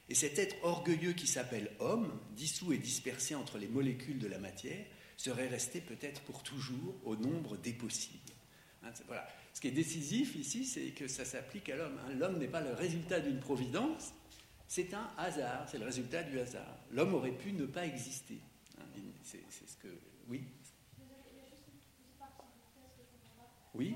et 0.09 0.15
cet 0.15 0.39
être 0.39 0.55
orgueilleux 0.63 1.13
qui 1.13 1.27
s'appelle 1.27 1.71
homme, 1.79 2.19
dissous 2.31 2.73
et 2.73 2.77
dispersé 2.77 3.35
entre 3.35 3.57
les 3.57 3.67
molécules 3.67 4.19
de 4.19 4.27
la 4.27 4.37
matière, 4.37 4.85
serait 5.17 5.47
resté 5.47 5.81
peut-être 5.81 6.21
pour 6.21 6.43
toujours 6.43 6.95
au 7.05 7.15
nombre 7.15 7.57
des 7.57 7.73
possibles. 7.73 8.19
Hein, 8.83 8.91
voilà. 9.07 9.27
Ce 9.53 9.61
qui 9.61 9.67
est 9.67 9.71
décisif 9.71 10.35
ici, 10.35 10.65
c'est 10.65 10.91
que 10.91 11.07
ça 11.07 11.25
s'applique 11.25 11.69
à 11.69 11.75
l'homme. 11.75 11.97
Hein. 12.05 12.13
L'homme 12.17 12.39
n'est 12.39 12.47
pas 12.47 12.61
le 12.61 12.73
résultat 12.73 13.19
d'une 13.19 13.39
providence, 13.39 14.13
c'est 14.67 14.93
un 14.93 15.07
hasard, 15.17 15.67
c'est 15.69 15.77
le 15.77 15.85
résultat 15.85 16.23
du 16.23 16.39
hasard. 16.39 16.77
L'homme 16.91 17.13
aurait 17.13 17.37
pu 17.37 17.53
ne 17.53 17.65
pas 17.65 17.85
exister. 17.85 18.39
C'est 19.23 19.39
ce 19.49 19.77
que. 19.77 19.87
Oui 20.27 20.43
Oui 23.75 23.95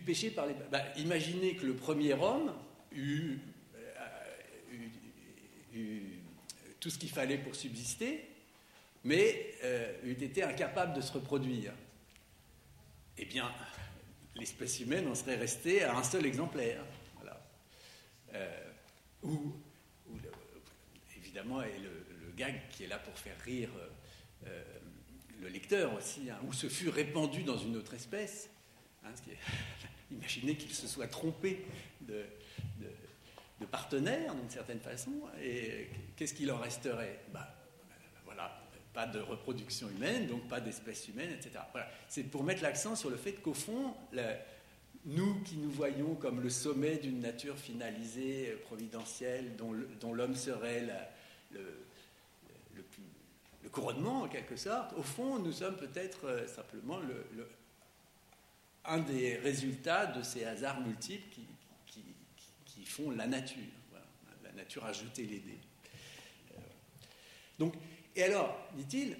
Péché 0.00 0.30
par 0.30 0.46
les. 0.46 0.54
Bah, 0.70 0.82
imaginez 0.96 1.56
que 1.56 1.66
le 1.66 1.74
premier 1.74 2.14
homme 2.14 2.52
eut, 2.92 3.38
euh, 3.74 4.88
eu, 5.74 6.18
tout 6.80 6.90
ce 6.90 6.98
qu'il 6.98 7.10
fallait 7.10 7.38
pour 7.38 7.54
subsister, 7.54 8.28
mais 9.04 9.54
euh, 9.62 9.92
eût 10.04 10.12
été 10.12 10.42
incapable 10.42 10.94
de 10.94 11.00
se 11.00 11.12
reproduire. 11.12 11.72
Eh 13.16 13.24
bien, 13.24 13.50
l'espèce 14.34 14.80
humaine 14.80 15.06
en 15.08 15.14
serait 15.14 15.36
restée 15.36 15.84
à 15.84 15.96
un 15.96 16.02
seul 16.02 16.26
exemplaire. 16.26 16.84
Euh, 18.34 18.70
ou, 19.22 19.54
évidemment, 21.16 21.60
le, 21.60 22.32
gag 22.36 22.62
qui 22.70 22.82
est 22.82 22.88
là 22.88 22.98
pour 22.98 23.16
faire 23.16 23.38
rire 23.44 23.70
le 25.40 25.48
lecteur 25.48 25.94
aussi, 25.94 26.28
ou 26.42 26.52
se 26.52 26.68
fut 26.68 26.88
répandu 26.88 27.44
dans 27.44 27.56
une 27.56 27.76
autre 27.76 27.94
espèce. 27.94 28.50
Hein, 29.04 29.10
imaginez 30.10 30.56
qu'il 30.56 30.72
se 30.72 30.86
soit 30.86 31.08
trompé 31.08 31.64
de, 32.00 32.24
partenaire 33.70 34.34
d'une 34.34 34.50
certaine 34.50 34.80
façon, 34.80 35.12
et 35.42 35.88
qu'est-ce 36.16 36.34
qu'il 36.34 36.52
en 36.52 36.58
resterait? 36.58 37.20
Bah, 37.32 37.48
Voilà, 38.26 38.62
pas 38.92 39.06
de 39.06 39.18
reproduction 39.18 39.88
humaine, 39.88 40.26
donc 40.26 40.46
pas 40.48 40.60
d'espèces 40.60 41.08
humaines, 41.08 41.32
etc. 41.32 41.64
C'est 42.08 42.24
pour 42.24 42.44
mettre 42.44 42.62
l'accent 42.62 42.94
sur 42.94 43.08
le 43.08 43.16
fait 43.16 43.32
qu'au 43.32 43.54
fond, 43.54 43.94
nous 45.06 45.40
qui 45.42 45.56
nous 45.56 45.70
voyons 45.70 46.14
comme 46.14 46.40
le 46.40 46.50
sommet 46.50 46.96
d'une 46.96 47.20
nature 47.20 47.58
finalisée, 47.58 48.50
euh, 48.50 48.56
providentielle, 48.64 49.52
dont 49.56 50.14
l'homme 50.14 50.34
serait 50.34 50.86
le, 51.52 51.60
le, 52.74 53.68
couronnement 53.70 54.22
en 54.22 54.28
quelque 54.28 54.56
sorte, 54.56 54.92
au 54.96 55.02
fond, 55.02 55.38
nous 55.40 55.52
sommes 55.52 55.76
peut-être 55.76 56.26
euh, 56.26 56.46
simplement 56.46 56.98
le, 57.00 57.46
un 58.84 58.98
des 58.98 59.36
résultats 59.36 60.06
de 60.06 60.22
ces 60.22 60.44
hasards 60.44 60.80
multiples 60.80 61.28
qui, 61.86 62.02
qui, 62.66 62.84
font 62.84 63.10
la 63.10 63.26
nature. 63.26 63.62
La 64.44 64.52
nature 64.52 64.84
a 64.84 64.92
jeté 64.92 65.24
les 65.24 65.40
dés. 65.40 65.58
Euh, 66.52 66.60
donc, 67.58 67.74
et 68.14 68.22
alors, 68.22 68.56
dit-il, 68.74 69.16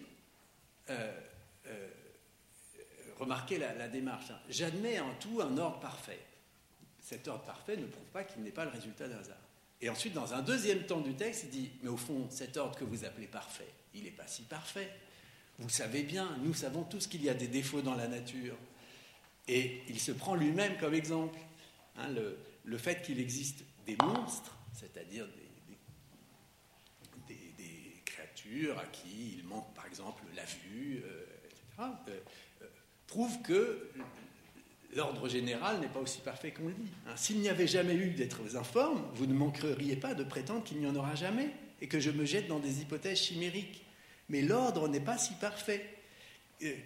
remarquez 3.18 3.58
la, 3.58 3.88
démarche. 3.88 4.30
Hein. 4.30 4.38
J'admets 4.48 5.00
en 5.00 5.14
tout 5.14 5.40
un 5.40 5.56
ordre 5.58 5.80
parfait. 5.80 6.20
Cet 7.00 7.28
ordre 7.28 7.44
parfait 7.44 7.76
ne 7.76 7.86
prouve 7.86 8.06
pas 8.12 8.24
qu'il 8.24 8.42
n'est 8.42 8.50
pas 8.50 8.64
le 8.64 8.70
résultat 8.70 9.08
d'un 9.08 9.18
hasard. 9.18 9.36
Et 9.80 9.88
ensuite, 9.90 10.14
dans 10.14 10.32
un 10.32 10.42
deuxième 10.42 10.84
temps 10.84 11.00
du 11.00 11.14
texte, 11.14 11.44
il 11.44 11.50
dit 11.50 11.70
Mais 11.82 11.90
au 11.90 11.96
fond, 11.96 12.26
cet 12.30 12.56
ordre 12.56 12.78
que 12.78 12.84
vous 12.84 13.04
appelez 13.04 13.26
parfait, 13.26 13.68
il 13.94 14.04
n'est 14.04 14.10
pas 14.10 14.26
si 14.26 14.42
parfait. 14.42 14.90
Vous 15.58 15.68
savez 15.68 16.02
bien, 16.02 16.36
nous 16.42 16.54
savons 16.54 16.84
tous 16.84 17.06
qu'il 17.06 17.22
y 17.22 17.28
a 17.28 17.34
des 17.34 17.48
défauts 17.48 17.82
dans 17.82 17.94
la 17.94 18.08
nature. 18.08 18.56
Et 19.48 19.82
il 19.88 20.00
se 20.00 20.12
prend 20.12 20.34
lui-même 20.34 20.76
comme 20.78 20.94
exemple. 20.94 21.38
Hein, 21.96 22.08
le, 22.64 22.78
fait 22.78 23.02
qu'il 23.02 23.20
existe 23.20 23.64
des 23.86 23.96
monstres, 24.02 24.56
c'est-à-dire 24.72 25.26
des, 27.28 27.34
créatures 28.04 28.78
à 28.78 28.84
qui 28.86 29.38
il 29.38 29.44
manque 29.44 29.72
par 29.74 29.86
exemple 29.86 30.22
la 30.34 30.44
vue, 30.44 31.02
euh, 31.04 31.24
etc 31.44 32.22
prouve 33.14 33.42
que 33.42 33.90
l'ordre 34.96 35.28
général 35.28 35.80
n'est 35.80 35.88
pas 35.88 36.00
aussi 36.00 36.20
parfait 36.20 36.50
qu'on 36.50 36.66
le 36.66 36.74
dit. 36.74 36.90
Hein, 37.06 37.12
s'il 37.16 37.38
n'y 37.38 37.48
avait 37.48 37.66
jamais 37.66 37.94
eu 37.94 38.10
d'êtres 38.10 38.56
informes, 38.56 39.02
vous 39.14 39.26
ne 39.26 39.34
manqueriez 39.34 39.94
pas 39.96 40.14
de 40.14 40.24
prétendre 40.24 40.64
qu'il 40.64 40.78
n'y 40.78 40.86
en 40.86 40.96
aura 40.96 41.14
jamais 41.14 41.50
et 41.80 41.86
que 41.86 42.00
je 42.00 42.10
me 42.10 42.24
jette 42.24 42.48
dans 42.48 42.58
des 42.58 42.80
hypothèses 42.80 43.18
chimériques. 43.18 43.84
Mais 44.28 44.42
l'ordre 44.42 44.88
n'est 44.88 45.00
pas 45.00 45.16
si 45.16 45.34
parfait, 45.34 45.84
euh, 45.84 45.93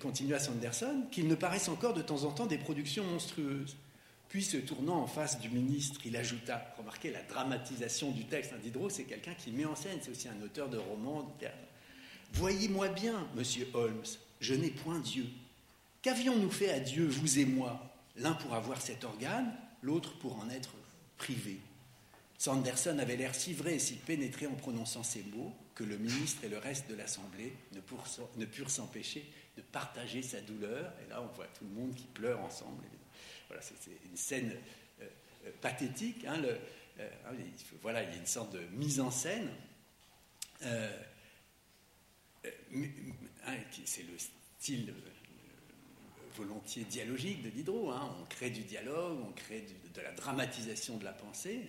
continua 0.00 0.38
Sanderson, 0.38 1.04
qu'il 1.10 1.28
ne 1.28 1.34
paraisse 1.34 1.68
encore 1.68 1.94
de 1.94 2.02
temps 2.02 2.24
en 2.24 2.32
temps 2.32 2.46
des 2.46 2.58
productions 2.58 3.04
monstrueuses. 3.04 3.76
Puis, 4.28 4.42
se 4.42 4.58
tournant 4.58 5.00
en 5.00 5.06
face 5.06 5.40
du 5.40 5.48
ministre, 5.48 6.00
il 6.04 6.16
ajouta 6.16 6.74
Remarquez 6.76 7.10
la 7.10 7.22
dramatisation 7.22 8.10
du 8.10 8.26
texte. 8.26 8.52
Hein, 8.52 8.58
Diderot, 8.62 8.90
c'est 8.90 9.04
quelqu'un 9.04 9.34
qui 9.34 9.50
met 9.50 9.64
en 9.64 9.74
scène, 9.74 9.98
c'est 10.02 10.10
aussi 10.10 10.28
un 10.28 10.42
auteur 10.44 10.68
de 10.68 10.76
romans. 10.76 11.34
Voyez-moi 12.34 12.88
bien, 12.88 13.26
monsieur 13.34 13.66
Holmes, 13.72 14.04
je 14.40 14.54
n'ai 14.54 14.70
point 14.70 14.98
Dieu. 14.98 15.26
Qu'avions-nous 16.02 16.50
fait 16.50 16.70
à 16.70 16.80
Dieu, 16.80 17.06
vous 17.06 17.38
et 17.38 17.46
moi? 17.46 17.82
L'un 18.16 18.34
pour 18.34 18.54
avoir 18.54 18.80
cet 18.80 19.04
organe, 19.04 19.52
l'autre 19.82 20.18
pour 20.18 20.38
en 20.38 20.50
être 20.50 20.74
privé. 21.16 21.58
Sanderson 22.36 22.98
avait 22.98 23.16
l'air 23.16 23.34
si 23.34 23.52
vrai 23.52 23.74
et 23.74 23.78
si 23.78 23.94
pénétré 23.94 24.46
en 24.46 24.54
prononçant 24.54 25.02
ces 25.02 25.22
mots 25.34 25.52
que 25.74 25.84
le 25.84 25.96
ministre 25.96 26.44
et 26.44 26.48
le 26.48 26.58
reste 26.58 26.88
de 26.88 26.94
l'Assemblée 26.94 27.52
ne, 27.72 28.44
purent 28.44 28.70
s'empêcher 28.70 29.28
de 29.58 29.62
partager 29.62 30.22
sa 30.22 30.40
douleur. 30.40 30.92
Et 31.04 31.10
là, 31.10 31.20
on 31.20 31.26
voit 31.34 31.48
tout 31.48 31.64
le 31.64 31.80
monde 31.80 31.94
qui 31.94 32.06
pleure 32.06 32.40
ensemble. 32.40 32.84
Voilà, 33.48 33.60
c'est 33.60 33.74
une 34.08 34.16
scène 34.16 34.52
euh, 35.00 35.06
euh, 35.46 35.50
pathétique. 35.60 36.24
Hein, 36.24 36.40
euh, 36.44 36.56
hein, 37.26 37.34
voilà, 37.82 38.04
il 38.04 38.10
y 38.10 38.12
a 38.12 38.16
une 38.16 38.26
sorte 38.26 38.52
de 38.52 38.60
mise 38.76 39.00
en 39.00 39.10
scène. 39.10 39.50
Hein, 40.62 40.88
c'est 43.84 44.02
le 44.04 44.16
style 44.18 44.94
volontiers 46.36 46.84
dialogique 46.84 47.42
de 47.42 47.50
Diderot. 47.50 47.92
On 47.92 48.24
crée 48.26 48.50
du 48.50 48.62
dialogue, 48.62 49.18
on 49.28 49.32
crée 49.32 49.66
de 49.92 50.00
la 50.00 50.12
dramatisation 50.12 50.98
de 50.98 51.04
la 51.04 51.12
pensée. 51.12 51.62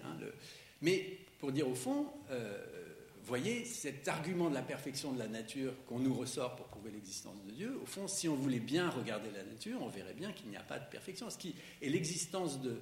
Mais 0.81 1.17
pour 1.39 1.51
dire 1.51 1.67
au 1.67 1.75
fond, 1.75 2.13
voyez, 3.29 3.63
cet 3.63 4.07
argument 4.07 4.49
de 4.49 4.55
la 4.55 4.61
perfection 4.61 5.13
de 5.13 5.19
la 5.19 5.27
nature 5.27 5.73
qu'on 5.85 5.99
nous 5.99 6.13
ressort 6.13 6.55
pour 6.55 6.68
l'existence 6.87 7.43
de 7.45 7.51
Dieu, 7.51 7.77
au 7.81 7.85
fond, 7.85 8.07
si 8.07 8.29
on 8.29 8.35
voulait 8.35 8.59
bien 8.59 8.89
regarder 8.89 9.29
la 9.31 9.43
nature, 9.43 9.81
on 9.81 9.89
verrait 9.89 10.13
bien 10.13 10.31
qu'il 10.31 10.49
n'y 10.49 10.57
a 10.57 10.63
pas 10.63 10.79
de 10.79 10.89
perfection. 10.89 11.27
Et 11.81 11.89
l'existence 11.89 12.61
de 12.61 12.79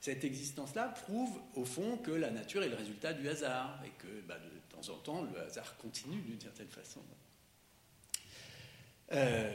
cette 0.00 0.24
existence-là 0.24 0.88
prouve 0.88 1.30
au 1.54 1.64
fond 1.64 1.96
que 1.96 2.10
la 2.10 2.30
nature 2.30 2.62
est 2.62 2.68
le 2.68 2.76
résultat 2.76 3.12
du 3.12 3.28
hasard 3.28 3.82
et 3.84 3.90
que 3.98 4.20
bah, 4.26 4.38
de 4.38 4.76
temps 4.76 4.92
en 4.92 4.98
temps, 4.98 5.22
le 5.22 5.40
hasard 5.40 5.76
continue 5.76 6.20
d'une 6.22 6.40
certaine 6.40 6.68
façon. 6.68 7.00
Euh, 9.12 9.52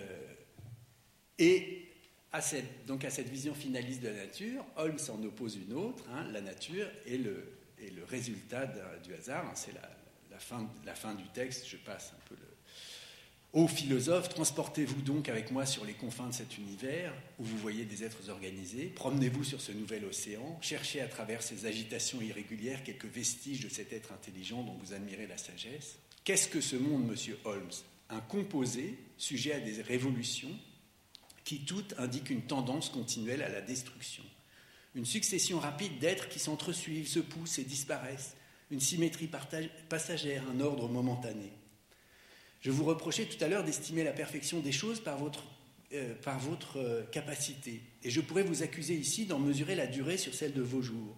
et 1.38 1.88
à 2.32 2.42
cette, 2.42 2.86
donc 2.86 3.04
à 3.04 3.10
cette 3.10 3.30
vision 3.30 3.54
finaliste 3.54 4.02
de 4.02 4.10
la 4.10 4.26
nature, 4.26 4.66
Holmes 4.76 5.00
en 5.10 5.24
oppose 5.24 5.56
une 5.56 5.74
autre. 5.74 6.04
Hein, 6.12 6.26
la 6.32 6.42
nature 6.42 6.88
est 7.06 7.18
le, 7.18 7.54
résultat 8.08 8.68
du 9.04 9.14
hasard. 9.14 9.52
C'est 9.56 9.74
la, 9.74 10.40
fin, 10.40 10.70
la 10.86 10.96
fin 10.96 11.14
du 11.16 11.28
texte. 11.30 11.68
Je 11.68 11.78
passe 11.78 12.14
un 12.14 12.30
peu 12.30 12.36
le. 12.36 12.47
Ô 13.54 13.68
philosophe, 13.68 14.30
transportez-vous 14.30 15.02
donc 15.02 15.30
avec 15.30 15.52
moi 15.52 15.66
sur 15.66 15.86
les 15.86 15.94
confins 15.94 16.28
de 16.28 16.34
cet 16.34 16.58
univers 16.58 17.14
où 17.40 17.44
vous 17.46 17.58
voyez 17.58 17.86
des 17.86 18.04
êtres 18.04 18.30
organisés. 18.30 18.88
Promenez-vous 18.88 19.46
sur 19.46 19.62
ce 19.62 19.72
nouvel 19.72 20.04
océan. 20.06 20.60
Cherchez 20.62 21.00
à 21.00 21.08
travers 21.08 21.42
ces 21.42 21.66
agitations 21.66 22.22
irrégulières 22.22 22.84
quelques 22.84 23.06
vestiges 23.06 23.62
de 23.62 23.70
cet 23.70 23.94
être 23.94 24.12
intelligent 24.12 24.64
dont 24.64 24.78
vous 24.84 24.94
admirez 24.94 25.28
la 25.28 25.38
sagesse. 25.38 25.98
Qu'est-ce 26.26 26.50
que 26.50 26.60
ce 26.60 26.76
monde, 26.76 27.08
monsieur 27.08 27.40
Holmes? 27.46 27.72
Un 28.10 28.20
composé 28.20 29.00
sujet 29.18 29.54
à 29.54 29.60
des 29.62 29.82
révolutions 29.82 30.56
qui 31.46 31.62
toutes 31.62 31.96
indiquent 31.98 32.30
une 32.30 32.42
tendance 32.42 32.90
continuelle 32.90 33.42
à 33.42 33.50
la 33.50 33.62
destruction. 33.62 34.24
Une 34.94 35.06
succession 35.06 35.60
rapide 35.60 36.00
d'êtres 36.00 36.28
qui 36.28 36.40
s'entresuivent, 36.40 37.08
se 37.08 37.20
poussent 37.20 37.60
et 37.60 37.64
disparaissent, 37.64 38.36
une 38.72 38.82
symétrie 38.82 39.30
passagère, 39.88 40.44
un 40.50 40.60
ordre 40.60 40.90
momentané. 40.90 41.54
Je 42.62 42.72
vous 42.72 42.84
reprochais 42.84 43.26
tout 43.26 43.44
à 43.44 43.48
l'heure 43.48 43.64
d'estimer 43.64 44.04
la 44.04 44.12
perfection 44.12 44.60
des 44.60 44.72
choses 44.72 45.00
par 45.00 45.18
votre, 45.18 45.44
euh, 45.94 46.16
euh, 46.76 47.04
capacité, 47.12 47.82
et 48.04 48.10
je 48.10 48.22
pourrais 48.22 48.44
vous 48.44 48.64
accuser 48.64 48.96
ici 48.96 49.26
d'en 49.26 49.40
mesurer 49.40 49.76
la 49.76 49.88
durée 49.88 50.18
sur 50.18 50.34
celle 50.34 50.54
de 50.54 50.62
vos 50.62 50.82
jours. 50.82 51.16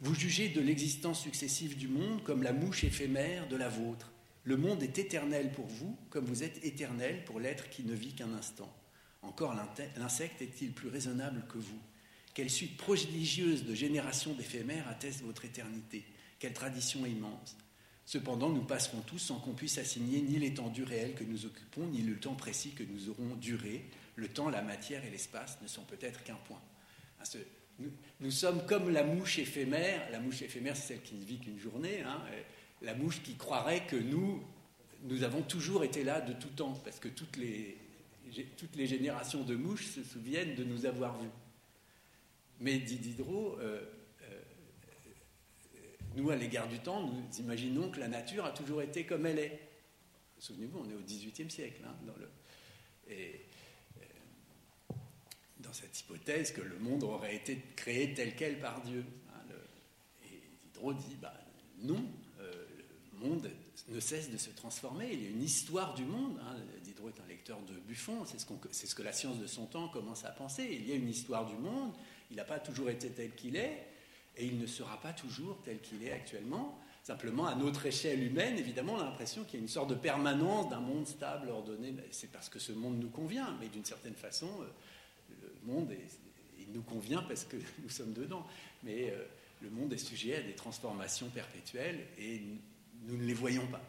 Vous 0.00 0.14
jugez 0.14 0.48
de 0.48 0.60
l'existence 0.60 1.22
successive 1.22 1.76
du 1.76 1.88
monde 1.88 2.22
comme 2.24 2.42
la 2.42 2.52
mouche 2.52 2.84
éphémère 2.84 3.48
de 3.48 3.56
la 3.56 3.68
vôtre. 3.68 4.10
Le 4.44 4.56
monde 4.56 4.82
est 4.82 4.98
éternel 4.98 5.52
pour 5.52 5.66
vous, 5.66 5.96
comme 6.08 6.24
vous 6.24 6.42
êtes 6.42 6.64
éternel 6.64 7.24
pour 7.24 7.38
l'être 7.38 7.68
qui 7.68 7.84
ne 7.84 7.94
vit 7.94 8.14
qu'un 8.14 8.32
instant. 8.32 8.74
Encore 9.22 9.54
l'insecte 9.96 10.40
est-il 10.40 10.72
plus 10.72 10.88
raisonnable 10.88 11.44
que 11.48 11.58
vous? 11.58 11.78
Quelle 12.32 12.48
suite 12.48 12.76
prodigieuse 12.78 13.64
de 13.64 13.74
générations 13.74 14.32
d'éphémères 14.32 14.88
atteste 14.88 15.22
votre 15.22 15.44
éternité 15.44 16.04
Quelle 16.38 16.54
tradition 16.54 17.04
immense 17.04 17.56
Cependant, 18.10 18.48
nous 18.48 18.64
passerons 18.64 19.02
tous 19.02 19.20
sans 19.20 19.38
qu'on 19.38 19.52
puisse 19.52 19.78
assigner 19.78 20.20
ni 20.20 20.36
l'étendue 20.36 20.82
réelle 20.82 21.14
que 21.14 21.22
nous 21.22 21.46
occupons, 21.46 21.86
ni 21.86 22.02
le 22.02 22.16
temps 22.18 22.34
précis 22.34 22.72
que 22.72 22.82
nous 22.82 23.08
aurons 23.08 23.36
duré. 23.36 23.84
Le 24.16 24.26
temps, 24.26 24.50
la 24.50 24.62
matière 24.62 25.04
et 25.04 25.10
l'espace 25.10 25.58
ne 25.62 25.68
sont 25.68 25.84
peut-être 25.84 26.24
qu'un 26.24 26.34
point. 26.34 26.60
Hein, 27.20 27.38
nous, 28.18 28.32
sommes 28.32 28.66
comme 28.66 28.90
la 28.90 29.04
mouche 29.04 29.38
éphémère. 29.38 30.10
La 30.10 30.18
mouche 30.18 30.42
éphémère, 30.42 30.74
c'est 30.74 30.94
celle 30.94 31.02
qui 31.02 31.14
ne 31.14 31.24
vit 31.24 31.38
qu'une 31.38 31.60
journée. 31.60 32.02
Hein, 32.02 32.20
la 32.82 32.96
mouche 32.96 33.22
qui 33.22 33.36
croirait 33.36 33.86
que 33.86 33.94
nous, 33.94 34.42
nous 35.04 35.22
avons 35.22 35.42
toujours 35.42 35.84
été 35.84 36.02
là 36.02 36.20
de 36.20 36.32
tout 36.32 36.48
temps, 36.48 36.72
parce 36.84 36.98
que 36.98 37.06
toutes 37.06 37.36
les, 37.36 37.78
toutes 38.56 38.74
les 38.74 38.88
générations 38.88 39.44
de 39.44 39.54
mouches 39.54 39.86
se 39.86 40.02
souviennent 40.02 40.56
de 40.56 40.64
nous 40.64 40.84
avoir 40.84 41.16
vus. 41.16 41.30
Mais 42.58 42.76
dit 42.78 42.98
Diderot, 42.98 43.56
euh, 43.60 43.62
euh, 43.62 43.99
nous, 46.16 46.30
à 46.30 46.36
l'égard 46.36 46.68
du 46.68 46.78
temps, 46.78 47.06
nous 47.06 47.22
imaginons 47.38 47.90
que 47.90 48.00
la 48.00 48.08
nature 48.08 48.44
a 48.44 48.50
toujours 48.50 48.82
été 48.82 49.04
comme 49.04 49.26
elle 49.26 49.38
est. 49.38 49.60
Souvenez-vous, 50.38 50.78
on 50.78 50.90
est 50.90 50.94
au 50.94 51.02
XVIIIe 51.02 51.50
siècle. 51.50 51.82
Hein, 51.86 51.94
dans, 52.06 52.16
le, 52.16 52.28
et, 53.08 53.46
euh, 54.00 54.94
dans 55.60 55.72
cette 55.72 55.98
hypothèse 56.00 56.52
que 56.52 56.62
le 56.62 56.78
monde 56.78 57.04
aurait 57.04 57.36
été 57.36 57.60
créé 57.76 58.14
tel 58.14 58.34
quel 58.34 58.58
par 58.58 58.82
Dieu. 58.82 59.04
Hein, 59.28 59.54
et 60.24 60.40
Diderot 60.64 60.94
dit, 60.94 61.16
bah, 61.20 61.34
non, 61.82 62.04
le 63.20 63.28
monde 63.28 63.50
ne 63.88 64.00
cesse 64.00 64.30
de 64.30 64.38
se 64.38 64.50
transformer. 64.50 65.10
Il 65.12 65.22
y 65.22 65.26
a 65.26 65.30
une 65.30 65.42
histoire 65.42 65.94
du 65.94 66.04
monde. 66.04 66.38
Hein. 66.42 66.56
Diderot 66.82 67.08
est 67.08 67.20
un 67.20 67.28
lecteur 67.28 67.60
de 67.62 67.74
Buffon, 67.80 68.24
c'est 68.24 68.38
ce, 68.38 68.46
ce, 68.86 68.94
que 68.94 69.02
la 69.02 69.12
science 69.12 69.38
de 69.38 69.46
son 69.46 69.66
temps 69.66 69.88
commence 69.88 70.24
à 70.24 70.30
penser. 70.30 70.68
Il 70.70 70.88
y 70.88 70.92
a 70.92 70.94
une 70.94 71.08
histoire 71.08 71.46
du 71.46 71.56
monde, 71.56 71.92
il 72.30 72.36
n'a 72.36 72.44
pas 72.44 72.60
toujours 72.60 72.90
été 72.90 73.10
tel 73.10 73.34
qu'il 73.34 73.56
est, 73.56 73.86
et 74.40 74.46
il 74.46 74.58
ne 74.58 74.66
sera 74.66 74.98
pas 75.00 75.12
toujours 75.12 75.60
tel 75.62 75.80
qu'il 75.80 76.02
est 76.02 76.12
actuellement. 76.12 76.78
Simplement, 77.02 77.46
à 77.46 77.54
notre 77.54 77.86
échelle 77.86 78.22
humaine, 78.22 78.58
évidemment, 78.58 78.94
on 78.94 79.00
a 79.00 79.04
l'impression 79.04 79.44
qu'il 79.44 79.54
y 79.54 79.56
a 79.58 79.62
une 79.62 79.68
sorte 79.68 79.90
de 79.90 79.94
permanence 79.94 80.70
d'un 80.70 80.80
monde 80.80 81.06
stable, 81.06 81.50
ordonné. 81.50 81.94
C'est 82.10 82.32
parce 82.32 82.48
que 82.48 82.58
ce 82.58 82.72
monde 82.72 82.98
nous 82.98 83.10
convient, 83.10 83.56
mais 83.60 83.68
d'une 83.68 83.84
certaine 83.84 84.14
façon, 84.14 84.48
euh, 84.62 85.34
le 85.62 85.72
monde, 85.72 85.92
il 86.58 86.72
nous 86.72 86.82
convient 86.82 87.22
parce 87.22 87.44
que 87.44 87.56
nous 87.82 87.90
sommes 87.90 88.14
dedans. 88.14 88.46
Mais 88.82 89.10
euh, 89.10 89.24
le 89.60 89.70
monde 89.70 89.92
est 89.92 89.98
sujet 89.98 90.36
à 90.36 90.42
des 90.42 90.54
transformations 90.54 91.28
perpétuelles 91.28 92.06
et 92.18 92.40
nous 93.02 93.16
ne 93.16 93.24
les 93.24 93.34
voyons 93.34 93.66
pas. 93.66 93.82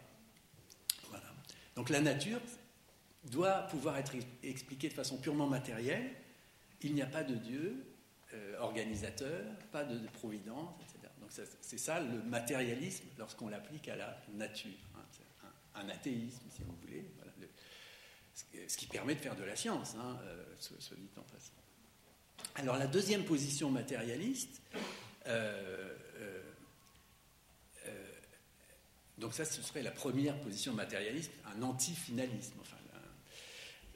Donc 1.75 1.89
la 1.89 2.01
nature 2.01 2.41
doit 3.31 3.61
pouvoir 3.69 3.97
être 3.97 4.13
expliquée 4.43 4.89
de 4.89 4.93
façon 4.93 5.17
purement 5.17 5.47
matérielle. 5.47 6.11
Il 6.81 6.93
n'y 6.93 7.01
a 7.01 7.07
pas 7.07 7.23
de 7.23 7.35
Dieu 7.35 7.90
euh, 8.33 8.57
organisateur, 8.59 9.43
pas 9.73 9.83
de, 9.83 10.07
providence, 10.07 10.73
etc. 10.81 11.11
Donc 11.19 11.31
c'est 11.61 11.77
ça 11.77 11.99
le 11.99 12.21
matérialisme 12.23 13.03
lorsqu'on 13.17 13.49
l'applique 13.49 13.89
à 13.89 13.97
la 13.97 14.21
nature. 14.33 14.71
Hein. 14.95 15.49
un, 15.75 15.89
athéisme, 15.89 16.45
si 16.49 16.61
vous 16.63 16.75
voulez. 16.81 17.05
ce 18.67 18.77
qui 18.77 18.85
permet 18.85 19.15
de 19.15 19.19
faire 19.19 19.35
de 19.35 19.43
la 19.43 19.55
science, 19.57 19.95
hein, 19.95 20.17
euh, 20.23 20.45
dit 20.95 21.09
en 21.17 21.23
passant. 21.23 21.51
Alors 22.55 22.77
la 22.77 22.87
deuxième 22.87 23.25
position 23.25 23.69
matérialiste, 23.69 24.61
euh, 25.27 25.93
donc 29.17 29.33
ça 29.33 29.43
ce 29.43 29.61
serait 29.61 29.83
la 29.83 29.91
première 29.91 30.39
position 30.39 30.73
matérialiste, 30.73 31.31
un 31.53 31.61
anti-finalisme. 31.63 32.55
Enfin, 32.61 32.77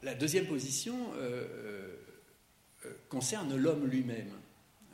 la, 0.03 0.13
deuxième 0.13 0.45
position 0.45 1.13
concerne 3.09 3.55
l'homme 3.55 3.87
lui-même. 3.87 4.31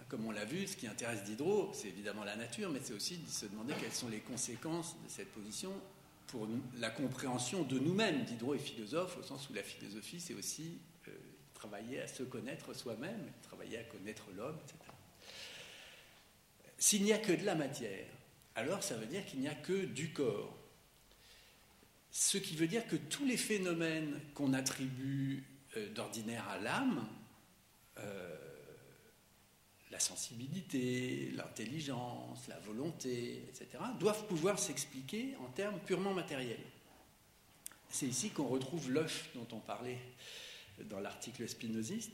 Comme 0.10 0.26
on 0.26 0.32
l'a 0.32 0.44
vu, 0.44 0.68
ce 0.68 0.76
qui 0.76 0.88
intéresse 0.88 1.24
Diderot, 1.24 1.72
c'est 1.74 1.88
évidemment 1.88 2.26
la 2.26 2.36
nature, 2.36 2.70
mais 2.70 2.82
c'est 2.84 2.94
aussi 2.94 3.18
de 3.20 3.30
se 3.30 3.46
demander 3.46 3.74
quelles 3.80 3.94
sont 3.94 4.10
les 4.10 4.20
conséquences 4.20 4.98
de 5.02 5.10
cette 5.10 5.32
position 5.32 5.72
pour 6.28 6.50
la 6.80 6.90
compréhension 6.90 7.64
de 7.64 7.80
nous-mêmes. 7.80 8.26
Diderot 8.26 8.56
est 8.56 8.60
philosophe 8.60 9.18
au 9.18 9.24
sens 9.24 9.50
où 9.50 9.54
la 9.54 9.64
philosophie, 9.64 10.20
c'est 10.20 10.34
aussi 10.34 10.80
euh, 11.08 11.12
travailler 11.54 12.02
à 12.02 12.08
se 12.08 12.24
connaître 12.24 12.74
soi-même, 12.74 13.32
travailler 13.42 13.78
à 13.78 13.84
connaître 13.84 14.26
l'homme, 14.36 14.58
etc. 14.66 14.80
S'il 16.78 17.04
n'y 17.04 17.14
a 17.14 17.18
que 17.18 17.32
de 17.32 17.46
la 17.46 17.56
matière, 17.56 18.08
alors 18.56 18.84
ça 18.84 18.96
veut 18.96 19.06
dire 19.06 19.26
qu'il 19.26 19.40
n'y 19.40 19.48
a 19.48 19.56
que 19.56 19.86
du 19.86 20.12
corps. 20.12 20.58
Ce 22.12 22.38
qui 22.38 22.58
veut 22.58 22.68
dire 22.68 22.86
que 22.88 22.98
tous 22.98 23.26
les 23.26 23.38
phénomènes 23.38 24.20
qu'on 24.34 24.54
attribue 24.54 25.46
euh, 25.78 25.88
d'ordinaire 25.94 26.50
à 26.50 26.58
l'âme, 26.58 27.08
euh, 28.02 28.36
la 29.92 30.00
sensibilité, 30.00 31.32
l'intelligence, 31.36 32.48
la 32.48 32.60
volonté, 32.60 33.44
etc., 33.50 33.84
doivent 34.00 34.26
pouvoir 34.28 34.58
s'expliquer 34.58 35.36
en 35.40 35.48
termes 35.52 35.80
purement 35.80 36.14
matériels. 36.14 36.64
C'est 37.90 38.08
ici 38.08 38.30
qu'on 38.30 38.48
retrouve 38.48 38.90
l'œuf 38.90 39.30
dont 39.36 39.48
on 39.52 39.60
parlait 39.60 40.00
dans 40.86 41.00
l'article 41.00 41.48
spinoziste. 41.48 42.12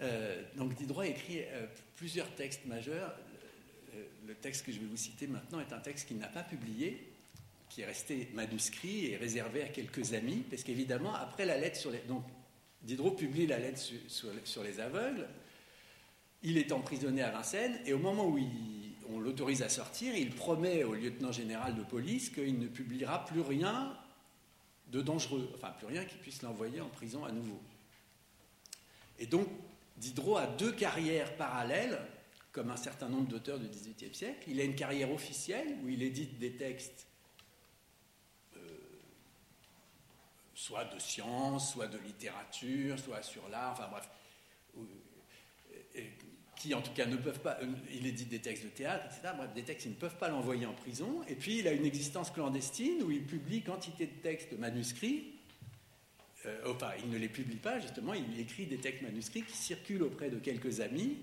Euh, 0.00 0.42
donc 0.56 0.74
Diderot 0.74 1.02
écrit 1.02 1.42
euh, 1.42 1.66
plusieurs 1.96 2.30
textes 2.34 2.64
majeurs. 2.64 3.14
Le, 4.26 4.34
texte 4.34 4.64
que 4.64 4.72
je 4.72 4.78
vais 4.78 4.86
vous 4.86 4.96
citer 4.96 5.26
maintenant 5.26 5.60
est 5.60 5.72
un 5.72 5.80
texte 5.80 6.06
qu'il 6.06 6.18
n'a 6.18 6.28
pas 6.28 6.42
publié, 6.42 7.12
qui 7.68 7.80
est 7.80 7.86
resté 7.86 8.28
manuscrit 8.34 9.06
et 9.06 9.16
réservé 9.16 9.62
à 9.62 9.68
quelques 9.68 10.12
amis, 10.14 10.44
parce 10.48 10.62
qu'évidemment, 10.62 11.14
après 11.14 11.44
la 11.44 11.58
lettre 11.58 11.76
sur 11.76 11.90
les... 11.90 12.02
Diderot 12.82 13.12
publie 13.12 13.46
la 13.46 13.58
lettre 13.58 13.80
sur, 14.06 14.62
les 14.62 14.80
aveugles. 14.80 15.28
Il 16.42 16.56
est 16.56 16.72
emprisonné 16.72 17.22
à 17.22 17.30
Vincennes 17.30 17.78
et 17.84 17.92
au 17.92 17.98
moment 17.98 18.26
où 18.28 18.38
on 19.10 19.18
l'autorise 19.18 19.62
à 19.62 19.68
sortir, 19.68 20.14
il 20.14 20.30
promet 20.30 20.84
au 20.84 20.94
lieutenant 20.94 21.32
général 21.32 21.74
de 21.74 21.82
police 21.82 22.30
qu'il 22.30 22.58
ne 22.58 22.68
publiera 22.68 23.24
plus 23.24 23.40
rien 23.40 23.96
de 24.92 25.02
dangereux, 25.02 25.50
enfin 25.54 25.70
plus 25.72 25.86
rien 25.86 26.04
qui 26.04 26.16
puisse 26.16 26.42
l'envoyer 26.42 26.80
en 26.80 26.88
prison 26.88 27.24
à 27.24 27.32
nouveau. 27.32 27.60
Et 29.18 29.26
donc 29.26 29.48
Diderot 29.96 30.36
a 30.36 30.46
deux 30.46 30.72
carrières 30.72 31.36
parallèles, 31.36 31.98
comme 32.52 32.70
un 32.70 32.76
certain 32.76 33.08
nombre 33.08 33.28
d'auteurs 33.28 33.58
du 33.58 33.68
XVIIIe 33.68 34.14
siècle. 34.14 34.48
Il 34.48 34.60
a 34.60 34.64
une 34.64 34.74
carrière 34.74 35.12
officielle 35.12 35.76
où 35.82 35.88
il 35.88 36.02
édite 36.02 36.38
des 36.38 36.52
textes 36.52 37.07
soit 40.58 40.84
de 40.86 40.98
science, 40.98 41.72
soit 41.72 41.86
de 41.86 41.98
littérature, 41.98 42.98
soit 42.98 43.22
sur 43.22 43.48
l'art, 43.48 43.72
enfin 43.72 43.88
bref, 43.92 44.08
qui 46.56 46.74
en 46.74 46.82
tout 46.82 46.90
cas 46.90 47.06
ne 47.06 47.16
peuvent 47.16 47.38
pas, 47.38 47.58
euh, 47.62 47.72
il 47.94 48.04
édite 48.04 48.28
des 48.28 48.40
textes 48.40 48.64
de 48.64 48.70
théâtre, 48.70 49.06
etc., 49.06 49.34
bref, 49.36 49.54
des 49.54 49.62
textes 49.62 49.84
qui 49.84 49.90
ne 49.90 49.94
peuvent 49.94 50.16
pas 50.16 50.28
l'envoyer 50.28 50.66
en 50.66 50.74
prison, 50.74 51.22
et 51.28 51.36
puis 51.36 51.60
il 51.60 51.68
a 51.68 51.72
une 51.72 51.84
existence 51.84 52.32
clandestine 52.32 53.04
où 53.04 53.12
il 53.12 53.24
publie 53.24 53.62
quantité 53.62 54.08
de 54.08 54.20
textes 54.20 54.58
manuscrits, 54.58 55.36
euh, 56.44 56.72
enfin, 56.74 56.90
il 57.04 57.08
ne 57.08 57.18
les 57.18 57.28
publie 57.28 57.58
pas, 57.58 57.78
justement, 57.78 58.12
il 58.14 58.40
écrit 58.40 58.66
des 58.66 58.78
textes 58.78 59.02
manuscrits 59.02 59.44
qui 59.44 59.56
circulent 59.56 60.02
auprès 60.02 60.28
de 60.28 60.40
quelques 60.40 60.80
amis, 60.80 61.18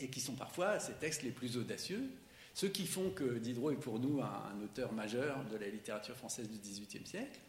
et 0.00 0.08
qui 0.08 0.20
sont 0.20 0.34
parfois 0.34 0.78
ces 0.80 0.92
textes 0.92 1.22
les 1.22 1.30
plus 1.30 1.56
audacieux, 1.56 2.10
ceux 2.52 2.68
qui 2.68 2.86
font 2.86 3.08
que 3.08 3.38
Diderot 3.38 3.70
est 3.70 3.76
pour 3.76 3.98
nous 3.98 4.20
un, 4.20 4.52
un 4.54 4.62
auteur 4.62 4.92
majeur 4.92 5.46
de 5.46 5.56
la 5.56 5.68
littérature 5.68 6.14
française 6.14 6.50
du 6.50 6.58
XVIIIe 6.58 7.06
siècle, 7.06 7.40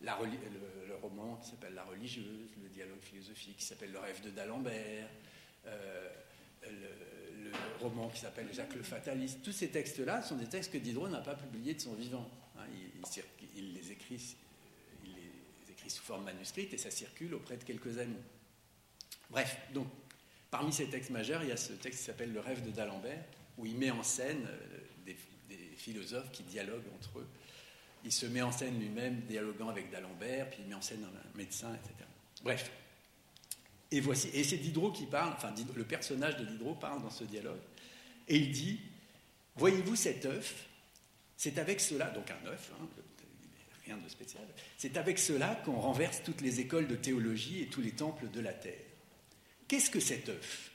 le, 0.00 0.94
roman 1.02 1.36
qui 1.36 1.50
s'appelle 1.50 1.74
La 1.74 1.84
religieuse, 1.84 2.50
le 2.62 2.68
dialogue 2.68 3.00
philosophique 3.00 3.56
qui 3.58 3.64
s'appelle 3.64 3.92
Le 3.92 3.98
rêve 3.98 4.22
de 4.22 4.30
d'Alembert, 4.30 5.08
euh, 5.66 6.08
le, 6.64 7.50
roman 7.80 8.08
qui 8.08 8.20
s'appelle 8.20 8.52
Jacques 8.52 8.74
le 8.74 8.82
fataliste. 8.82 9.42
Tous 9.42 9.52
ces 9.52 9.68
textes-là 9.68 10.22
sont 10.22 10.36
des 10.36 10.46
textes 10.46 10.72
que 10.72 10.78
Diderot 10.78 11.08
n'a 11.08 11.20
pas 11.20 11.34
publiés 11.34 11.74
de 11.74 11.80
son 11.80 11.94
vivant. 11.94 12.30
Hein. 12.58 12.64
il, 13.56 13.74
les 13.74 13.92
écrit, 13.92 14.36
sous 15.88 16.02
forme 16.02 16.24
manuscrite 16.24 16.72
et 16.72 16.78
ça 16.78 16.90
circule 16.90 17.34
auprès 17.34 17.56
de 17.56 17.64
quelques 17.64 17.98
amis. 17.98 18.22
Bref, 19.30 19.56
donc, 19.74 19.88
parmi 20.50 20.72
ces 20.72 20.88
textes 20.88 21.10
majeurs, 21.10 21.42
il 21.42 21.48
y 21.48 21.52
a 21.52 21.56
ce 21.56 21.72
texte 21.72 22.00
qui 22.00 22.04
s'appelle 22.04 22.32
Le 22.32 22.40
rêve 22.40 22.64
de 22.64 22.70
d'Alembert, 22.70 23.24
où 23.58 23.66
il 23.66 23.76
met 23.76 23.90
en 23.90 24.02
scène 24.02 24.46
euh, 24.46 25.14
des 25.48 25.56
philosophes 25.76 26.30
qui 26.30 26.44
dialoguent 26.44 26.86
entre 26.94 27.18
eux 27.20 27.28
il 28.04 28.12
se 28.12 28.26
met 28.26 28.42
en 28.42 28.52
scène 28.52 28.78
lui-même, 28.78 29.20
dialoguant 29.22 29.68
avec 29.68 29.90
d'Alembert, 29.90 30.50
puis 30.50 30.60
il 30.62 30.68
met 30.68 30.74
en 30.74 30.82
scène 30.82 31.04
un 31.04 31.38
médecin, 31.38 31.74
etc. 31.74 32.08
Bref. 32.42 32.70
Et 33.90 34.00
voici, 34.00 34.30
et 34.32 34.44
c'est 34.44 34.56
Diderot 34.56 34.92
qui 34.92 35.06
parle, 35.06 35.32
enfin 35.32 35.52
le 35.74 35.84
personnage 35.84 36.36
de 36.36 36.44
Diderot 36.44 36.74
parle 36.74 37.02
dans 37.02 37.10
ce 37.10 37.24
dialogue, 37.24 37.58
et 38.28 38.36
il 38.36 38.52
dit 38.52 38.80
Voyez-vous 39.56 39.96
cet 39.96 40.24
œuf? 40.26 40.66
C'est 41.36 41.58
avec 41.58 41.80
cela, 41.80 42.10
donc 42.10 42.30
un 42.30 42.46
œuf, 42.46 42.70
hein, 42.80 42.86
rien 43.84 43.96
de 43.96 44.08
spécial, 44.08 44.44
c'est 44.78 44.96
avec 44.96 45.18
cela 45.18 45.56
qu'on 45.64 45.80
renverse 45.80 46.22
toutes 46.22 46.40
les 46.40 46.60
écoles 46.60 46.86
de 46.86 46.96
théologie 46.96 47.62
et 47.62 47.66
tous 47.66 47.80
les 47.80 47.92
temples 47.92 48.30
de 48.30 48.40
la 48.40 48.52
terre. 48.52 48.84
Qu'est-ce 49.66 49.90
que 49.90 50.00
cet 50.00 50.28
œuf? 50.28 50.70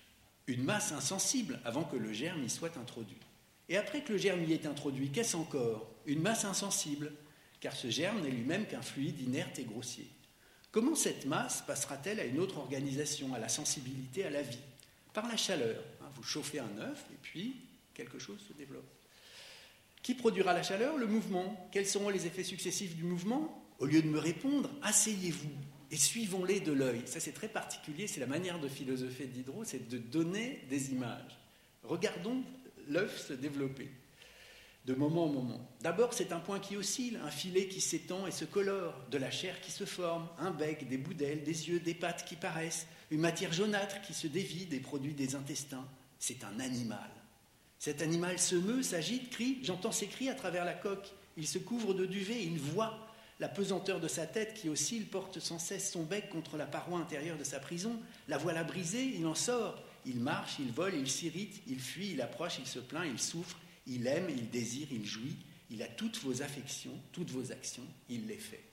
Une 0.47 0.63
masse 0.63 0.91
insensible 0.91 1.59
avant 1.65 1.83
que 1.83 1.95
le 1.95 2.13
germe 2.13 2.43
y 2.43 2.49
soit 2.49 2.77
introduit. 2.77 3.17
Et 3.69 3.77
après 3.77 4.03
que 4.03 4.13
le 4.13 4.19
germe 4.19 4.43
y 4.43 4.53
est 4.53 4.65
introduit, 4.65 5.09
qu'est-ce 5.09 5.35
encore? 5.35 5.91
Une 6.05 6.21
masse 6.21 6.45
insensible, 6.45 7.11
car 7.59 7.75
ce 7.75 7.89
germe 7.89 8.21
n'est 8.21 8.29
lui-même 8.29 8.67
qu'un 8.67 8.81
fluide 8.81 9.19
inerte 9.21 9.57
et 9.59 9.63
grossier. 9.63 10.07
Comment 10.71 10.95
cette 10.95 11.25
masse 11.25 11.63
passera-t-elle 11.65 12.19
à 12.19 12.25
une 12.25 12.39
autre 12.39 12.57
organisation, 12.57 13.33
à 13.33 13.39
la 13.39 13.49
sensibilité, 13.49 14.25
à 14.25 14.29
la 14.29 14.41
vie? 14.41 14.59
Par 15.13 15.27
la 15.27 15.37
chaleur. 15.37 15.81
Hein, 16.01 16.09
vous 16.13 16.23
chauffez 16.23 16.59
un 16.59 16.77
œuf 16.79 17.05
et 17.11 17.17
puis 17.21 17.55
quelque 17.93 18.19
chose 18.19 18.39
se 18.47 18.53
développe. 18.53 18.83
Qui 20.03 20.13
produira 20.13 20.53
la 20.53 20.61
chaleur? 20.61 20.97
Le 20.97 21.07
mouvement. 21.07 21.69
Quels 21.71 21.87
seront 21.87 22.09
les 22.09 22.27
effets 22.27 22.43
successifs 22.43 22.95
du 22.95 23.03
mouvement? 23.03 23.65
Au 23.79 23.85
lieu 23.85 24.01
de 24.01 24.07
me 24.07 24.19
répondre, 24.19 24.69
asseyez-vous 24.83 25.49
et 25.91 25.97
suivons-les 25.97 26.59
de 26.59 26.71
l'œil. 26.71 27.01
Ça 27.05 27.19
c'est 27.19 27.31
très 27.31 27.47
particulier, 27.47 28.07
c'est 28.07 28.19
la 28.19 28.27
manière 28.27 28.59
de 28.59 28.67
philosopher 28.67 29.25
d'Hydro, 29.25 29.63
c'est 29.63 29.87
de 29.87 29.97
donner 29.97 30.61
des 30.69 30.91
images. 30.91 31.39
Regardons 31.83 32.41
l'œuf 32.87 33.27
se 33.27 33.33
développer 33.33 33.89
de 34.85 34.93
moment 34.93 35.25
en 35.25 35.29
moment. 35.29 35.69
D'abord, 35.81 36.13
c'est 36.13 36.31
un 36.31 36.39
point 36.39 36.59
qui 36.59 36.77
oscille, 36.77 37.19
un 37.23 37.31
filet 37.31 37.67
qui 37.67 37.81
s'étend 37.81 38.27
et 38.27 38.31
se 38.31 38.45
colore, 38.45 38.93
de 39.09 39.17
la 39.17 39.31
chair 39.31 39.59
qui 39.61 39.71
se 39.71 39.83
forme, 39.83 40.27
un 40.37 40.51
bec, 40.51 40.87
des 40.87 40.97
bouts 40.97 41.15
d'ailes, 41.15 41.43
des 41.43 41.69
yeux, 41.69 41.79
des 41.79 41.95
pattes 41.95 42.25
qui 42.25 42.35
paraissent, 42.35 42.85
une 43.09 43.21
matière 43.21 43.51
jaunâtre 43.51 44.01
qui 44.01 44.13
se 44.13 44.27
dévide 44.27 44.73
et 44.73 44.79
produit 44.79 45.13
des 45.13 45.35
intestins. 45.35 45.87
C'est 46.19 46.43
un 46.43 46.59
animal. 46.59 47.09
Cet 47.79 48.01
animal 48.01 48.39
se 48.39 48.55
meut, 48.55 48.83
s'agite, 48.83 49.31
crie, 49.31 49.59
j'entends 49.63 49.91
ses 49.91 50.07
cris 50.07 50.29
à 50.29 50.35
travers 50.35 50.65
la 50.65 50.73
coque. 50.73 51.11
Il 51.35 51.47
se 51.47 51.57
couvre 51.57 51.93
de 51.93 52.05
duvet, 52.05 52.43
il 52.43 52.59
voit. 52.59 53.07
La 53.39 53.49
pesanteur 53.49 53.99
de 53.99 54.07
sa 54.07 54.25
tête 54.25 54.53
qui 54.53 54.69
oscille 54.69 55.05
porte 55.05 55.39
sans 55.39 55.59
cesse 55.59 55.91
son 55.91 56.03
bec 56.03 56.29
contre 56.29 56.55
la 56.55 56.65
paroi 56.65 56.99
intérieure 56.99 57.37
de 57.37 57.43
sa 57.43 57.59
prison. 57.59 57.99
La 58.29 58.37
voilà 58.37 58.63
brisée, 58.63 59.13
il 59.17 59.25
en 59.25 59.35
sort. 59.35 59.83
Il 60.05 60.19
marche, 60.19 60.57
il 60.59 60.71
vole, 60.71 60.95
il 60.95 61.09
s'irrite, 61.09 61.61
il 61.67 61.79
fuit, 61.79 62.11
il 62.11 62.21
approche, 62.21 62.59
il 62.59 62.67
se 62.67 62.79
plaint, 62.79 63.07
il 63.11 63.19
souffre, 63.19 63.57
il 63.87 64.05
aime, 64.07 64.29
il 64.29 64.49
désire, 64.49 64.87
il 64.91 65.05
jouit. 65.05 65.35
Il 65.71 65.81
a 65.81 65.87
toutes 65.87 66.19
vos 66.19 66.41
affections, 66.41 66.97
toutes 67.11 67.31
vos 67.31 67.51
actions, 67.51 67.87
il 68.07 68.27
les 68.27 68.37
fait. 68.37 68.63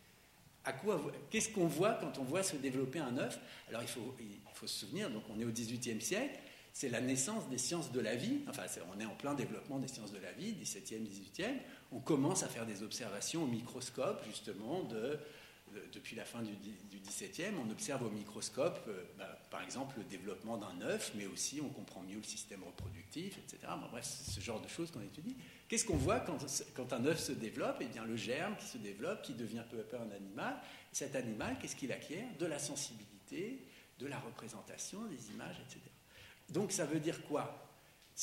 À 0.65 0.73
quoi, 0.73 1.01
qu'est-ce 1.31 1.49
qu'on 1.49 1.67
voit 1.67 1.95
quand 1.95 2.19
on 2.19 2.23
voit 2.23 2.43
se 2.43 2.57
développer 2.57 2.99
un 2.99 3.17
œuf? 3.19 3.41
Alors 3.69 3.83
il 3.83 3.89
faut, 3.89 4.15
il 4.21 4.37
faut 4.55 4.67
se 4.67 4.81
souvenir, 4.81 5.11
donc 5.11 5.25
on 5.31 5.41
est 5.41 5.45
au 5.45 5.51
XVIIIe 5.51 6.01
siècle, 6.01 6.39
c'est 6.73 6.89
la 6.89 7.01
naissance 7.01 7.49
des 7.49 7.59
sciences 7.59 7.93
de 7.93 8.01
la 8.01 8.15
vie, 8.15 8.41
enfin 8.49 8.65
on 8.95 9.01
est 9.01 9.05
en 9.05 9.15
plein 9.15 9.35
développement 9.35 9.79
des 9.79 9.89
sciences 9.89 10.13
de 10.13 10.19
la 10.19 10.33
vie, 10.33 10.53
XVIIe, 10.53 11.01
XVIIIe, 11.01 11.57
on 11.91 11.99
commence 11.99 12.43
à 12.43 12.49
faire 12.49 12.67
des 12.67 12.83
observations 12.83 13.43
au 13.43 13.47
microscope 13.47 14.23
justement 14.27 14.85
de 14.85 15.19
depuis 15.93 16.17
la 16.17 16.25
fin 16.25 16.43
du, 16.43 16.53
XVIIe, 16.99 17.55
on 17.65 17.71
observe 17.71 18.03
au 18.03 18.11
microscope, 18.11 18.89
bah, 19.19 19.39
par 19.51 19.63
exemple, 19.63 19.97
le 19.99 20.05
développement 20.05 20.57
d'un 20.57 20.81
œuf, 20.83 21.13
mais 21.15 21.27
aussi 21.27 21.61
on 21.61 21.69
comprend 21.69 22.03
mieux 22.03 22.17
le 22.17 22.23
système 22.23 22.63
reproductif, 22.63 23.39
etc. 23.39 23.73
bref, 23.91 24.05
ce 24.05 24.41
genre 24.41 24.61
de 24.61 24.69
choses 24.69 24.91
qu'on 24.91 25.03
étudie. 25.03 25.37
Qu'est-ce 25.69 25.85
qu'on 25.85 25.97
voit 25.97 26.21
quand, 26.21 26.39
quand, 26.75 26.93
un 26.93 27.05
œuf 27.07 27.19
se 27.19 27.33
développe? 27.33 27.77
Eh 27.81 27.87
bien, 27.87 28.05
le 28.05 28.17
germe 28.17 28.57
qui 28.57 28.67
se 28.67 28.79
développe, 28.79 29.23
qui 29.23 29.35
devient 29.35 29.65
peu 29.71 29.81
à 29.81 29.85
peu 29.85 29.97
un 29.97 30.11
animal. 30.11 30.57
Cet 30.93 31.17
animal, 31.17 31.57
qu'est-ce 31.61 31.77
qu'il 31.77 31.93
acquiert? 31.93 32.27
De 32.39 32.47
la 32.47 32.59
sensibilité, 32.59 33.67
de 33.99 34.07
la 34.07 34.19
représentation, 34.19 35.05
des 35.07 35.31
images, 35.31 35.57
etc. 35.61 35.81
Donc, 36.51 36.73
ça 36.73 36.85
veut 36.85 37.01
dire 37.01 37.23
quoi? 37.25 37.62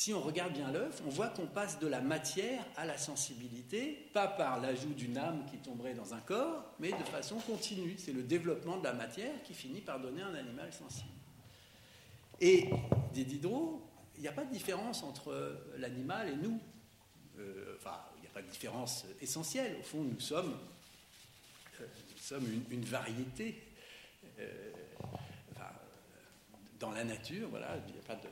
Si 0.00 0.14
on 0.14 0.22
regarde 0.22 0.54
bien 0.54 0.72
l'œuf, 0.72 1.02
on 1.06 1.10
voit 1.10 1.28
qu'on 1.28 1.44
passe 1.44 1.78
de 1.78 1.86
la 1.86 2.00
matière 2.00 2.64
à 2.78 2.86
la 2.86 2.96
sensibilité, 2.96 4.08
pas 4.14 4.28
par 4.28 4.58
l'ajout 4.58 4.94
d'une 4.94 5.18
âme 5.18 5.44
qui 5.44 5.58
tomberait 5.58 5.92
dans 5.92 6.14
un 6.14 6.20
corps, 6.20 6.64
mais 6.78 6.90
de 6.90 7.04
façon 7.04 7.36
continue. 7.40 7.96
C'est 7.98 8.14
le 8.14 8.22
développement 8.22 8.78
de 8.78 8.84
la 8.84 8.94
matière 8.94 9.42
qui 9.42 9.52
finit 9.52 9.82
par 9.82 10.00
donner 10.00 10.22
un 10.22 10.34
animal 10.34 10.72
sensible. 10.72 11.10
Et 12.40 12.70
dit 13.12 13.26
Diderot, 13.26 13.86
il 14.16 14.22
n'y 14.22 14.28
a 14.28 14.32
pas 14.32 14.46
de 14.46 14.50
différence 14.50 15.02
entre 15.02 15.54
l'animal 15.76 16.30
et 16.30 16.36
nous. 16.36 16.58
Euh, 17.38 17.76
enfin, 17.76 18.00
il 18.16 18.22
n'y 18.22 18.26
a 18.26 18.30
pas 18.30 18.40
de 18.40 18.48
différence 18.48 19.04
essentielle. 19.20 19.76
Au 19.80 19.82
fond, 19.82 20.02
nous 20.02 20.20
sommes, 20.20 20.56
euh, 21.78 21.86
sommes 22.18 22.46
une, 22.70 22.84
variété. 22.86 23.62
Euh, 24.38 24.70
dans 26.78 26.92
la 26.92 27.04
nature, 27.04 27.50
voilà, 27.50 27.76
il 27.86 27.92
n'y 27.92 27.98
a 27.98 28.02
pas 28.02 28.14
de 28.14 28.28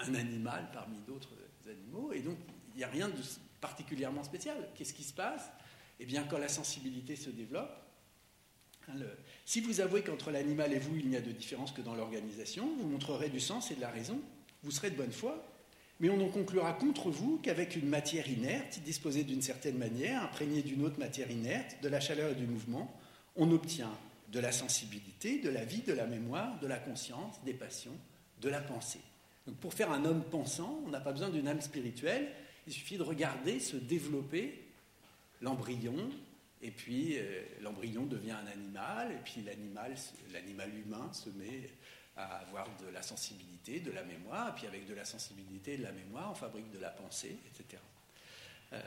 un, 0.00 0.14
animal 0.14 0.68
parmi 0.72 0.98
d'autres 1.06 1.34
animaux, 1.68 2.12
et 2.12 2.20
donc 2.20 2.36
il 2.74 2.78
n'y 2.78 2.84
a 2.84 2.88
rien 2.88 3.08
de 3.08 3.22
particulièrement 3.60 4.24
spécial. 4.24 4.56
Qu'est-ce 4.74 4.94
qui 4.94 5.04
se 5.04 5.12
passe? 5.12 5.50
Eh 6.00 6.06
bien, 6.06 6.24
quand 6.24 6.38
la 6.38 6.48
sensibilité 6.48 7.16
se 7.16 7.30
développe, 7.30 7.76
hein, 8.88 8.94
si 9.44 9.60
vous 9.60 9.80
avouez 9.80 10.02
qu'entre 10.02 10.30
l'animal 10.30 10.72
et 10.72 10.78
vous, 10.78 10.96
il 10.96 11.08
n'y 11.08 11.16
a 11.16 11.20
de 11.20 11.32
différence 11.32 11.72
que 11.72 11.80
dans 11.80 11.94
l'organisation, 11.94 12.68
vous 12.78 12.88
montrerez 12.88 13.28
du 13.28 13.40
sens 13.40 13.70
et 13.70 13.74
de 13.74 13.80
la 13.80 13.90
raison, 13.90 14.20
vous 14.62 14.70
serez 14.70 14.90
de 14.90 14.96
bonne 14.96 15.12
foi, 15.12 15.44
mais 16.00 16.10
on 16.10 16.24
en 16.24 16.28
conclura 16.28 16.72
contre 16.74 17.10
vous 17.10 17.38
qu'avec 17.42 17.74
une 17.74 17.88
matière 17.88 18.28
inerte, 18.28 18.78
disposée 18.84 19.24
d'une 19.24 19.42
certaine 19.42 19.76
manière, 19.76 20.22
imprégnée 20.22 20.62
d'une 20.62 20.84
autre 20.84 20.98
matière 20.98 21.30
inerte, 21.30 21.76
de 21.82 21.88
la 21.88 22.00
chaleur 22.00 22.30
et 22.30 22.36
du 22.36 22.46
mouvement, 22.46 22.94
on 23.34 23.50
obtient 23.50 23.90
de 24.30 24.40
la 24.40 24.52
sensibilité, 24.52 25.40
de 25.40 25.48
la 25.48 25.64
vie, 25.64 25.82
de 25.82 25.92
la 25.92 26.06
mémoire, 26.06 26.60
de 26.60 26.66
la 26.66 26.78
conscience, 26.78 27.42
des 27.44 27.54
passions, 27.54 27.96
de 28.40 28.48
la 28.48 28.60
pensée. 28.60 29.00
Donc 29.48 29.56
pour 29.56 29.72
faire 29.72 29.90
un 29.90 30.04
homme 30.04 30.22
pensant, 30.24 30.78
on 30.84 30.90
n'a 30.90 31.00
pas 31.00 31.12
besoin 31.12 31.30
d'une 31.30 31.48
âme 31.48 31.62
spirituelle, 31.62 32.30
il 32.66 32.72
suffit 32.72 32.98
de 32.98 33.02
regarder 33.02 33.60
se 33.60 33.78
développer 33.78 34.62
l'embryon, 35.40 36.10
et 36.60 36.70
puis 36.70 37.16
euh, 37.16 37.42
l'embryon 37.62 38.04
devient 38.04 38.32
un 38.32 38.46
animal, 38.46 39.10
et 39.10 39.18
puis 39.24 39.42
l'animal, 39.42 40.70
humain 40.76 41.10
se 41.14 41.30
met 41.30 41.70
à 42.14 42.40
avoir 42.40 42.68
de 42.76 42.92
la 42.92 43.00
sensibilité, 43.00 43.80
de 43.80 43.90
la 43.90 44.04
mémoire, 44.04 44.50
et 44.50 44.52
puis 44.52 44.66
avec 44.66 44.86
de 44.86 44.92
la 44.92 45.06
sensibilité 45.06 45.74
et 45.74 45.78
de 45.78 45.84
la 45.84 45.92
mémoire, 45.92 46.30
on 46.30 46.34
fabrique 46.34 46.70
de 46.70 46.78
la 46.78 46.90
pensée, 46.90 47.38
etc. 47.46 47.82
Euh, 48.74 48.82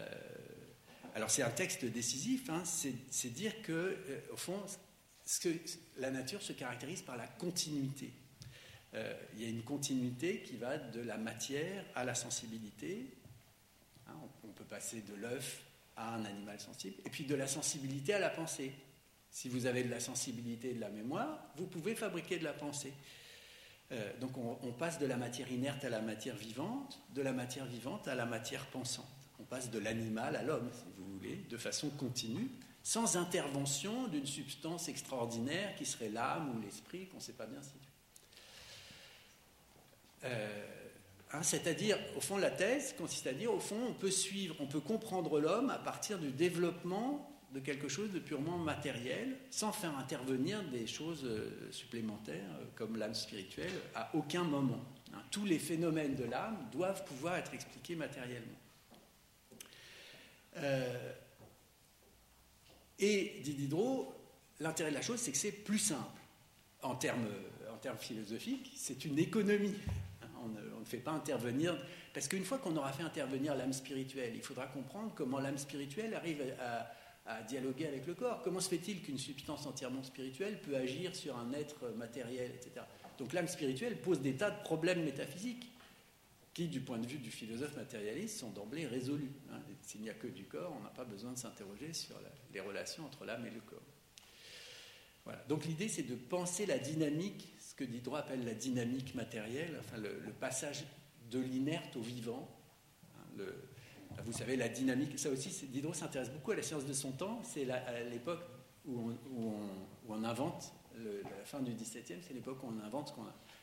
alors 1.15 1.31
c'est 1.31 1.41
un 1.41 1.49
texte 1.49 1.85
décisif, 1.85 2.51
hein, 2.51 2.61
c'est 2.65 3.33
dire 3.33 3.63
que, 3.63 3.71
euh, 3.71 4.19
au 4.31 4.37
fond, 4.37 4.63
la 5.97 6.11
nature 6.11 6.43
se 6.43 6.53
caractérise 6.53 7.01
par 7.01 7.17
la 7.17 7.25
continuité. 7.25 8.11
Euh, 8.93 9.13
il 9.33 9.41
y 9.41 9.45
a 9.45 9.49
une 9.49 9.63
continuité 9.63 10.41
qui 10.41 10.57
va 10.57 10.77
de 10.77 11.01
la 11.01 11.17
matière 11.17 11.85
à 11.95 12.03
la 12.03 12.15
sensibilité. 12.15 13.07
Hein, 14.07 14.13
on, 14.43 14.47
peut 14.49 14.65
passer 14.65 15.01
de 15.01 15.15
l'œuf 15.15 15.61
à 15.95 16.15
un 16.15 16.25
animal 16.25 16.59
sensible, 16.59 16.95
et 17.05 17.09
puis 17.09 17.25
de 17.25 17.35
la 17.35 17.47
sensibilité 17.47 18.13
à 18.13 18.19
la 18.19 18.29
pensée. 18.29 18.73
Si 19.29 19.47
vous 19.47 19.65
avez 19.65 19.83
de 19.83 19.89
la 19.89 20.01
sensibilité 20.01 20.71
et 20.71 20.73
de 20.73 20.81
la 20.81 20.89
mémoire, 20.89 21.39
vous 21.55 21.67
pouvez 21.67 21.95
fabriquer 21.95 22.37
de 22.37 22.43
la 22.43 22.53
pensée. 22.53 22.93
Euh, 23.93 24.11
donc 24.19 24.37
on, 24.37 24.71
passe 24.73 24.99
de 24.99 25.05
la 25.05 25.17
matière 25.17 25.51
inerte 25.51 25.83
à 25.83 25.89
la 25.89 26.01
matière 26.01 26.35
vivante, 26.35 27.01
de 27.13 27.21
la 27.21 27.31
matière 27.31 27.65
vivante 27.65 28.07
à 28.07 28.15
la 28.15 28.25
matière 28.25 28.65
pensante. 28.67 29.05
On 29.39 29.43
passe 29.43 29.71
de 29.71 29.79
l'animal 29.79 30.35
à 30.35 30.43
l'homme, 30.43 30.69
si 30.73 30.85
vous 30.97 31.13
voulez, 31.13 31.37
de 31.49 31.57
façon 31.57 31.89
continue, 31.91 32.49
sans 32.83 33.17
intervention 33.17 34.07
d'une 34.07 34.25
substance 34.25 34.87
extraordinaire 34.89 35.75
qui 35.75 35.85
serait 35.85 36.09
l'âme 36.09 36.55
ou 36.55 36.61
l'esprit 36.61 37.07
qu'on 37.07 37.17
ne 37.17 37.21
sait 37.21 37.33
pas 37.33 37.47
bien 37.47 37.61
situer. 37.61 37.90
Euh, 40.23 40.65
hein, 41.31 41.43
c'est-à-dire, 41.43 41.97
au 42.15 42.21
fond, 42.21 42.37
la 42.37 42.51
thèse 42.51 42.93
consiste 42.97 43.27
à 43.27 43.33
dire, 43.33 43.53
au 43.53 43.59
fond, 43.59 43.79
on 43.89 43.93
peut 43.93 44.11
suivre, 44.11 44.55
on 44.59 44.67
peut 44.67 44.79
comprendre 44.79 45.39
l'homme 45.39 45.69
à 45.69 45.77
partir 45.77 46.19
du 46.19 46.31
développement 46.31 47.27
de 47.53 47.59
quelque 47.59 47.89
chose 47.89 48.11
de 48.11 48.19
purement 48.19 48.57
matériel, 48.57 49.35
sans 49.49 49.73
faire 49.73 49.97
intervenir 49.97 50.63
des 50.69 50.87
choses 50.87 51.25
euh, 51.25 51.69
supplémentaires 51.71 52.49
euh, 52.59 52.65
comme 52.75 52.95
l'âme 52.95 53.13
spirituelle 53.13 53.73
à 53.93 54.09
aucun 54.15 54.43
moment. 54.43 54.85
Hein. 55.13 55.21
tous 55.29 55.43
les 55.43 55.59
phénomènes 55.59 56.15
de 56.15 56.23
l'âme 56.23 56.57
doivent 56.71 57.03
pouvoir 57.03 57.35
être 57.35 57.53
expliqués 57.53 57.95
matériellement. 57.95 58.47
et 62.97 63.41
dit 63.43 63.53
Diderot, 63.53 64.13
l'intérêt 64.61 64.91
de 64.91 64.95
la 64.95 65.01
chose, 65.01 65.19
c'est 65.19 65.31
que 65.31 65.37
c'est 65.37 65.51
plus 65.51 65.79
simple 65.79 66.21
en 66.81 66.95
termes, 66.95 67.27
en 67.71 67.77
termes 67.77 67.97
philosophiques, 67.97 68.71
c'est 68.75 69.03
une 69.05 69.19
économie 69.19 69.75
on 70.43 70.79
ne, 70.79 70.85
fait 70.85 70.97
pas 70.97 71.11
intervenir. 71.11 71.77
Parce 72.13 72.27
qu'une 72.27 72.43
fois 72.43 72.57
qu'on 72.57 72.75
aura 72.75 72.91
fait 72.91 73.03
intervenir 73.03 73.55
l'âme 73.55 73.73
spirituelle, 73.73 74.33
il 74.35 74.41
faudra 74.41 74.67
comprendre 74.67 75.13
comment 75.15 75.39
l'âme 75.39 75.57
spirituelle 75.57 76.13
arrive 76.13 76.41
à, 76.59 76.87
dialoguer 77.47 77.87
avec 77.87 78.07
le 78.07 78.13
corps. 78.13 78.41
Comment 78.41 78.59
se 78.59 78.67
fait-il 78.67 79.01
qu'une 79.01 79.19
substance 79.19 79.65
entièrement 79.65 80.03
spirituelle 80.03 80.59
peut 80.59 80.75
agir 80.75 81.15
sur 81.15 81.37
un 81.37 81.53
être 81.53 81.89
matériel, 81.95 82.51
etc. 82.53 82.85
Donc 83.17 83.31
l'âme 83.31 83.47
spirituelle 83.47 84.01
pose 84.01 84.21
des 84.21 84.35
tas 84.35 84.51
de 84.51 84.61
problèmes 84.63 85.05
métaphysiques 85.05 85.71
qui, 86.53 86.67
du 86.67 86.81
point 86.81 86.97
de 86.97 87.07
vue 87.07 87.19
du 87.19 87.31
philosophe 87.31 87.77
matérialiste, 87.77 88.39
sont 88.39 88.49
d'emblée 88.49 88.85
résolus. 88.85 89.31
Hein. 89.53 89.61
S'il 89.81 90.01
n'y 90.01 90.09
a 90.09 90.13
que 90.13 90.27
du 90.27 90.45
corps, 90.45 90.75
on 90.77 90.83
n'a 90.83 90.89
pas 90.89 91.05
besoin 91.05 91.31
de 91.31 91.37
s'interroger 91.37 91.93
sur 91.93 92.19
les 92.53 92.59
relations 92.59 93.05
entre 93.05 93.23
l'âme 93.23 93.45
et 93.45 93.51
le 93.51 93.61
corps. 93.61 93.79
Donc 95.47 95.65
l'idée, 95.65 95.87
c'est 95.87 96.03
de 96.03 96.15
penser 96.15 96.65
la 96.65 96.77
dynamique 96.77 97.53
que 97.81 97.85
Diderot 97.91 98.17
appelle 98.17 98.45
la 98.45 98.53
dynamique 98.53 99.15
matérielle, 99.15 99.75
enfin 99.79 99.97
le, 99.97 100.31
passage 100.39 100.83
de 101.31 101.39
l'inerte 101.39 101.95
au 101.95 102.01
vivant. 102.01 102.47
Hein, 103.15 103.43
vous 104.23 104.33
savez, 104.33 104.55
la 104.55 104.69
dynamique, 104.69 105.17
ça 105.17 105.29
aussi, 105.29 105.49
Diderot 105.67 105.93
s'intéresse 105.93 106.29
beaucoup 106.29 106.51
à 106.51 106.55
la 106.55 106.61
science 106.61 106.85
de 106.85 106.93
son 106.93 107.11
temps. 107.11 107.41
C'est 107.43 107.69
à 107.71 108.03
l'époque 108.03 108.41
où, 108.85 109.11
on, 110.07 110.23
invente, 110.23 110.73
la 110.95 111.43
fin 111.43 111.59
du 111.61 111.73
XVIIe, 111.73 112.21
c'est 112.21 112.33
l'époque 112.33 112.63
où 112.63 112.67
on 112.67 112.85
invente 112.85 113.15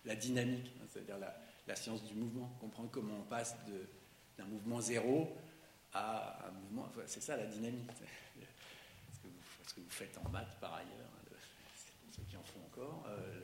la 0.04 0.16
dynamique, 0.16 0.72
hein, 0.81 0.87
c'est-à-dire 0.88 1.18
la, 1.18 1.76
science 1.76 2.02
du 2.04 2.14
mouvement, 2.14 2.50
comprendre 2.61 2.88
comment 2.90 3.18
on 3.20 3.28
passe 3.28 3.54
d'un 4.37 4.46
mouvement 4.46 4.81
zéro 4.81 5.37
à 5.92 6.48
un 6.48 6.50
mouvement. 6.52 6.90
c'est 7.07 7.22
ça 7.22 7.37
la 7.37 7.46
dynamique. 7.46 7.90
Ce 9.12 9.20
que, 9.20 9.28
vous, 9.28 9.68
ce 9.68 9.74
que, 9.74 9.81
vous, 9.81 9.90
faites 9.90 10.18
en 10.24 10.28
maths 10.31 10.57
par 10.61 10.74
ailleurs, 10.74 11.11
hein, 11.14 11.37
ceux 12.11 12.22
qui 12.22 12.37
en 12.37 12.42
font 12.42 12.61
encore. 12.66 13.04
Euh, 13.09 13.38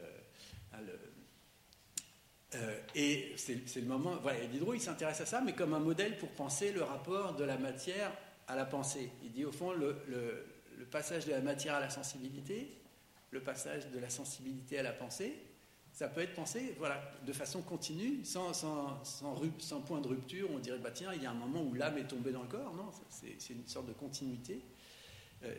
euh, 2.55 2.79
et 2.95 3.33
c'est 3.37 3.81
le 3.81 3.87
moment. 3.87 4.17
Voilà, 4.23 4.45
Diderot, 4.47 4.75
il 4.75 4.81
s'intéresse 4.81 5.21
à 5.21 5.27
ça, 5.27 5.41
mais 5.41 5.55
comme 5.55 5.75
un 5.75 5.81
modèle 5.81 6.19
pour 6.19 6.31
penser 6.31 6.73
le 6.73 6.83
rapport 6.83 7.35
de 7.35 7.45
la 7.45 7.59
matière 7.59 8.13
à 8.47 8.57
la 8.57 8.65
pensée. 8.65 9.11
Il 9.23 9.33
dit 9.33 9.45
au 9.45 9.53
fond 9.53 9.73
le, 9.73 9.97
passage 10.91 11.27
de 11.27 11.33
la 11.33 11.41
matière 11.41 11.75
à 11.75 11.81
la 11.81 11.91
sensibilité, 11.91 12.71
le 13.31 13.41
passage 13.41 13.91
de 13.91 13.99
la 13.99 14.11
sensibilité 14.11 14.79
à 14.79 14.83
la 14.83 14.93
pensée, 14.93 15.35
ça 15.93 16.09
peut 16.09 16.21
être 16.21 16.35
pensé 16.35 16.75
voilà, 16.79 17.01
de 17.25 17.33
façon 17.33 17.63
continue, 17.63 18.25
sans, 18.25 18.53
point 19.87 20.01
de 20.01 20.09
rupture. 20.09 20.51
On 20.53 20.59
dirait, 20.59 20.79
bah, 20.79 20.91
tiens, 20.93 21.13
il 21.15 21.23
y 21.23 21.27
a 21.27 21.31
un 21.31 21.35
moment 21.35 21.63
où 21.63 21.75
l'âme 21.75 21.99
est 21.99 22.09
tombée 22.09 22.33
dans 22.33 22.43
le 22.43 22.49
corps. 22.49 22.75
Non, 22.75 22.91
c'est 23.09 23.53
une 23.53 23.67
sorte 23.67 23.87
de 23.87 23.93
continuité. 23.93 24.61
Euh, 25.45 25.55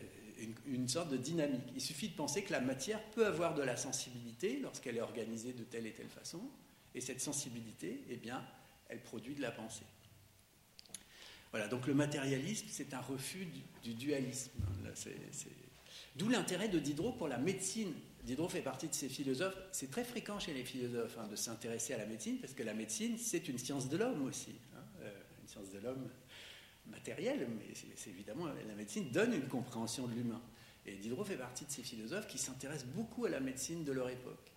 une, 0.66 0.88
sorte 0.88 1.10
de 1.10 1.16
dynamique. 1.16 1.64
Il 1.74 1.80
suffit 1.80 2.08
de 2.08 2.14
penser 2.14 2.42
que 2.42 2.52
la 2.52 2.60
matière 2.60 3.02
peut 3.10 3.26
avoir 3.26 3.54
de 3.54 3.62
la 3.62 3.76
sensibilité 3.76 4.58
lorsqu'elle 4.60 4.96
est 4.96 5.02
organisée 5.02 5.52
de 5.52 5.64
telle 5.64 5.86
et 5.86 5.92
telle 5.92 6.08
façon, 6.08 6.40
et 6.94 7.00
cette 7.00 7.20
sensibilité, 7.20 8.02
eh 8.08 8.16
bien, 8.16 8.44
elle 8.88 9.02
produit 9.02 9.34
de 9.34 9.42
la 9.42 9.50
pensée. 9.50 9.84
Voilà, 11.50 11.68
donc 11.68 11.86
le 11.86 11.94
matérialisme, 11.94 12.66
c'est 12.70 12.92
un 12.94 13.00
refus 13.00 13.46
du, 13.82 13.94
dualisme. 13.94 14.50
D'où 16.16 16.28
l'intérêt 16.28 16.68
de 16.68 16.78
Diderot 16.78 17.12
pour 17.12 17.28
la 17.28 17.38
médecine. 17.38 17.92
Diderot 18.24 18.48
fait 18.48 18.62
partie 18.62 18.88
de 18.88 18.94
ces 18.94 19.08
philosophes. 19.08 19.56
C'est 19.72 19.90
très 19.90 20.04
fréquent 20.04 20.38
chez 20.38 20.52
les 20.52 20.64
philosophes 20.64 21.16
hein, 21.18 21.28
de 21.28 21.36
s'intéresser 21.36 21.94
à 21.94 21.98
la 21.98 22.06
médecine, 22.06 22.38
parce 22.38 22.54
que 22.54 22.62
la 22.62 22.74
médecine, 22.74 23.16
c'est 23.18 23.48
une 23.48 23.58
science 23.58 23.88
de 23.88 23.96
l'homme 23.96 24.24
aussi. 24.24 24.56
Hein, 24.74 24.82
euh, 25.02 25.12
une 25.42 25.48
science 25.48 25.70
de 25.70 25.78
l'homme 25.78 26.08
matériel, 26.90 27.48
mais 27.58 27.74
c'est 27.94 28.10
évidemment 28.10 28.46
la 28.46 28.74
médecine 28.74 29.10
donne 29.10 29.34
une 29.34 29.48
compréhension 29.48 30.06
de 30.06 30.14
l'humain. 30.14 30.42
Et 30.86 30.96
Diderot 30.96 31.24
fait 31.24 31.36
partie 31.36 31.64
de 31.64 31.70
ces 31.70 31.82
philosophes 31.82 32.28
qui 32.28 32.38
s'intéressent 32.38 32.88
beaucoup 32.94 33.24
à 33.24 33.28
la 33.28 33.40
médecine 33.40 33.84
de 33.84 33.92
leur 33.92 34.08
époque. 34.08 34.52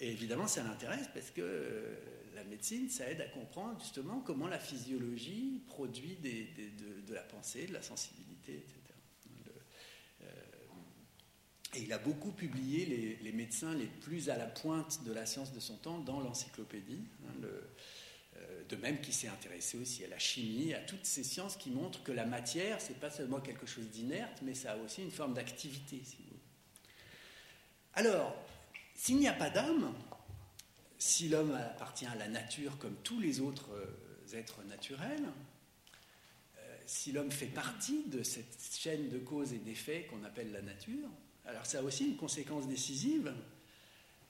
Et 0.00 0.10
évidemment, 0.10 0.48
ça 0.48 0.64
l'intéresse 0.64 1.08
parce 1.14 1.30
que 1.30 1.40
euh, 1.40 1.94
la 2.34 2.42
médecine, 2.44 2.88
ça 2.88 3.08
aide 3.08 3.20
à 3.20 3.26
comprendre 3.26 3.78
justement 3.80 4.20
comment 4.20 4.48
la 4.48 4.58
physiologie 4.58 5.62
produit 5.68 6.16
de, 6.16 7.14
la 7.14 7.22
pensée, 7.22 7.66
de 7.66 7.72
la 7.72 7.82
sensibilité, 7.82 8.54
etc. 8.54 8.84
Et 11.76 11.82
il 11.82 11.92
a 11.92 11.98
beaucoup 11.98 12.30
publié 12.30 13.18
les, 13.20 13.32
médecins 13.32 13.74
les 13.74 13.86
plus 13.86 14.30
à 14.30 14.36
la 14.36 14.46
pointe 14.46 15.02
de 15.04 15.12
la 15.12 15.26
science 15.26 15.52
de 15.52 15.58
son 15.58 15.76
temps 15.76 15.98
dans 15.98 16.20
l'encyclopédie. 16.20 17.02
Hein, 17.26 17.48
de 18.68 18.76
même 18.76 19.00
qu'il 19.00 19.14
s'est 19.14 19.28
intéressé 19.28 19.78
aussi 19.78 20.04
à 20.04 20.08
la 20.08 20.18
chimie, 20.18 20.74
à 20.74 20.80
toutes 20.80 21.04
ces 21.04 21.22
sciences 21.22 21.56
qui 21.56 21.70
montrent 21.70 22.02
que 22.02 22.12
la 22.12 22.26
matière, 22.26 22.80
c'est 22.80 22.98
pas 22.98 23.10
seulement 23.10 23.40
quelque 23.40 23.66
chose 23.66 23.88
d'inerte, 23.90 24.40
mais 24.42 24.54
ça 24.54 24.72
a 24.72 24.76
aussi 24.76 25.02
une 25.02 25.10
forme 25.10 25.34
d'activité, 25.34 26.02
Alors, 27.94 28.34
s'il 28.94 29.18
n'y 29.18 29.28
a 29.28 29.32
pas 29.32 29.50
d'âme, 29.50 29.92
si 30.98 31.28
l'homme 31.28 31.52
appartient 31.54 32.06
à 32.06 32.14
la 32.14 32.28
nature 32.28 32.78
comme 32.78 32.96
tous 33.02 33.20
les 33.20 33.40
autres 33.40 33.72
euh, 33.74 34.36
êtres 34.36 34.62
naturels, 34.64 35.28
euh, 36.58 36.76
si 36.86 37.12
l'homme 37.12 37.30
fait 37.30 37.46
partie 37.46 38.04
de 38.06 38.22
cette 38.22 38.58
chaîne 38.72 39.10
de 39.10 39.18
causes 39.18 39.52
et 39.52 39.58
d'effets 39.58 40.06
qu'on 40.08 40.24
appelle 40.24 40.50
la 40.50 40.62
nature, 40.62 41.08
alors 41.44 41.66
ça 41.66 41.80
a 41.80 41.82
aussi 41.82 42.06
une 42.06 42.16
conséquence 42.16 42.66
décisive, 42.66 43.34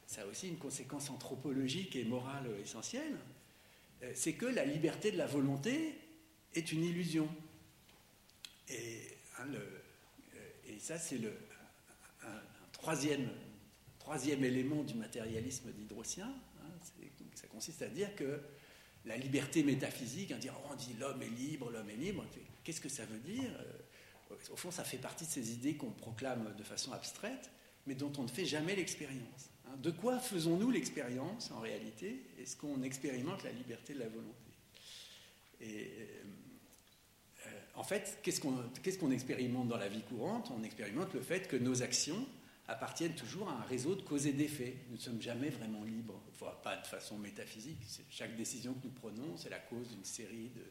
ça 0.07 0.23
a 0.23 0.27
aussi 0.27 0.49
une 0.49 0.59
conséquence 0.59 1.11
anthropologique 1.11 1.95
et 1.95 2.05
morale 2.05 2.51
essentielle, 2.61 3.15
euh, 3.15 3.34
c'est 4.15 4.35
que 4.35 4.47
la 4.47 4.65
liberté 4.65 5.11
de 5.11 5.17
la 5.17 5.27
volonté 5.27 5.95
est 6.55 6.73
une 6.73 6.85
illusion. 6.85 7.29
Et, 8.69 9.01
hein, 9.39 9.47
et 10.67 10.79
ça, 10.79 10.99
c'est 10.99 11.19
le, 11.19 11.33
un, 12.23 12.41
troisième, 12.73 13.29
troisième 13.99 14.45
élément 14.45 14.83
du 14.83 14.95
matérialisme 14.95 15.73
d'Hydrocien, 15.73 16.33
ça 17.35 17.47
consiste 17.49 17.83
à 17.83 17.89
dire 17.89 18.15
que 18.15 18.41
la 19.05 19.17
liberté 19.17 19.63
métaphysique, 19.63 20.33
dire 20.39 20.55
oh, 20.65 20.69
on 20.73 20.77
dit 20.77 20.95
l'homme 20.99 21.23
est 21.23 21.29
libre, 21.29 21.71
l'homme 21.71 21.91
est 21.91 21.97
libre, 21.97 22.25
qu'est-ce 22.63 22.81
que 22.81 22.89
ça 22.89 23.05
veut 23.05 23.19
dire 23.19 23.51
euh, 24.31 24.37
Au 24.51 24.57
fond, 24.57 24.71
ça 24.71 24.85
fait 24.85 24.99
partie 24.99 25.25
de 25.25 25.31
ces 25.31 25.53
idées 25.53 25.77
qu'on 25.77 25.91
proclame 25.91 26.55
de 26.57 26.63
façon 26.63 26.93
abstraite, 26.93 27.51
mais 27.87 27.95
dont 27.95 28.13
on 28.19 28.23
ne 28.23 28.29
fait 28.29 28.47
jamais 28.47 28.75
l'expérience. 28.77 29.51
Hein. 29.75 29.79
De 29.83 29.91
quoi 29.91 30.19
faisons-nous 30.19 30.71
l'expérience 30.71 31.51
en 31.51 31.61
réalité 31.61 32.23
Est-ce 32.41 32.57
qu'on 32.57 32.83
expérimente 32.83 33.43
la 33.45 33.53
liberté 33.53 33.95
de 33.95 34.01
la 34.01 34.09
volonté 34.09 34.35
euh, 35.63 36.25
en 37.77 37.83
fait, 37.83 38.19
qu'est-ce 38.23 38.41
qu'on 38.41 39.11
expérimente 39.11 39.69
dans 39.69 39.77
la 39.77 39.89
vie 39.89 40.03
courante? 40.03 40.53
On 40.57 40.63
expérimente 40.63 41.13
le 41.13 41.21
fait 41.21 41.49
que 41.49 41.57
nos 41.57 41.83
actions 41.83 42.25
appartiennent 42.69 43.15
toujours 43.15 43.49
à 43.49 43.55
un 43.55 43.63
réseau 43.63 43.95
de 43.95 44.03
causes 44.03 44.27
et 44.27 44.33
d'effets. 44.33 44.77
Nous 44.89 44.97
ne 44.97 45.01
sommes 45.01 45.21
jamais 45.21 45.51
vraiment 45.51 45.83
libres, 45.83 46.21
pas 46.63 46.77
de 46.77 46.87
façon 46.87 47.19
métaphysique. 47.19 47.79
Chaque 48.11 48.37
décision 48.37 48.75
que 48.75 48.85
nous 48.85 48.93
prenons, 48.93 49.37
c'est 49.37 49.51
la 49.51 49.59
cause 49.59 49.89
d'une 49.89 50.05
série 50.05 50.51
de, 50.55 50.63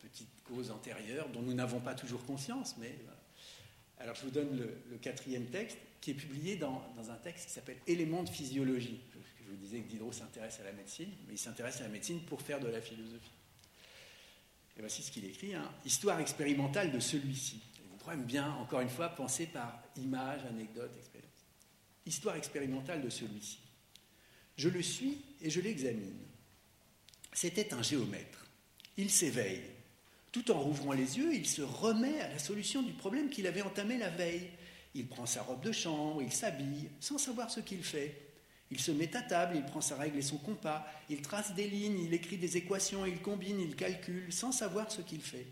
petites 0.00 0.42
causes 0.44 0.70
antérieures 0.70 1.28
dont 1.30 1.42
nous 1.42 1.54
n'avons 1.54 1.80
pas 1.80 1.94
toujours 1.94 2.24
conscience. 2.26 2.76
Mais 2.78 2.94
alors 4.00 4.14
je 4.16 4.22
vous 4.22 4.30
donne 4.30 4.58
le, 4.90 4.96
quatrième 4.98 5.46
texte 5.46 5.78
qui 6.00 6.10
est 6.10 6.14
publié 6.14 6.56
dans, 6.56 6.82
un 7.10 7.16
texte 7.16 7.46
qui 7.46 7.52
s'appelle 7.52 7.78
Éléments 7.86 8.22
de 8.22 8.28
physiologie. 8.28 9.00
Je 9.14 9.50
vous 9.50 9.56
disais 9.56 9.80
que 9.80 9.88
Diderot 9.88 10.12
s'intéresse 10.12 10.58
à 10.60 10.64
la 10.64 10.72
médecine, 10.72 11.10
mais 11.26 11.34
il 11.34 11.38
s'intéresse 11.38 11.80
à 11.80 11.84
la 11.84 11.88
médecine 11.88 12.20
pour 12.22 12.40
faire 12.40 12.60
de 12.60 12.68
la 12.68 12.80
philosophie. 12.80 13.30
Et 14.76 14.80
voici 14.80 15.02
ce 15.02 15.10
qu'il 15.10 15.24
écrit 15.24 15.54
hein. 15.54 15.70
Histoire 15.84 16.20
expérimentale 16.20 16.90
de 16.92 17.00
celui-ci 17.00 17.60
aime 18.12 18.24
bien, 18.24 18.52
encore 18.54 18.80
une 18.80 18.88
fois, 18.88 19.08
penser 19.08 19.46
par 19.46 19.82
image, 19.96 20.44
anecdote, 20.46 20.92
expérience. 20.96 21.30
Histoire 22.06 22.36
expérimentale 22.36 23.02
de 23.02 23.10
celui-ci. 23.10 23.58
Je 24.56 24.68
le 24.68 24.82
suis 24.82 25.22
et 25.40 25.50
je 25.50 25.60
l'examine. 25.60 26.18
C'était 27.32 27.72
un 27.72 27.82
géomètre. 27.82 28.46
Il 28.96 29.10
s'éveille. 29.10 29.62
Tout 30.32 30.50
en 30.50 30.60
rouvrant 30.60 30.92
les 30.92 31.18
yeux, 31.18 31.34
il 31.34 31.46
se 31.46 31.62
remet 31.62 32.20
à 32.20 32.28
la 32.28 32.38
solution 32.38 32.82
du 32.82 32.92
problème 32.92 33.30
qu'il 33.30 33.46
avait 33.46 33.62
entamé 33.62 33.98
la 33.98 34.10
veille. 34.10 34.48
Il 34.94 35.08
prend 35.08 35.26
sa 35.26 35.42
robe 35.42 35.62
de 35.62 35.72
chambre, 35.72 36.22
il 36.22 36.32
s'habille, 36.32 36.90
sans 37.00 37.18
savoir 37.18 37.50
ce 37.50 37.60
qu'il 37.60 37.82
fait. 37.82 38.30
Il 38.70 38.78
se 38.78 38.92
met 38.92 39.16
à 39.16 39.22
table, 39.22 39.56
il 39.56 39.64
prend 39.64 39.80
sa 39.80 39.96
règle 39.96 40.18
et 40.18 40.22
son 40.22 40.38
compas, 40.38 40.86
il 41.08 41.22
trace 41.22 41.54
des 41.54 41.68
lignes, 41.68 42.04
il 42.04 42.14
écrit 42.14 42.36
des 42.38 42.56
équations, 42.56 43.04
il 43.04 43.20
combine, 43.20 43.58
il 43.60 43.74
calcule, 43.74 44.32
sans 44.32 44.52
savoir 44.52 44.92
ce 44.92 45.00
qu'il 45.00 45.20
fait. 45.20 45.46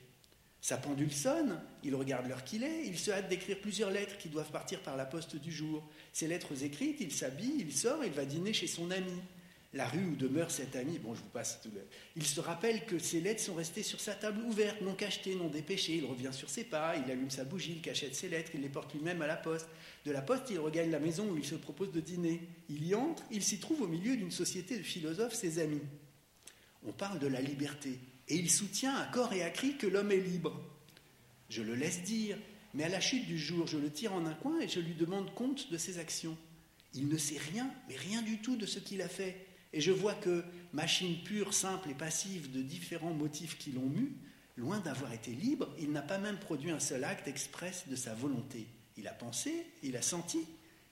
Sa 0.61 0.76
pendule 0.76 1.12
sonne, 1.12 1.61
il 1.83 1.95
regarde 1.95 2.29
l'heure 2.29 2.45
qu'il 2.45 2.62
est, 2.62 2.87
il 2.87 2.99
se 2.99 3.11
hâte 3.11 3.29
d'écrire 3.29 3.61
plusieurs 3.61 3.91
lettres 3.91 4.18
qui 4.18 4.29
doivent 4.29 4.51
partir 4.51 4.81
par 4.83 4.97
la 4.97 5.07
poste 5.07 5.37
du 5.37 5.53
jour. 5.53 5.89
Ces 6.12 6.29
lettres 6.29 6.62
écrites, 6.62 7.01
il 7.01 7.12
s'habille, 7.12 7.57
il 7.59 7.72
sort, 7.72 8.05
il 8.05 8.12
va 8.12 8.24
dîner 8.24 8.53
chez 8.53 8.66
son 8.68 8.91
ami. 8.91 9.20
La 9.75 9.87
rue 9.87 10.07
où 10.07 10.16
demeure 10.16 10.51
cet 10.51 10.77
ami, 10.77 10.99
bon, 10.99 11.14
je 11.14 11.21
vous 11.21 11.29
passe 11.29 11.61
tout 11.61 11.71
le... 11.75 11.83
Il 12.16 12.25
se 12.25 12.41
rappelle 12.41 12.87
que 12.87 12.99
ces 12.99 13.21
lettres 13.21 13.43
sont 13.43 13.55
restées 13.55 13.83
sur 13.83 14.01
sa 14.01 14.14
table 14.14 14.43
ouverte, 14.45 14.81
non 14.81 14.95
cachetées, 14.95 15.35
non 15.35 15.49
dépêchées. 15.49 15.97
Il 15.97 16.07
revient 16.07 16.33
sur 16.33 16.49
ses 16.49 16.64
pas, 16.64 16.97
il 16.97 17.11
allume 17.11 17.29
sa 17.29 17.45
bougie, 17.45 17.75
il 17.77 17.83
cachette 17.83 18.14
ses 18.14 18.31
lettres, 18.31 18.53
il 18.55 18.62
les 18.62 18.71
porte 18.71 18.95
lui-même 18.95 19.21
à 19.21 19.27
la 19.27 19.37
poste. 19.37 19.69
De 20.07 20.11
la 20.11 20.23
poste, 20.23 20.45
il 20.51 20.59
regagne 20.59 20.91
la 20.91 21.01
maison 21.01 21.29
où 21.31 21.37
il 21.37 21.45
se 21.45 21.55
propose 21.55 21.93
de 21.93 22.01
dîner. 22.01 22.49
Il 22.71 22.87
y 22.87 22.95
entre, 22.95 23.23
il 23.31 23.43
s'y 23.43 23.61
trouve 23.61 23.83
au 23.83 23.87
milieu 23.87 24.16
d'une 24.16 24.31
société 24.31 24.79
de 24.79 24.83
philosophes, 24.83 25.35
ses 25.35 25.59
amis. 25.59 25.83
On 26.87 26.93
parle 26.93 27.19
de 27.19 27.27
la 27.27 27.43
liberté 27.43 27.99
et 28.29 28.37
il 28.37 28.51
soutient 28.51 28.95
à 28.97 29.05
corps 29.07 29.35
et 29.35 29.43
à 29.43 29.51
cri 29.51 29.77
que 29.77 29.87
l'homme 29.87 30.12
est 30.12 30.16
libre. 30.16 30.59
Je 31.51 31.62
le 31.62 31.75
laisse 31.75 32.03
dire, 32.03 32.39
mais 32.73 32.85
à 32.85 32.89
la 32.89 33.01
chute 33.01 33.27
du 33.27 33.39
jour, 33.39 33.66
je 33.66 33.77
le 33.77 33.91
tire 33.91 34.14
en 34.14 34.25
un 34.25 34.35
coin 34.35 34.61
et 34.61 34.69
je 34.69 34.81
lui 34.81 34.95
demande 34.95 35.35
compte 35.35 35.71
de 35.71 35.77
ses 35.77 35.99
actions. 35.99 36.37
Il 36.95 37.09
ne 37.09 37.19
sait 37.19 37.39
rien, 37.53 37.71
mais 37.89 37.97
rien 37.97 38.23
du 38.23 38.39
tout 38.39 38.57
de 38.57 38.66
ce 38.66 38.79
qu'il 38.79 39.03
a 39.03 39.09
fait. 39.09 39.47
Et 39.73 39.81
je 39.81 39.93
vois 39.93 40.14
que, 40.14 40.45
machine 40.73 41.23
pure, 41.25 41.53
simple 41.53 41.91
et 41.91 41.95
passive 41.95 42.51
de 42.51 42.62
différents 42.62 43.12
motifs 43.12 43.59
qui 43.59 43.73
l'ont 43.73 43.89
mu, 43.89 44.12
loin 44.57 44.81
d'avoir 44.81 45.12
été 45.12 45.31
libre, 45.31 45.75
il 45.79 45.93
n'a 45.93 46.03
pas 46.03 46.19
même 46.19 46.39
produit 46.39 46.71
un 46.71 46.81
seul 46.81 47.05
acte 47.05 47.29
express 47.29 47.85
de 47.89 47.97
sa 47.97 48.14
volonté. 48.14 48.66
Il 48.97 49.07
a 49.07 49.12
pensé, 49.12 49.66
il 49.83 49.97
a 49.97 50.03
senti, 50.03 50.41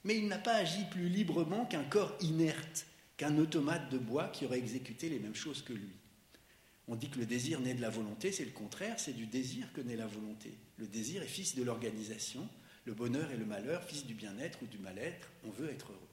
mais 0.04 0.16
il 0.16 0.28
n'a 0.28 0.38
pas 0.38 0.54
agi 0.54 0.84
plus 0.90 1.08
librement 1.08 1.66
qu'un 1.66 1.82
corps 1.82 2.16
inerte, 2.20 2.86
qu'un 3.16 3.36
automate 3.38 3.90
de 3.90 3.98
bois 3.98 4.28
qui 4.28 4.44
aurait 4.44 4.58
exécuté 4.58 5.08
les 5.08 5.18
mêmes 5.18 5.34
choses 5.34 5.62
que 5.62 5.72
lui. 5.72 5.96
On 6.86 6.94
dit 6.94 7.10
que 7.10 7.18
le 7.18 7.26
désir 7.26 7.60
naît 7.60 7.74
de 7.74 7.82
la 7.82 7.90
volonté, 7.90 8.30
c'est 8.30 8.44
le 8.44 8.52
contraire, 8.52 9.00
c'est 9.00 9.12
du 9.12 9.26
désir 9.26 9.72
que 9.72 9.80
naît 9.80 9.96
la 9.96 10.06
volonté. 10.06 10.56
Le 10.76 10.86
désir 10.86 11.22
est 11.22 11.26
fils 11.26 11.56
de 11.56 11.64
l'organisation, 11.64 12.48
le 12.84 12.94
bonheur 12.94 13.32
et 13.32 13.36
le 13.36 13.44
malheur, 13.44 13.82
fils 13.82 14.06
du 14.06 14.14
bien-être 14.14 14.62
ou 14.62 14.66
du 14.66 14.78
mal-être, 14.78 15.28
on 15.44 15.50
veut 15.50 15.68
être 15.68 15.90
heureux. 15.90 16.05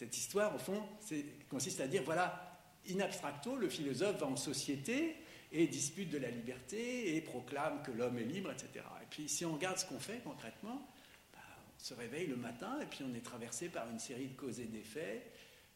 Cette 0.00 0.16
histoire, 0.16 0.54
au 0.54 0.58
fond, 0.58 0.82
consiste 1.50 1.78
à 1.82 1.86
dire, 1.86 2.02
voilà, 2.04 2.58
in 2.88 3.00
abstracto, 3.00 3.54
le 3.54 3.68
philosophe 3.68 4.16
va 4.16 4.28
en 4.28 4.36
société 4.36 5.14
et 5.52 5.66
dispute 5.66 6.08
de 6.08 6.16
la 6.16 6.30
liberté 6.30 7.14
et 7.14 7.20
proclame 7.20 7.82
que 7.82 7.90
l'homme 7.90 8.16
est 8.16 8.24
libre, 8.24 8.50
etc. 8.50 8.82
Et 9.02 9.06
puis 9.10 9.28
si 9.28 9.44
on 9.44 9.52
regarde 9.52 9.76
ce 9.76 9.84
qu'on 9.84 10.00
fait 10.00 10.22
concrètement, 10.24 10.88
bah, 11.34 11.40
on 11.76 11.84
se 11.84 11.92
réveille 11.92 12.28
le 12.28 12.36
matin 12.36 12.80
et 12.80 12.86
puis 12.86 13.04
on 13.06 13.14
est 13.14 13.20
traversé 13.20 13.68
par 13.68 13.90
une 13.90 13.98
série 13.98 14.28
de 14.28 14.36
causes 14.38 14.58
et 14.58 14.64
d'effets. 14.64 15.30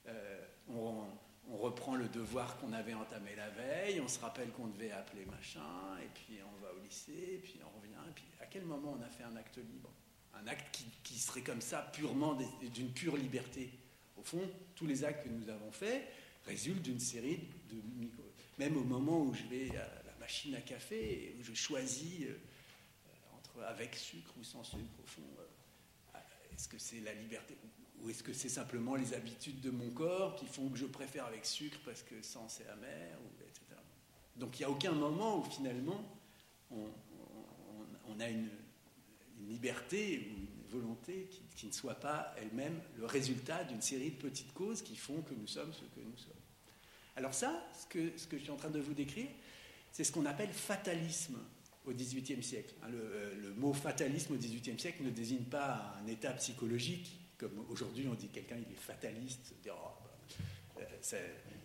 Euh, 0.06 0.42
on, 0.70 1.04
on 1.50 1.58
reprend 1.58 1.94
le 1.94 2.08
devoir 2.08 2.56
qu'on 2.56 2.72
avait 2.72 2.94
entamé 2.94 3.36
la 3.36 3.50
veille, 3.50 4.00
on 4.00 4.08
se 4.08 4.20
rappelle 4.20 4.48
qu'on 4.52 4.68
devait 4.68 4.92
appeler 4.92 5.26
machin, 5.26 5.98
et 6.02 6.08
puis 6.14 6.38
on 6.42 6.64
va 6.64 6.72
au 6.72 6.82
lycée, 6.82 7.34
et 7.34 7.38
puis 7.44 7.60
on 7.62 7.78
revient, 7.78 8.08
et 8.08 8.12
puis 8.14 8.24
à 8.40 8.46
quel 8.46 8.64
moment 8.64 8.96
on 8.98 9.02
a 9.02 9.10
fait 9.10 9.24
un 9.24 9.36
acte 9.36 9.58
libre? 9.58 9.90
Un 10.32 10.46
acte 10.46 10.82
qui, 11.02 11.18
serait 11.18 11.42
comme 11.42 11.60
ça 11.60 11.90
purement 11.92 12.38
d'une 12.72 12.90
pure 12.90 13.18
liberté? 13.18 13.70
Fond, 14.24 14.48
tous 14.74 14.86
les 14.86 15.04
actes 15.04 15.24
que 15.24 15.28
nous 15.28 15.48
avons 15.48 15.70
faits 15.70 16.06
résultent 16.46 16.82
d'une 16.82 17.00
série 17.00 17.40
de 17.70 17.76
micro... 17.98 18.22
Même 18.58 18.76
au 18.76 18.84
moment 18.84 19.20
où 19.22 19.34
je 19.34 19.42
vais 19.44 19.70
à 19.76 20.02
la 20.06 20.14
machine 20.20 20.54
à 20.54 20.60
café, 20.60 21.34
où 21.38 21.42
je 21.42 21.54
choisis 21.54 22.22
euh, 22.22 22.38
entre 23.36 23.64
avec 23.64 23.94
sucre 23.96 24.32
ou 24.40 24.44
sans 24.44 24.62
sucre, 24.62 24.82
au 25.02 25.06
fond, 25.06 25.22
euh, 25.38 26.18
est-ce 26.54 26.68
que 26.68 26.78
c'est 26.78 27.00
la 27.00 27.14
liberté 27.14 27.56
ou 28.04 28.10
est-ce 28.10 28.22
que 28.22 28.32
c'est 28.32 28.48
simplement 28.48 28.96
les 28.96 29.14
habitudes 29.14 29.60
de 29.60 29.70
mon 29.70 29.90
corps 29.90 30.36
qui 30.36 30.46
font 30.46 30.68
que 30.68 30.76
je 30.76 30.86
préfère 30.86 31.24
avec 31.24 31.46
sucre 31.46 31.78
parce 31.84 32.02
que 32.02 32.20
sans 32.22 32.48
c'est 32.48 32.66
amer, 32.68 33.18
etc. 33.40 33.80
Donc 34.36 34.58
il 34.58 34.62
n'y 34.62 34.66
a 34.66 34.70
aucun 34.70 34.92
moment 34.92 35.38
où 35.38 35.44
finalement 35.44 36.04
on, 36.70 38.20
a 38.20 38.28
une, 38.28 38.48
liberté 39.48 40.30
ou 40.30 40.38
une 40.38 40.63
volonté 40.78 41.28
qui, 41.56 41.66
ne 41.66 41.72
soit 41.72 41.94
pas 41.94 42.34
elle-même 42.38 42.80
le 42.96 43.06
résultat 43.06 43.64
d'une 43.64 43.82
série 43.82 44.10
de 44.10 44.16
petites 44.16 44.52
causes 44.52 44.82
qui 44.82 44.96
font 44.96 45.22
que 45.22 45.34
nous 45.34 45.46
sommes 45.46 45.72
ce 45.72 45.80
que 45.80 46.00
nous 46.00 46.16
sommes. 46.16 46.32
Alors 47.16 47.34
ça, 47.34 47.64
ce 47.78 47.86
que, 47.86 48.12
je 48.32 48.42
suis 48.42 48.50
en 48.50 48.56
train 48.56 48.70
de 48.70 48.80
vous 48.80 48.94
décrire, 48.94 49.28
c'est 49.92 50.04
ce 50.04 50.12
qu'on 50.12 50.26
appelle 50.26 50.50
fatalisme 50.52 51.38
au 51.86 51.92
XVIIIe 51.92 52.42
siècle. 52.42 52.74
Hein, 52.82 52.88
le, 52.90 53.34
le, 53.40 53.54
mot 53.54 53.72
fatalisme 53.72 54.34
au 54.34 54.36
XVIIIe 54.36 54.78
siècle 54.78 55.02
ne 55.02 55.10
désigne 55.10 55.44
pas 55.44 55.94
un 56.02 56.06
état 56.06 56.32
psychologique 56.32 57.20
comme 57.38 57.64
aujourd'hui 57.70 58.06
on 58.08 58.14
dit 58.14 58.28
quelqu'un 58.28 58.56
il 58.56 58.72
est 58.72 58.80
fataliste, 58.80 59.54
oh, 59.68 59.72
bah, 60.74 60.82
euh, 60.82 61.18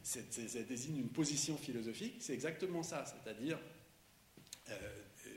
ça, 0.04 0.62
désigne 0.68 0.98
une 0.98 1.10
position 1.10 1.58
philosophique, 1.58 2.16
c'est 2.20 2.34
exactement 2.34 2.84
ça, 2.84 3.06
c'est-à-dire 3.06 3.60
euh, 4.70 4.72
euh, 4.72 5.30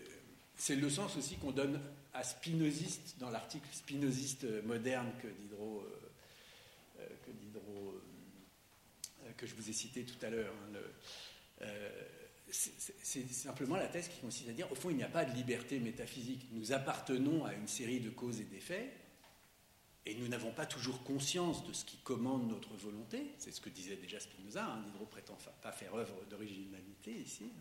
c'est 0.56 0.76
le 0.76 0.90
sens 0.90 1.16
aussi 1.16 1.36
qu'on 1.36 1.52
donne 1.52 1.80
à 2.14 2.22
spinoziste 2.22 3.16
dans 3.18 3.30
l'article 3.30 3.68
spinoziste 3.72 4.44
moderne 4.64 5.10
que 5.20 5.28
Diderot, 5.28 5.86
que, 6.98 7.30
Diderot 7.30 8.00
que 9.36 9.46
je 9.46 9.54
vous 9.54 9.68
ai 9.68 9.72
cité 9.72 10.04
tout 10.04 10.24
à 10.24 10.30
l'heure. 10.30 10.52
Hein, 11.62 11.66
c'est 12.50 13.30
simplement 13.32 13.76
la 13.76 13.88
thèse 13.88 14.08
qui 14.08 14.20
consiste 14.20 14.48
à 14.50 14.52
dire, 14.52 14.70
au 14.70 14.74
fond, 14.74 14.90
il 14.90 14.96
n'y 14.96 15.02
a 15.02 15.08
pas 15.08 15.24
de 15.24 15.34
liberté 15.34 15.78
métaphysique. 15.78 16.48
Nous 16.52 16.72
appartenons 16.72 17.44
à 17.44 17.54
une 17.54 17.68
série 17.68 18.00
de 18.00 18.10
causes 18.10 18.40
et 18.40 18.44
d'effets, 18.44 18.92
et 20.04 20.14
nous 20.16 20.28
n'avons 20.28 20.50
pas 20.50 20.66
toujours 20.66 21.02
conscience 21.04 21.66
de 21.66 21.72
ce 21.72 21.84
qui 21.84 21.96
commande 21.98 22.48
notre 22.48 22.74
volonté. 22.74 23.34
C'est 23.38 23.52
ce 23.52 23.60
que 23.60 23.70
disait 23.70 23.96
déjà 23.96 24.20
Spinoza. 24.20 24.66
Hein, 24.66 24.82
Diderot 24.84 25.06
prétend 25.06 25.38
pas 25.62 25.72
faire 25.72 25.94
œuvre 25.94 26.16
d'originalité 26.28 27.12
ici. 27.12 27.52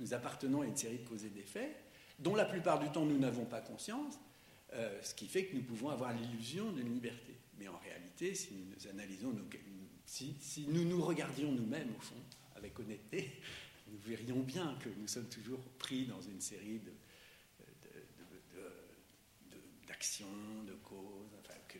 Nous 0.00 0.14
appartenons 0.14 0.62
à 0.62 0.66
une 0.66 0.76
série 0.76 0.98
de 0.98 1.06
causes 1.06 1.24
et 1.24 1.30
d'effets 1.30 1.76
dont 2.22 2.34
la 2.34 2.44
plupart 2.44 2.78
du 2.78 2.88
temps 2.90 3.04
nous 3.04 3.18
n'avons 3.18 3.44
pas 3.44 3.60
conscience, 3.60 4.18
euh, 4.74 5.02
ce 5.02 5.14
qui 5.14 5.26
fait 5.26 5.46
que 5.46 5.56
nous 5.56 5.62
pouvons 5.62 5.90
avoir 5.90 6.12
l'illusion 6.12 6.72
d'une 6.72 6.94
liberté. 6.94 7.36
Mais 7.58 7.68
en 7.68 7.78
réalité, 7.78 8.34
si 8.34 8.54
nous 8.54 8.88
analysons, 8.88 9.34
si, 10.06 10.66
nous 10.68 11.04
regardions 11.04 11.52
nous-mêmes 11.52 11.90
au 11.96 12.00
fond, 12.00 12.22
avec 12.56 12.78
honnêteté, 12.78 13.40
nous 13.88 13.98
verrions 13.98 14.40
bien 14.40 14.76
que 14.82 14.88
nous 14.88 15.08
sommes 15.08 15.28
toujours 15.28 15.60
pris 15.78 16.06
dans 16.06 16.20
une 16.20 16.40
série 16.40 16.80
d'actions, 19.86 20.26
de, 20.66 20.72
causes, 20.74 21.34
enfin, 21.40 21.58
que, 21.68 21.78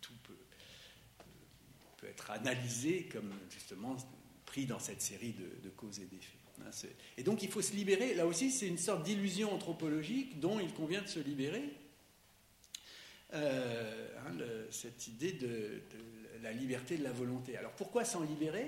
tout 0.00 0.12
peut, 0.22 2.06
être 2.06 2.30
analysé 2.30 3.08
comme 3.08 3.32
justement 3.50 3.96
pris 4.46 4.66
dans 4.66 4.78
cette 4.78 5.02
série 5.02 5.32
de, 5.32 5.68
causes 5.70 6.00
et 6.00 6.06
d'effets. 6.06 6.39
Hein, 6.66 6.88
et 7.16 7.22
donc 7.22 7.42
il 7.42 7.50
faut 7.50 7.62
se 7.62 7.74
libérer, 7.74 8.14
là 8.14 8.26
aussi 8.26 8.50
c'est 8.50 8.66
une 8.66 8.78
sorte 8.78 9.02
d'illusion 9.02 9.52
anthropologique 9.52 10.40
dont 10.40 10.60
il 10.60 10.72
convient 10.72 11.02
de 11.02 11.08
se 11.08 11.20
libérer. 11.20 11.64
Euh, 13.32 14.08
hein, 14.26 14.32
cette 14.70 15.06
idée 15.06 15.32
de, 15.32 15.82
la 16.42 16.52
liberté 16.52 16.96
de 16.96 17.04
la 17.04 17.12
volonté. 17.12 17.56
Alors 17.56 17.72
pourquoi 17.72 18.04
s'en 18.04 18.24
libérer? 18.24 18.66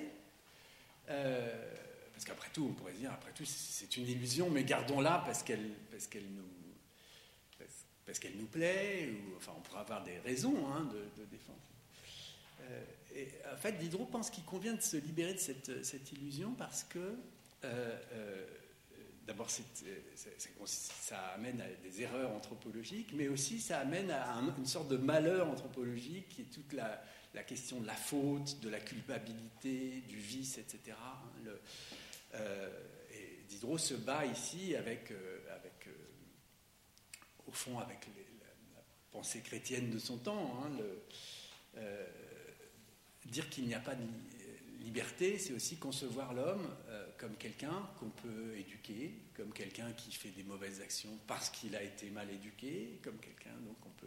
Euh, 1.09 1.75
Parce 2.13 2.25
qu'après 2.25 2.49
tout, 2.53 2.69
on 2.71 2.75
pourrait 2.75 2.93
dire, 2.93 3.11
après 3.13 3.33
tout, 3.33 3.45
c'est 3.45 3.97
une 3.97 4.07
illusion, 4.07 4.51
mais 4.51 4.63
gardons-la 4.63 5.23
parce 5.27 5.43
qu'elle 5.43 5.71
parce 5.91 6.07
qu'elle 6.07 6.29
nous 6.29 6.45
parce 8.05 8.19
qu'elle 8.19 8.37
nous 8.37 8.47
plaît, 8.47 9.11
ou 9.11 9.37
enfin 9.37 9.53
on 9.57 9.61
pourra 9.61 9.81
avoir 9.81 10.03
des 10.03 10.19
raisons 10.19 10.67
hein, 10.69 10.89
de, 10.93 11.25
défendre. 11.25 11.59
Euh, 12.63 12.85
et 13.15 13.29
en 13.53 13.57
fait, 13.57 13.73
Diderot 13.73 14.07
pense 14.07 14.29
qu'il 14.29 14.45
convient 14.45 14.75
de 14.75 14.81
se 14.81 14.97
libérer 14.97 15.35
de 15.35 15.39
cette, 15.39 15.85
cette 15.85 16.13
illusion 16.13 16.53
parce 16.55 16.85
que 16.85 17.17
d'abord, 19.27 19.49
ça 20.65 21.19
amène 21.35 21.61
à 21.61 21.69
des 21.83 22.03
erreurs 22.03 22.33
anthropologiques, 22.33 23.13
mais 23.15 23.29
aussi 23.29 23.61
ça 23.61 23.81
amène 23.81 24.11
à 24.11 24.35
une 24.59 24.67
sorte 24.67 24.89
de 24.89 24.97
malheur 24.97 25.49
anthropologique 25.49 26.29
qui 26.29 26.43
est 26.43 26.53
toute 26.53 26.73
la, 26.73 27.03
question 27.45 27.81
de 27.81 27.87
la 27.87 27.95
faute, 27.95 28.61
de 28.61 28.69
la 28.69 28.81
culpabilité, 28.81 30.03
du 30.09 30.17
vice, 30.17 30.59
etc. 30.59 30.97
Euh, 32.35 32.69
et 33.13 33.45
Diderot 33.49 33.79
se 33.79 33.95
bat 33.95 34.25
ici 34.27 34.75
avec, 34.75 35.11
euh, 35.11 35.41
euh, 35.49 35.91
au 37.47 37.53
fond, 37.53 37.79
avec 37.79 38.07
la, 38.07 38.83
pensée 39.11 39.41
chrétienne 39.41 39.91
de 39.91 39.99
son 39.99 40.19
temps. 40.19 40.65
Hein, 40.65 40.71
dire 43.27 43.49
qu'il 43.49 43.67
n'y 43.67 43.75
a 43.75 43.81
pas 43.81 43.95
de 43.95 44.05
liberté, 44.83 45.39
c'est 45.39 45.53
aussi 45.53 45.77
concevoir 45.77 46.35
l'homme 46.35 46.67
euh, 46.89 47.07
comme 47.19 47.37
quelqu'un 47.37 47.89
qu'on 47.99 48.11
peut 48.11 48.57
éduquer, 48.57 49.15
comme 49.35 49.53
quelqu'un 49.53 49.93
qui 49.93 50.13
fait 50.13 50.31
des 50.31 50.43
mauvaises 50.43 50.81
actions 50.81 51.19
parce 51.27 51.51
qu'il 51.51 51.75
a 51.77 51.83
été 51.83 52.11
mal 52.11 52.31
éduqué, 52.31 52.99
comme 53.03 53.19
quelqu'un 53.19 53.55
donc 53.67 53.77
on 53.87 53.91
peut 54.01 54.07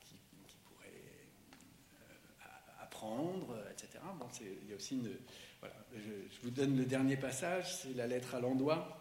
qui, 0.00 0.16
pourrait 0.64 0.88
euh, 0.88 2.82
apprendre, 2.82 3.56
etc. 3.70 3.98
Bon, 4.18 4.26
il 4.40 4.70
y 4.70 4.72
a 4.72 4.76
aussi 4.76 4.96
une 4.96 5.10
voilà, 5.60 5.74
je, 5.94 6.40
vous 6.42 6.50
donne 6.50 6.76
le 6.76 6.84
dernier 6.84 7.16
passage, 7.16 7.76
c'est 7.76 7.94
la 7.94 8.06
lettre 8.06 8.34
à 8.34 8.40
l'endroit. 8.40 8.96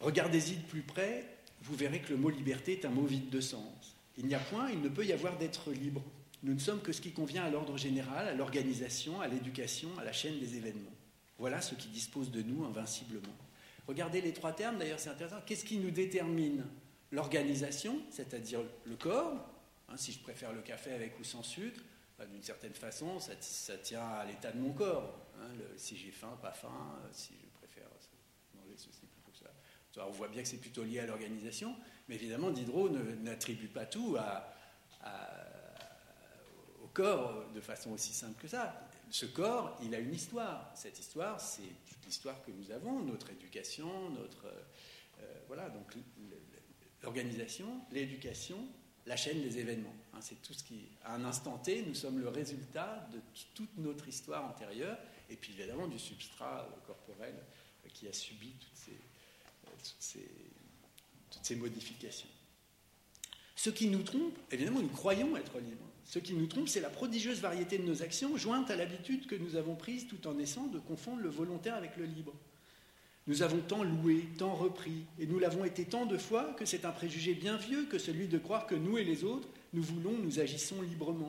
Regardez-y 0.00 0.56
de 0.56 0.66
plus 0.66 0.82
près, 0.82 1.24
vous 1.62 1.74
verrez 1.74 2.00
que 2.00 2.10
le 2.10 2.16
mot 2.16 2.30
liberté 2.30 2.72
est 2.72 2.84
un 2.84 2.90
mot 2.90 3.04
vide 3.04 3.30
de 3.30 3.40
sens. 3.40 3.96
Il 4.16 4.26
n'y 4.26 4.34
a 4.34 4.40
point, 4.40 4.70
il 4.70 4.80
ne 4.80 4.88
peut 4.88 5.04
y 5.04 5.12
avoir 5.12 5.38
d'être 5.38 5.70
libre. 5.70 6.02
Nous 6.44 6.54
ne 6.54 6.58
sommes 6.58 6.80
que 6.80 6.92
ce 6.92 7.00
qui 7.00 7.12
convient 7.12 7.44
à 7.44 7.50
l'ordre 7.50 7.76
général, 7.76 8.28
à 8.28 8.34
l'organisation, 8.34 9.20
à 9.20 9.26
l'éducation, 9.26 9.88
à 9.98 10.04
la 10.04 10.12
chaîne 10.12 10.38
des 10.38 10.56
événements. 10.56 10.94
Voilà 11.38 11.60
ce 11.60 11.74
qui 11.74 11.88
dispose 11.88 12.30
de 12.30 12.42
nous 12.42 12.64
invinciblement. 12.64 13.34
Regardez 13.86 14.20
les 14.20 14.32
trois 14.32 14.52
termes, 14.52 14.78
d'ailleurs 14.78 15.00
c'est 15.00 15.10
intéressant. 15.10 15.40
Qu'est-ce 15.46 15.64
qui 15.64 15.78
nous 15.78 15.90
détermine 15.90 16.64
L'organisation, 17.10 18.00
c'est-à-dire 18.10 18.60
le 18.84 18.96
corps. 18.96 19.48
Hein, 19.88 19.96
si 19.96 20.12
je 20.12 20.20
préfère 20.20 20.52
le 20.52 20.60
café 20.60 20.92
avec 20.92 21.18
ou 21.18 21.24
sans 21.24 21.42
sucre, 21.42 21.80
bah, 22.18 22.26
d'une 22.26 22.42
certaine 22.42 22.74
façon, 22.74 23.18
ça, 23.18 23.78
tient 23.78 24.06
à 24.06 24.24
l'état 24.26 24.52
de 24.52 24.58
mon 24.58 24.72
corps. 24.72 25.18
Hein, 25.40 25.48
si 25.76 25.96
j'ai 25.96 26.10
faim, 26.10 26.38
pas 26.42 26.52
faim, 26.52 26.98
euh, 27.02 27.08
si 27.12 27.32
je 27.40 27.48
préfère 27.58 27.88
manger 28.54 28.74
ceci 28.76 29.06
plutôt 29.06 29.32
que 29.32 29.38
ça. 29.38 30.06
on 30.06 30.10
voit 30.10 30.28
bien 30.28 30.42
que 30.42 30.48
c'est 30.48 30.58
plutôt 30.58 30.84
lié 30.84 31.00
à 31.00 31.06
l'organisation, 31.06 31.74
mais 32.08 32.16
évidemment, 32.16 32.50
Diderot 32.50 32.90
n'attribue 32.90 33.68
pas 33.68 33.86
tout 33.86 34.16
à 34.18 34.54
corps 36.98 37.44
de 37.54 37.60
façon 37.60 37.92
aussi 37.92 38.12
simple 38.12 38.42
que 38.42 38.48
ça. 38.48 38.74
Ce 39.10 39.24
corps, 39.24 39.78
il 39.84 39.94
a 39.94 40.00
une 40.00 40.12
histoire. 40.12 40.72
Cette 40.74 40.98
histoire, 40.98 41.40
c'est 41.40 41.62
l'histoire 42.04 42.44
que 42.44 42.50
nous 42.50 42.72
avons, 42.72 43.00
notre 43.04 43.30
éducation, 43.30 44.10
notre. 44.10 44.46
Euh, 44.46 45.40
voilà, 45.46 45.70
donc 45.70 45.94
l'organisation, 47.02 47.66
l'éducation, 47.92 48.58
la 49.06 49.16
chaîne 49.16 49.40
des 49.42 49.58
événements. 49.58 49.94
Hein, 50.12 50.18
c'est 50.20 50.42
tout 50.42 50.52
ce 50.52 50.64
qui. 50.64 50.88
À 51.04 51.14
un 51.14 51.24
instant 51.24 51.56
T, 51.58 51.82
nous 51.82 51.94
sommes 51.94 52.18
le 52.18 52.28
résultat 52.28 53.08
de 53.12 53.20
toute 53.54 53.78
notre 53.78 54.08
histoire 54.08 54.44
antérieure, 54.44 54.98
et 55.30 55.36
puis 55.36 55.52
évidemment 55.52 55.86
du 55.86 56.00
substrat 56.00 56.68
corporel 56.84 57.34
qui 57.94 58.08
a 58.08 58.12
subi 58.12 58.50
toutes 58.60 58.76
ces, 58.76 59.00
toutes 59.82 59.96
ces, 60.00 60.28
toutes 61.30 61.44
ces 61.44 61.56
modifications. 61.56 62.28
Ce 63.56 63.70
qui 63.70 63.88
nous 63.88 64.02
trompe, 64.02 64.36
évidemment, 64.50 64.80
nous 64.80 64.88
croyons 64.88 65.36
être 65.36 65.58
libres. 65.58 65.88
Ce 66.08 66.18
qui 66.18 66.32
nous 66.32 66.46
trompe, 66.46 66.68
c'est 66.68 66.80
la 66.80 66.88
prodigieuse 66.88 67.40
variété 67.40 67.76
de 67.76 67.82
nos 67.82 68.02
actions, 68.02 68.34
jointe 68.38 68.70
à 68.70 68.76
l'habitude 68.76 69.26
que 69.26 69.34
nous 69.34 69.56
avons 69.56 69.74
prise 69.74 70.06
tout 70.06 70.26
en 70.26 70.32
naissant 70.32 70.66
de 70.66 70.78
confondre 70.78 71.20
le 71.20 71.28
volontaire 71.28 71.74
avec 71.74 71.98
le 71.98 72.06
libre. 72.06 72.32
Nous 73.26 73.42
avons 73.42 73.60
tant 73.60 73.84
loué, 73.84 74.24
tant 74.38 74.54
repris, 74.54 75.04
et 75.18 75.26
nous 75.26 75.38
l'avons 75.38 75.66
été 75.66 75.84
tant 75.84 76.06
de 76.06 76.16
fois 76.16 76.54
que 76.54 76.64
c'est 76.64 76.86
un 76.86 76.92
préjugé 76.92 77.34
bien 77.34 77.58
vieux 77.58 77.84
que 77.84 77.98
celui 77.98 78.26
de 78.26 78.38
croire 78.38 78.66
que 78.66 78.74
nous 78.74 78.96
et 78.96 79.04
les 79.04 79.22
autres, 79.22 79.48
nous 79.74 79.82
voulons, 79.82 80.16
nous 80.16 80.40
agissons 80.40 80.80
librement. 80.80 81.28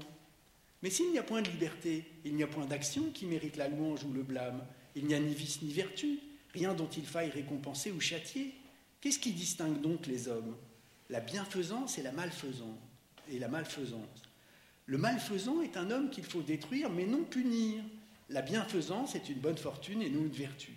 Mais 0.81 0.89
s'il 0.89 1.11
n'y 1.11 1.19
a 1.19 1.23
point 1.23 1.41
de 1.41 1.49
liberté, 1.49 2.05
il 2.23 2.35
n'y 2.35 2.43
a 2.43 2.47
point 2.47 2.65
d'action 2.65 3.11
qui 3.13 3.25
mérite 3.25 3.57
la 3.57 3.67
louange 3.67 4.05
ou 4.05 4.13
le 4.13 4.23
blâme, 4.23 4.65
il 4.95 5.07
n'y 5.07 5.13
a 5.13 5.19
ni 5.19 5.33
vice 5.33 5.61
ni 5.61 5.73
vertu, 5.73 6.19
rien 6.53 6.73
dont 6.73 6.87
il 6.95 7.05
faille 7.05 7.31
récompenser 7.31 7.91
ou 7.91 7.99
châtier. 7.99 8.55
Qu'est-ce 9.01 9.19
qui 9.19 9.33
distingue 9.33 9.81
donc 9.81 10.07
les 10.07 10.29
hommes? 10.29 10.55
La 11.09 11.19
bienfaisance 11.19 11.97
et 11.97 12.01
la 12.01 12.13
malfaisance. 12.13 12.79
Et 13.29 13.39
la 13.39 13.49
malfaisance. 13.49 14.28
Le 14.89 14.97
malfaisant 14.97 15.61
est 15.61 15.77
un 15.77 15.91
homme 15.91 16.09
qu'il 16.09 16.23
faut 16.23 16.41
détruire, 16.41 16.89
mais 16.89 17.05
non 17.05 17.23
punir. 17.23 17.83
La 18.29 18.41
bienfaisance 18.41 19.13
est 19.13 19.29
une 19.29 19.37
bonne 19.37 19.59
fortune 19.59 20.01
et 20.01 20.09
non 20.09 20.21
une 20.21 20.31
vertu. 20.31 20.73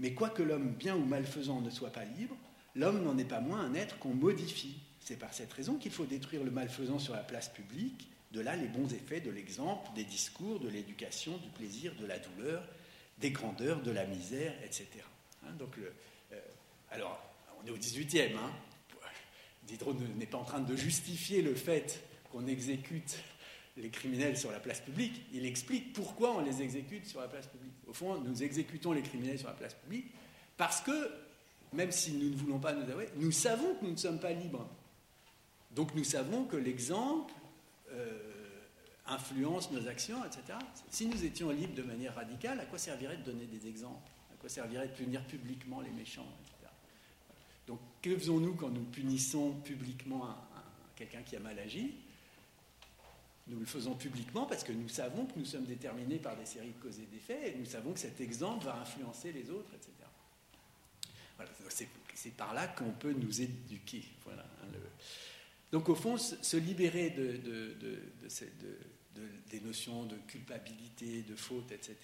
Mais 0.00 0.14
quoique 0.14 0.42
l'homme 0.42 0.72
bien 0.72 0.96
ou 0.96 1.04
malfaisant 1.04 1.60
ne 1.60 1.70
soit 1.70 1.92
pas 1.92 2.04
libre, 2.04 2.36
l'homme 2.74 3.04
n'en 3.04 3.16
est 3.18 3.24
pas 3.24 3.38
moins 3.38 3.60
un 3.60 3.74
être 3.74 4.00
qu'on 4.00 4.14
modifie. 4.14 4.80
C'est 4.98 5.16
par 5.16 5.32
cette 5.32 5.52
raison 5.52 5.76
qu'il 5.76 5.92
faut 5.92 6.06
détruire 6.06 6.42
le 6.42 6.50
malfaisant 6.50 6.98
sur 6.98 7.14
la 7.14 7.22
place 7.22 7.48
publique, 7.48 8.08
de 8.32 8.40
là 8.40 8.56
les 8.56 8.66
bons 8.66 8.92
effets 8.92 9.20
de 9.20 9.30
l'exemple, 9.30 9.90
des 9.94 10.02
discours, 10.02 10.58
de 10.58 10.68
l'éducation, 10.68 11.36
du 11.36 11.48
plaisir, 11.50 11.94
de 12.00 12.04
la 12.04 12.18
douleur, 12.18 12.64
des 13.18 13.30
grandeurs, 13.30 13.80
de 13.80 13.92
la 13.92 14.06
misère, 14.06 14.54
etc. 14.64 14.88
Hein, 15.44 15.54
euh, 16.32 16.40
alors, 16.90 17.22
on 17.62 17.66
est 17.68 17.70
au 17.70 17.78
18e. 17.78 18.34
Hein. 18.34 18.50
Diderot 19.68 19.94
n'est 20.16 20.26
pas 20.26 20.38
en 20.38 20.44
train 20.44 20.60
de 20.60 20.74
justifier 20.74 21.42
le 21.42 21.54
fait 21.54 22.02
qu'on 22.32 22.48
exécute 22.48 23.22
les 23.76 23.90
criminels 23.90 24.36
sur 24.36 24.50
la 24.50 24.60
place 24.60 24.80
publique, 24.80 25.22
il 25.32 25.44
explique 25.44 25.92
pourquoi 25.92 26.36
on 26.36 26.40
les 26.40 26.62
exécute 26.62 27.06
sur 27.06 27.20
la 27.20 27.28
place 27.28 27.46
publique. 27.46 27.74
Au 27.86 27.92
fond, 27.92 28.18
nous 28.20 28.42
exécutons 28.42 28.92
les 28.92 29.02
criminels 29.02 29.38
sur 29.38 29.48
la 29.48 29.54
place 29.54 29.74
publique 29.74 30.06
parce 30.56 30.80
que, 30.80 31.10
même 31.72 31.92
si 31.92 32.12
nous 32.12 32.30
ne 32.30 32.36
voulons 32.36 32.58
pas 32.58 32.72
nous 32.72 32.90
avouer, 32.90 33.08
nous 33.16 33.32
savons 33.32 33.74
que 33.74 33.84
nous 33.84 33.92
ne 33.92 33.96
sommes 33.96 34.18
pas 34.18 34.32
libres. 34.32 34.66
Donc 35.72 35.94
nous 35.94 36.04
savons 36.04 36.44
que 36.44 36.56
l'exemple 36.56 37.34
euh, 37.92 38.18
influence 39.06 39.70
nos 39.70 39.86
actions, 39.88 40.24
etc. 40.24 40.58
Si 40.90 41.06
nous 41.06 41.22
étions 41.24 41.50
libres 41.50 41.74
de 41.74 41.82
manière 41.82 42.14
radicale, 42.14 42.60
à 42.60 42.64
quoi 42.64 42.78
servirait 42.78 43.18
de 43.18 43.24
donner 43.24 43.44
des 43.44 43.68
exemples? 43.68 44.10
À 44.32 44.36
quoi 44.40 44.48
servirait 44.48 44.88
de 44.88 44.94
punir 44.94 45.22
publiquement 45.24 45.82
les 45.82 45.90
méchants, 45.90 46.26
etc. 46.40 46.72
Donc 47.66 47.80
que 48.00 48.16
faisons-nous 48.16 48.54
quand 48.54 48.70
nous 48.70 48.84
punissons 48.84 49.52
publiquement 49.64 50.34
quelqu'un 50.94 51.20
qui 51.20 51.36
a 51.36 51.40
mal 51.40 51.58
agi? 51.58 51.94
Nous 53.48 53.60
le 53.60 53.66
faisons 53.66 53.94
publiquement 53.94 54.46
parce 54.46 54.64
que 54.64 54.72
nous 54.72 54.88
savons 54.88 55.26
que 55.26 55.38
nous 55.38 55.44
sommes 55.44 55.66
déterminés 55.66 56.18
par 56.18 56.36
des 56.36 56.46
séries 56.46 56.72
de 56.72 56.82
causes 56.82 56.98
et 56.98 57.06
d'effets 57.06 57.52
et 57.52 57.58
nous 57.58 57.66
savons 57.66 57.92
que 57.92 58.00
cet 58.00 58.20
exemple 58.20 58.64
va 58.64 58.76
influencer 58.80 59.32
les 59.32 59.50
autres, 59.50 59.72
etc. 59.74 59.92
Voilà, 61.36 61.50
c'est 62.14 62.36
par 62.36 62.54
là 62.54 62.66
qu'on 62.66 62.92
peut 62.92 63.12
nous 63.12 63.40
éduquer. 63.40 64.04
Voilà, 64.24 64.42
hein, 64.62 64.78
Donc 65.70 65.88
au 65.88 65.94
fond, 65.94 66.16
se 66.16 66.56
libérer 66.56 67.10
de, 67.10 67.40
des 69.50 69.60
notions 69.60 70.04
de 70.04 70.16
culpabilité, 70.26 71.22
de 71.22 71.36
faute, 71.36 71.70
etc., 71.72 71.96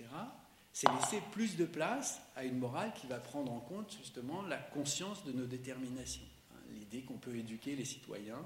c'est 0.75 0.91
laisser 0.91 1.21
plus 1.33 1.57
de 1.57 1.67
place 1.67 2.19
à 2.35 2.45
une 2.45 2.59
morale 2.59 2.95
qui 2.99 3.07
va 3.07 3.19
prendre 3.19 3.53
en 3.53 3.61
compte 3.61 3.95
justement 3.99 4.41
la 4.41 4.57
conscience 4.57 5.23
de 5.25 5.33
nos 5.33 5.45
déterminations. 5.45 6.23
Hein, 6.51 6.61
l'idée 6.71 7.03
qu'on 7.03 7.19
peut 7.19 7.37
éduquer 7.37 7.77
les 7.77 7.85
citoyens 7.85 8.43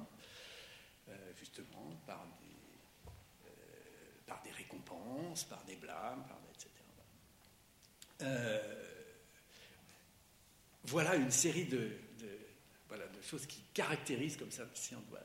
justement 1.39 1.91
par 2.07 2.27
des, 2.27 2.27
par 2.27 2.27
par 5.49 5.65
des 5.65 5.77
blâmes, 5.77 6.25
etc. 6.55 6.71
voilà 10.85 11.17
une 11.17 11.31
série 11.31 11.67
de, 11.67 11.91
voilà, 12.89 13.07
de 13.07 13.23
choses 13.23 13.47
qui 13.47 13.61
caractérisent 13.75 14.37
comme 14.37 14.51
ça, 14.51 14.65
si 14.75 14.95
on 14.95 15.01
doit 15.11 15.21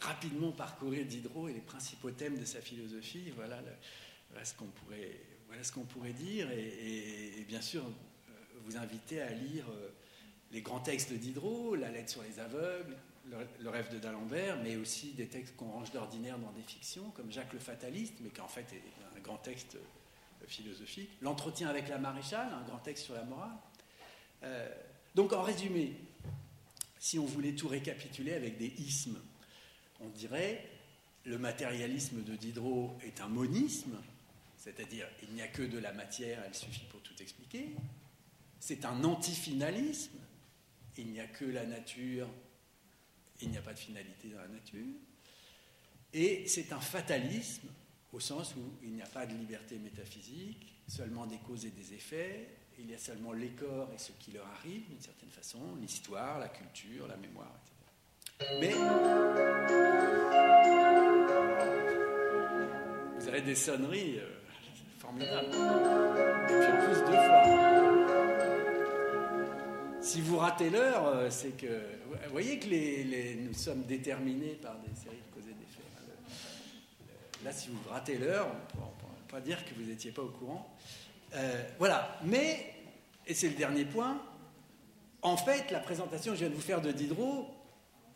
rapidement 0.00 0.52
parcourir 0.52 1.04
Diderot 1.04 1.48
et 1.48 1.52
les 1.52 1.60
principaux 1.60 2.10
thèmes 2.10 2.38
de 2.38 2.44
sa 2.44 2.60
philosophie, 2.60 3.32
voilà, 3.34 3.60
ce 4.44 4.54
qu'on 4.54 5.84
pourrait, 5.84 6.12
dire, 6.12 6.50
et, 6.50 7.44
bien 7.48 7.60
sûr 7.60 7.84
euh, 7.84 8.32
vous 8.64 8.76
inviter 8.76 9.20
à 9.20 9.30
lire 9.30 9.64
euh, 9.70 9.90
les 10.52 10.62
grands 10.62 10.80
textes 10.80 11.10
de 11.12 11.16
Diderot, 11.16 11.74
la 11.74 11.90
lettre 11.90 12.10
sur 12.10 12.22
les 12.22 12.38
aveugles, 12.38 12.96
le, 13.60 13.70
rêve 13.70 13.92
de 13.92 13.98
d'Alembert, 13.98 14.58
mais 14.62 14.76
aussi 14.76 15.12
des 15.12 15.28
textes 15.28 15.56
qu'on 15.56 15.70
range 15.70 15.92
d'ordinaire 15.92 16.38
dans 16.38 16.52
des 16.52 16.62
fictions, 16.62 17.10
comme 17.10 17.30
Jacques 17.30 17.52
le 17.52 17.58
Fataliste, 17.58 18.14
mais 18.20 18.30
qui 18.30 18.40
en 18.40 18.48
fait 18.48 18.66
est 18.72 19.16
un 19.16 19.20
grand 19.20 19.38
texte 19.38 19.76
euh, 19.76 20.46
philosophique, 20.46 21.10
L'entretien 21.20 21.68
avec 21.68 21.88
la 21.88 21.98
maréchale, 21.98 22.48
un 22.52 22.66
grand 22.66 22.78
texte 22.78 23.04
sur 23.04 23.14
la 23.14 23.24
morale. 23.24 23.58
donc 25.14 25.32
en 25.32 25.42
résumé, 25.42 25.94
si 26.98 27.18
on 27.18 27.24
voulait 27.24 27.54
tout 27.54 27.68
récapituler 27.68 28.34
avec 28.34 28.56
des 28.56 28.72
ismes, 28.78 29.18
on 30.00 30.08
dirait 30.08 30.64
le 31.24 31.38
matérialisme 31.38 32.22
de 32.22 32.36
Diderot 32.36 32.96
est 33.04 33.20
un 33.20 33.28
monisme, 33.28 33.96
c'est-à-dire 34.56 35.06
il 35.22 35.34
n'y 35.34 35.42
a 35.42 35.48
que 35.48 35.62
de 35.62 35.78
la 35.78 35.92
matière, 35.92 36.42
elle 36.46 36.54
suffit 36.54 36.86
pour 36.86 37.00
tout 37.02 37.14
expliquer. 37.20 37.74
C'est 38.60 38.84
un 38.84 39.04
antifinalisme, 39.04 40.18
il 40.96 41.08
n'y 41.08 41.20
a 41.20 41.26
que 41.26 41.44
la 41.44 41.66
nature, 41.66 42.28
il 43.40 43.50
n'y 43.50 43.56
a 43.56 43.62
pas 43.62 43.72
de 43.72 43.78
finalité 43.78 44.28
dans 44.28 44.40
la 44.40 44.48
nature. 44.48 44.94
Et 46.12 46.46
c'est 46.46 46.72
un 46.72 46.80
fatalisme, 46.80 47.68
au 48.12 48.20
sens 48.20 48.54
où 48.56 48.78
il 48.82 48.92
n'y 48.92 49.02
a 49.02 49.06
pas 49.06 49.26
de 49.26 49.34
liberté 49.34 49.78
métaphysique, 49.78 50.74
seulement 50.86 51.26
des 51.26 51.38
causes 51.38 51.66
et 51.66 51.70
des 51.70 51.94
effets, 51.94 52.48
il 52.78 52.90
y 52.90 52.94
a 52.94 52.98
seulement 52.98 53.32
les 53.32 53.50
corps 53.50 53.90
et 53.92 53.98
ce 53.98 54.12
qui 54.12 54.30
leur 54.32 54.46
arrive 54.46 54.88
d'une 54.88 55.00
certaine 55.00 55.30
façon, 55.30 55.76
l'histoire, 55.80 56.38
la 56.38 56.48
culture, 56.48 57.06
la 57.08 57.16
mémoire, 57.16 57.52
etc. 57.60 57.74
Mais 58.60 58.72
vous 63.18 63.28
avez 63.28 63.42
des 63.42 63.54
sonneries 63.56 64.18
euh, 64.20 64.28
formidables. 64.98 65.48
Et 65.48 66.60
puis 66.60 66.72
en 66.72 66.84
plus 66.84 67.00
deux 67.00 67.12
fois. 67.12 67.67
Si 70.08 70.22
vous 70.22 70.38
ratez 70.38 70.70
l'heure, 70.70 71.06
euh, 71.06 71.28
c'est 71.28 71.54
que. 71.54 71.66
Vous 71.66 72.32
voyez 72.32 72.58
que 72.58 72.66
les, 72.66 73.34
nous 73.34 73.52
sommes 73.52 73.82
déterminés 73.82 74.54
par 74.54 74.78
des 74.78 74.98
séries 74.98 75.18
de 75.18 75.34
causes 75.34 75.46
et 75.50 75.52
d'effets. 75.52 75.82
Hein, 75.98 77.44
là, 77.44 77.52
si 77.52 77.68
vous 77.68 77.90
ratez 77.90 78.16
l'heure, 78.16 78.48
on 78.48 78.86
ne 78.86 78.90
pourra 79.00 79.12
pas 79.28 79.40
dire 79.42 79.62
que 79.66 79.74
vous 79.74 79.82
n'étiez 79.82 80.10
pas 80.10 80.22
au 80.22 80.30
courant. 80.30 80.74
Euh, 81.34 81.62
voilà. 81.78 82.18
Mais, 82.24 82.72
et 83.26 83.34
c'est 83.34 83.50
le 83.50 83.54
dernier 83.54 83.84
point, 83.84 84.18
en 85.20 85.36
fait, 85.36 85.70
la 85.70 85.80
présentation 85.80 86.32
que 86.32 86.38
je 86.38 86.44
viens 86.44 86.50
de 86.50 86.58
vous 86.58 86.62
faire 86.62 86.80
de 86.80 86.90
Diderot 86.90 87.46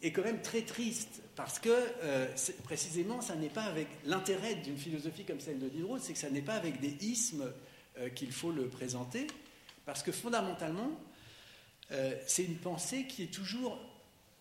est 0.01 0.13
quand 0.13 0.25
même 0.25 0.41
très 0.41 0.63
triste, 0.63 1.21
parce 1.37 1.59
que 1.59 1.69
euh, 2.05 2.27
précisément, 2.65 3.21
ça 3.21 3.37
n'est 3.37 3.51
pas 3.51 3.65
avec 3.65 3.89
l'intérêt 4.07 4.55
d'une 4.55 4.79
philosophie 4.79 5.25
comme 5.25 5.41
celle 5.41 5.59
de 5.59 5.69
Diderot, 5.69 5.99
c'est 5.99 6.15
que 6.15 6.19
ça 6.19 6.31
n'est 6.31 6.41
pas 6.41 6.55
avec 6.55 6.81
des 6.81 6.97
ismes 7.07 7.53
qu'il 8.15 8.33
faut 8.33 8.51
le 8.51 8.69
présenter, 8.69 9.27
parce 9.85 10.03
que 10.03 10.11
fondamentalement, 10.11 10.91
c'est 12.27 12.45
une 12.45 12.57
pensée 12.57 13.07
qui 13.07 13.25
est 13.25 13.33
toujours. 13.33 13.79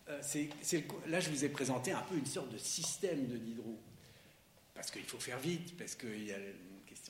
là, 0.08 1.20
je 1.20 1.30
vous 1.30 1.44
ai 1.44 1.48
présenté 1.48 1.92
un 1.92 2.02
peu 2.02 2.16
une 2.16 2.26
sorte 2.26 2.50
de 2.52 2.58
système 2.58 3.26
de 3.26 3.36
Diderot, 3.36 3.78
parce 4.74 4.90
qu'il 4.90 5.04
faut 5.04 5.20
faire 5.20 5.38
vite, 5.38 5.76
parce 5.76 5.94
qu'il 5.94 6.24
y 6.24 6.32
a 6.32 6.38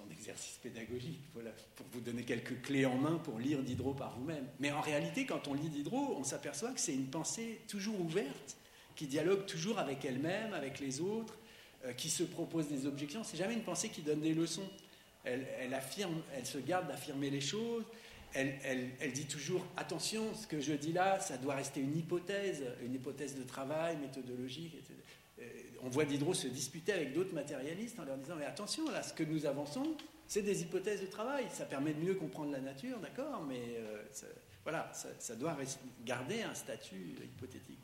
d'exercice 0.09 0.59
pédagogique, 0.63 1.21
pour 1.77 1.87
vous 1.93 2.01
donner 2.01 2.23
quelques 2.23 2.61
clés 2.63 2.87
en 2.87 2.97
main 2.97 3.19
pour 3.19 3.39
lire 3.39 3.63
Diderot 3.63 3.95
par 3.95 4.19
vous-même. 4.19 4.47
Mais 4.59 4.73
en 4.73 4.81
réalité, 4.81 5.27
quand 5.27 5.49
on 5.49 5.55
lit 5.55 5.69
Diderot, 5.69 6.17
on 6.19 6.25
s'aperçoit 6.25 6.73
que 6.73 6.81
c'est 6.81 6.95
une 6.95 7.09
pensée 7.09 7.61
toujours 7.69 8.01
ouverte, 8.01 8.57
qui 8.97 9.07
dialogue 9.07 9.47
toujours 9.47 9.79
avec 9.79 10.05
elle-même, 10.05 10.55
avec 10.55 10.81
les 10.81 11.01
autres, 11.01 11.37
euh, 11.85 11.93
qui 11.93 12.09
se 12.09 12.23
propose 12.23 12.69
des 12.69 12.87
objections. 12.87 13.25
C'est 13.25 13.37
jamais 13.37 13.55
une 13.55 13.65
pensée 13.65 13.89
qui 13.89 14.03
donne 14.03 14.21
des 14.21 14.35
leçons. 14.35 14.69
Elle 15.25 15.47
se 16.45 16.59
garde 16.59 16.89
d'affirmer 16.89 17.31
les 17.31 17.41
choses. 17.41 17.85
Elle, 18.35 19.13
dit 19.13 19.27
toujours 19.27 19.65
attention, 19.77 20.35
ce 20.35 20.47
que 20.47 20.61
je 20.61 20.73
dis 20.73 20.93
là, 20.93 21.21
ça 21.21 21.37
doit 21.37 21.55
rester 21.55 21.81
une 21.81 21.97
hypothèse, 21.97 22.63
une 22.83 22.95
hypothèse 22.95 23.37
de 23.37 23.43
travail, 23.43 23.97
méthodologique, 23.99 24.75
etc 24.75 24.95
on 25.83 25.89
voit 25.89 26.05
Diderot 26.05 26.35
se 26.35 26.47
disputer 26.47 26.93
avec 26.93 27.13
d'autres 27.13 27.35
matérialistes 27.35 27.99
en 27.99 28.05
leur 28.05 28.17
disant 28.17 28.37
Mais 28.37 28.45
attention, 28.45 28.89
là, 28.91 29.03
ce 29.03 29.13
que 29.13 29.25
nous 29.25 29.47
avançons, 29.47 29.97
c'est 30.27 30.43
des 30.43 30.63
hypothèses 30.63 31.01
de 31.01 31.07
travail. 31.07 31.47
Ça 31.51 31.65
permet 31.65 31.93
de 31.93 32.01
mieux 32.01 32.15
comprendre 32.15 32.53
la 32.53 32.61
nature, 32.61 32.99
d'accord, 33.01 33.45
mais 33.47 33.77
euh, 33.79 34.03
voilà, 34.63 34.91
ça, 34.93 35.35
doit 35.35 35.57
garder 36.05 36.43
un 36.43 36.55
statut 36.55 37.17
hypothétique. 37.23 37.81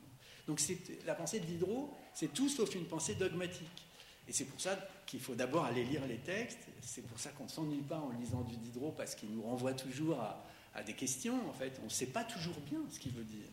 Donc 0.46 0.62
la 1.05 1.14
pensée 1.14 1.40
de 1.40 1.44
Diderot, 1.44 1.94
c'est 2.14 2.32
tout 2.32 2.49
sauf 2.49 2.74
une 2.74 2.86
pensée 2.86 3.16
dogmatique. 3.16 3.88
Et 4.29 4.33
c'est 4.33 4.45
pour 4.45 4.61
ça 4.61 4.79
qu'il 5.07 5.20
faut 5.20 5.35
d'abord 5.35 5.64
aller 5.64 5.85
lire 5.85 6.07
les 6.07 6.18
textes. 6.18 6.59
C'est 6.83 7.07
pour 7.07 7.18
ça 7.18 7.31
qu'on 7.31 7.45
ne 7.45 7.49
s'ennuie 7.49 7.83
pas 7.83 7.99
en 7.99 8.11
lisant 8.11 8.43
du 8.43 8.57
Diderot, 8.57 8.93
parce 8.93 9.14
qu'il 9.14 9.31
nous 9.31 9.43
renvoie 9.43 9.72
toujours 9.72 10.20
à, 10.20 10.45
des 10.87 10.93
questions. 10.93 11.49
En 11.49 11.53
fait, 11.53 11.72
on 11.83 11.87
ne 11.87 11.91
sait 11.91 12.07
pas 12.07 12.22
toujours 12.22 12.61
bien 12.70 12.79
ce 12.93 13.01
qu'il 13.01 13.12
veut 13.12 13.24
dire. 13.24 13.47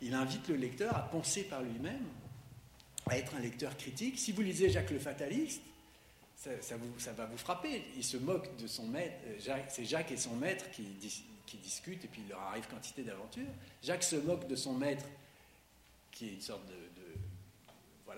il 0.00 0.14
invite 0.14 0.48
le 0.48 0.56
lecteur 0.56 0.96
à 0.96 1.02
penser 1.02 1.42
par 1.42 1.62
lui-même 1.62 2.04
à 3.06 3.18
être 3.18 3.34
un 3.34 3.40
lecteur 3.40 3.76
critique. 3.76 4.18
Si 4.18 4.32
vous 4.32 4.40
lisez 4.40 4.70
Jacques 4.70 4.90
le 4.90 4.98
Fataliste, 4.98 5.60
ça, 6.36 7.12
va 7.12 7.26
vous 7.26 7.36
frapper. 7.36 7.84
Il 7.96 8.04
se 8.04 8.16
moque 8.16 8.56
de 8.56 8.66
son 8.66 8.86
maître. 8.86 9.16
Euh, 9.26 9.56
c'est 9.68 9.84
Jacques 9.84 10.12
et 10.12 10.16
son 10.16 10.36
maître 10.36 10.70
qui, 10.70 10.84
discutent 11.58 12.04
et 12.04 12.08
puis 12.08 12.22
il 12.24 12.28
leur 12.28 12.40
arrive 12.40 12.66
quantité 12.68 13.02
d'aventures. 13.02 13.50
Jacques 13.82 14.04
se 14.04 14.16
moque 14.16 14.46
de 14.46 14.56
son 14.56 14.72
maître 14.72 15.04
qui 16.12 16.28
est 16.28 16.32
une 16.34 16.40
sorte 16.40 16.66
de, 16.66 16.74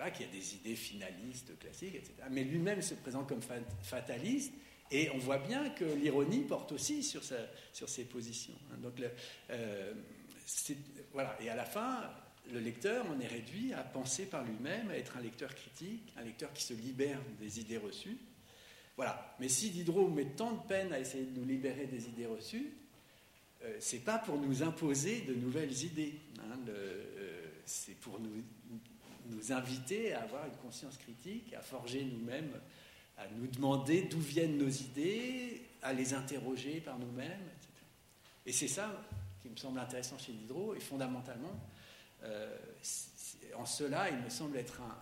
voilà, 0.03 0.17
qui 0.17 0.23
a 0.25 0.27
des 0.27 0.55
idées 0.55 0.75
finalistes, 0.75 1.57
classiques, 1.59 1.95
etc. 1.95 2.13
Mais 2.29 2.43
lui-même 2.43 2.81
se 2.81 2.93
présente 2.93 3.29
comme 3.29 3.39
fataliste. 3.81 4.53
Et 4.91 5.09
on 5.11 5.17
voit 5.17 5.37
bien 5.37 5.69
que 5.69 5.85
l'ironie 5.85 6.41
porte 6.41 6.73
aussi 6.73 7.03
sur, 7.03 7.23
ses 7.23 8.03
positions. 8.03 8.53
Hein. 8.69 8.79
Donc, 8.81 9.01
euh, 9.49 9.93
voilà. 11.13 11.37
Et 11.41 11.47
à 11.49 11.55
la 11.55 11.63
fin, 11.63 12.01
le 12.51 12.59
lecteur 12.59 13.09
en 13.09 13.17
est 13.21 13.27
réduit 13.27 13.71
à 13.71 13.81
penser 13.81 14.25
par 14.25 14.43
lui-même, 14.43 14.91
à 14.91 14.97
être 14.97 15.15
un 15.15 15.21
lecteur 15.21 15.55
critique, 15.55 16.11
un 16.17 16.23
lecteur 16.23 16.51
qui 16.51 16.63
se 16.63 16.73
libère 16.73 17.19
des 17.39 17.61
idées 17.61 17.77
reçues. 17.77 18.17
Voilà. 18.97 19.37
Mais 19.39 19.47
si 19.47 19.69
Diderot 19.69 20.09
met 20.09 20.25
tant 20.25 20.51
de 20.51 20.67
peine 20.67 20.91
à 20.91 20.99
essayer 20.99 21.23
de 21.23 21.39
nous 21.39 21.45
libérer 21.45 21.85
des 21.85 22.09
idées 22.09 22.27
reçues, 22.27 22.73
euh, 23.63 23.77
c'est 23.79 24.03
pas 24.03 24.17
pour 24.17 24.37
nous 24.37 24.63
imposer 24.63 25.21
de 25.21 25.33
nouvelles 25.33 25.83
idées. 25.83 26.19
Hein, 26.39 26.59
euh, 26.67 27.45
c'est 27.65 27.97
pour 28.01 28.19
nous, 28.19 28.43
nous 29.29 29.51
inviter 29.51 30.13
à 30.13 30.23
avoir 30.23 30.45
une 30.45 30.55
conscience 30.57 30.97
critique, 30.97 31.53
à 31.53 31.61
forger 31.61 32.03
nous-mêmes, 32.03 32.59
à 33.17 33.27
nous 33.27 33.47
demander 33.47 34.03
d'où 34.03 34.19
viennent 34.19 34.57
nos 34.57 34.69
idées, 34.69 35.61
à 35.81 35.93
les 35.93 36.13
interroger 36.13 36.81
par 36.81 36.97
nous-mêmes, 36.99 37.47
etc. 37.57 37.69
Et 38.45 38.51
c'est 38.51 38.67
ça 38.67 39.03
qui 39.41 39.49
me 39.49 39.57
semble 39.57 39.79
intéressant 39.79 40.17
chez 40.17 40.31
Diderot, 40.31 40.75
et 40.75 40.79
fondamentalement, 40.79 41.59
euh, 42.23 42.57
en 43.55 43.65
cela, 43.65 44.09
il 44.09 44.17
me 44.17 44.29
semble 44.29 44.57
être 44.57 44.81
un, 44.81 44.95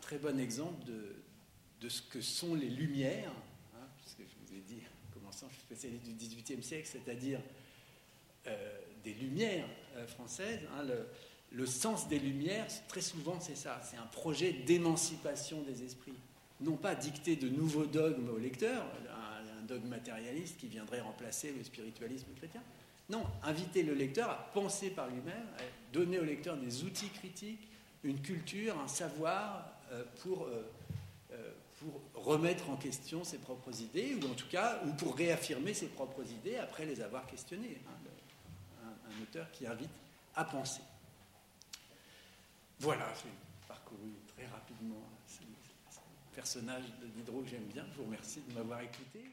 très 0.00 0.18
bon 0.18 0.38
exemple 0.38 0.84
de, 0.84 1.88
ce 1.88 2.02
que 2.02 2.20
sont 2.20 2.54
les 2.54 2.68
Lumières, 2.68 3.32
hein, 3.74 3.86
puisque 3.98 4.20
je 4.20 4.36
vous 4.44 4.58
ai 4.58 4.60
dit, 4.60 4.82
commençant, 5.12 5.48
je 5.48 5.54
suis 5.54 5.62
spécialiste 5.62 6.04
du 6.04 6.12
XVIIIe 6.12 6.62
siècle, 6.62 6.88
c'est-à-dire 6.90 7.40
euh, 8.46 8.80
des 9.02 9.14
Lumières 9.14 9.68
euh, 9.96 10.06
françaises. 10.06 10.60
Hein, 10.74 10.84
le, 10.84 11.06
sens 11.66 12.08
des 12.08 12.18
Lumières, 12.18 12.66
très 12.88 13.00
souvent, 13.00 13.38
c'est 13.40 13.56
ça, 13.56 13.80
c'est 13.88 13.96
un 13.96 14.06
projet 14.06 14.52
d'émancipation 14.52 15.62
des 15.62 15.84
esprits. 15.84 16.14
Non 16.60 16.76
pas 16.76 16.94
dicter 16.94 17.36
de 17.36 17.48
nouveaux 17.48 17.86
dogmes 17.86 18.30
au 18.30 18.38
lecteur, 18.38 18.84
un, 19.10 19.64
dogme 19.66 19.88
matérialiste 19.88 20.58
qui 20.58 20.66
viendrait 20.66 21.00
remplacer 21.00 21.54
le 21.56 21.64
spiritualisme 21.64 22.26
chrétien, 22.36 22.60
non, 23.08 23.24
inviter 23.42 23.82
le 23.82 23.94
lecteur 23.94 24.28
à 24.28 24.50
penser 24.52 24.90
par 24.90 25.08
lui-même, 25.08 25.46
donner 25.92 26.18
au 26.18 26.24
lecteur 26.24 26.56
des 26.58 26.84
outils 26.84 27.08
critiques, 27.08 27.68
une 28.02 28.20
culture, 28.20 28.78
un 28.78 28.88
savoir 28.88 29.66
euh, 29.92 30.04
pour, 30.22 30.44
euh, 30.44 30.70
euh, 31.32 31.52
pour 31.78 32.24
remettre 32.24 32.68
en 32.70 32.76
question 32.76 33.24
ses 33.24 33.38
propres 33.38 33.80
idées, 33.80 34.16
ou 34.22 34.30
en 34.30 34.34
tout 34.34 34.48
cas, 34.48 34.80
ou 34.86 34.92
pour 34.92 35.16
réaffirmer 35.16 35.74
ses 35.74 35.88
propres 35.88 36.24
idées 36.30 36.56
après 36.56 36.86
les 36.86 37.00
avoir 37.00 37.26
questionnées. 37.26 37.80
Hein, 37.86 38.88
un, 39.06 39.22
auteur 39.22 39.50
qui 39.52 39.66
invite 39.66 39.90
à 40.34 40.44
penser. 40.44 40.80
Voilà, 42.80 43.06
j'ai 43.22 43.30
parcouru 43.66 44.12
très 44.36 44.46
rapidement 44.46 45.08
ce 45.26 45.42
personnage 46.34 46.84
de 47.00 47.06
Diderot 47.06 47.42
que 47.42 47.48
j'aime 47.48 47.66
bien. 47.72 47.84
Je 47.92 47.98
vous 47.98 48.04
remercie 48.04 48.42
de 48.48 48.54
m'avoir 48.54 48.80
écouté. 48.80 49.30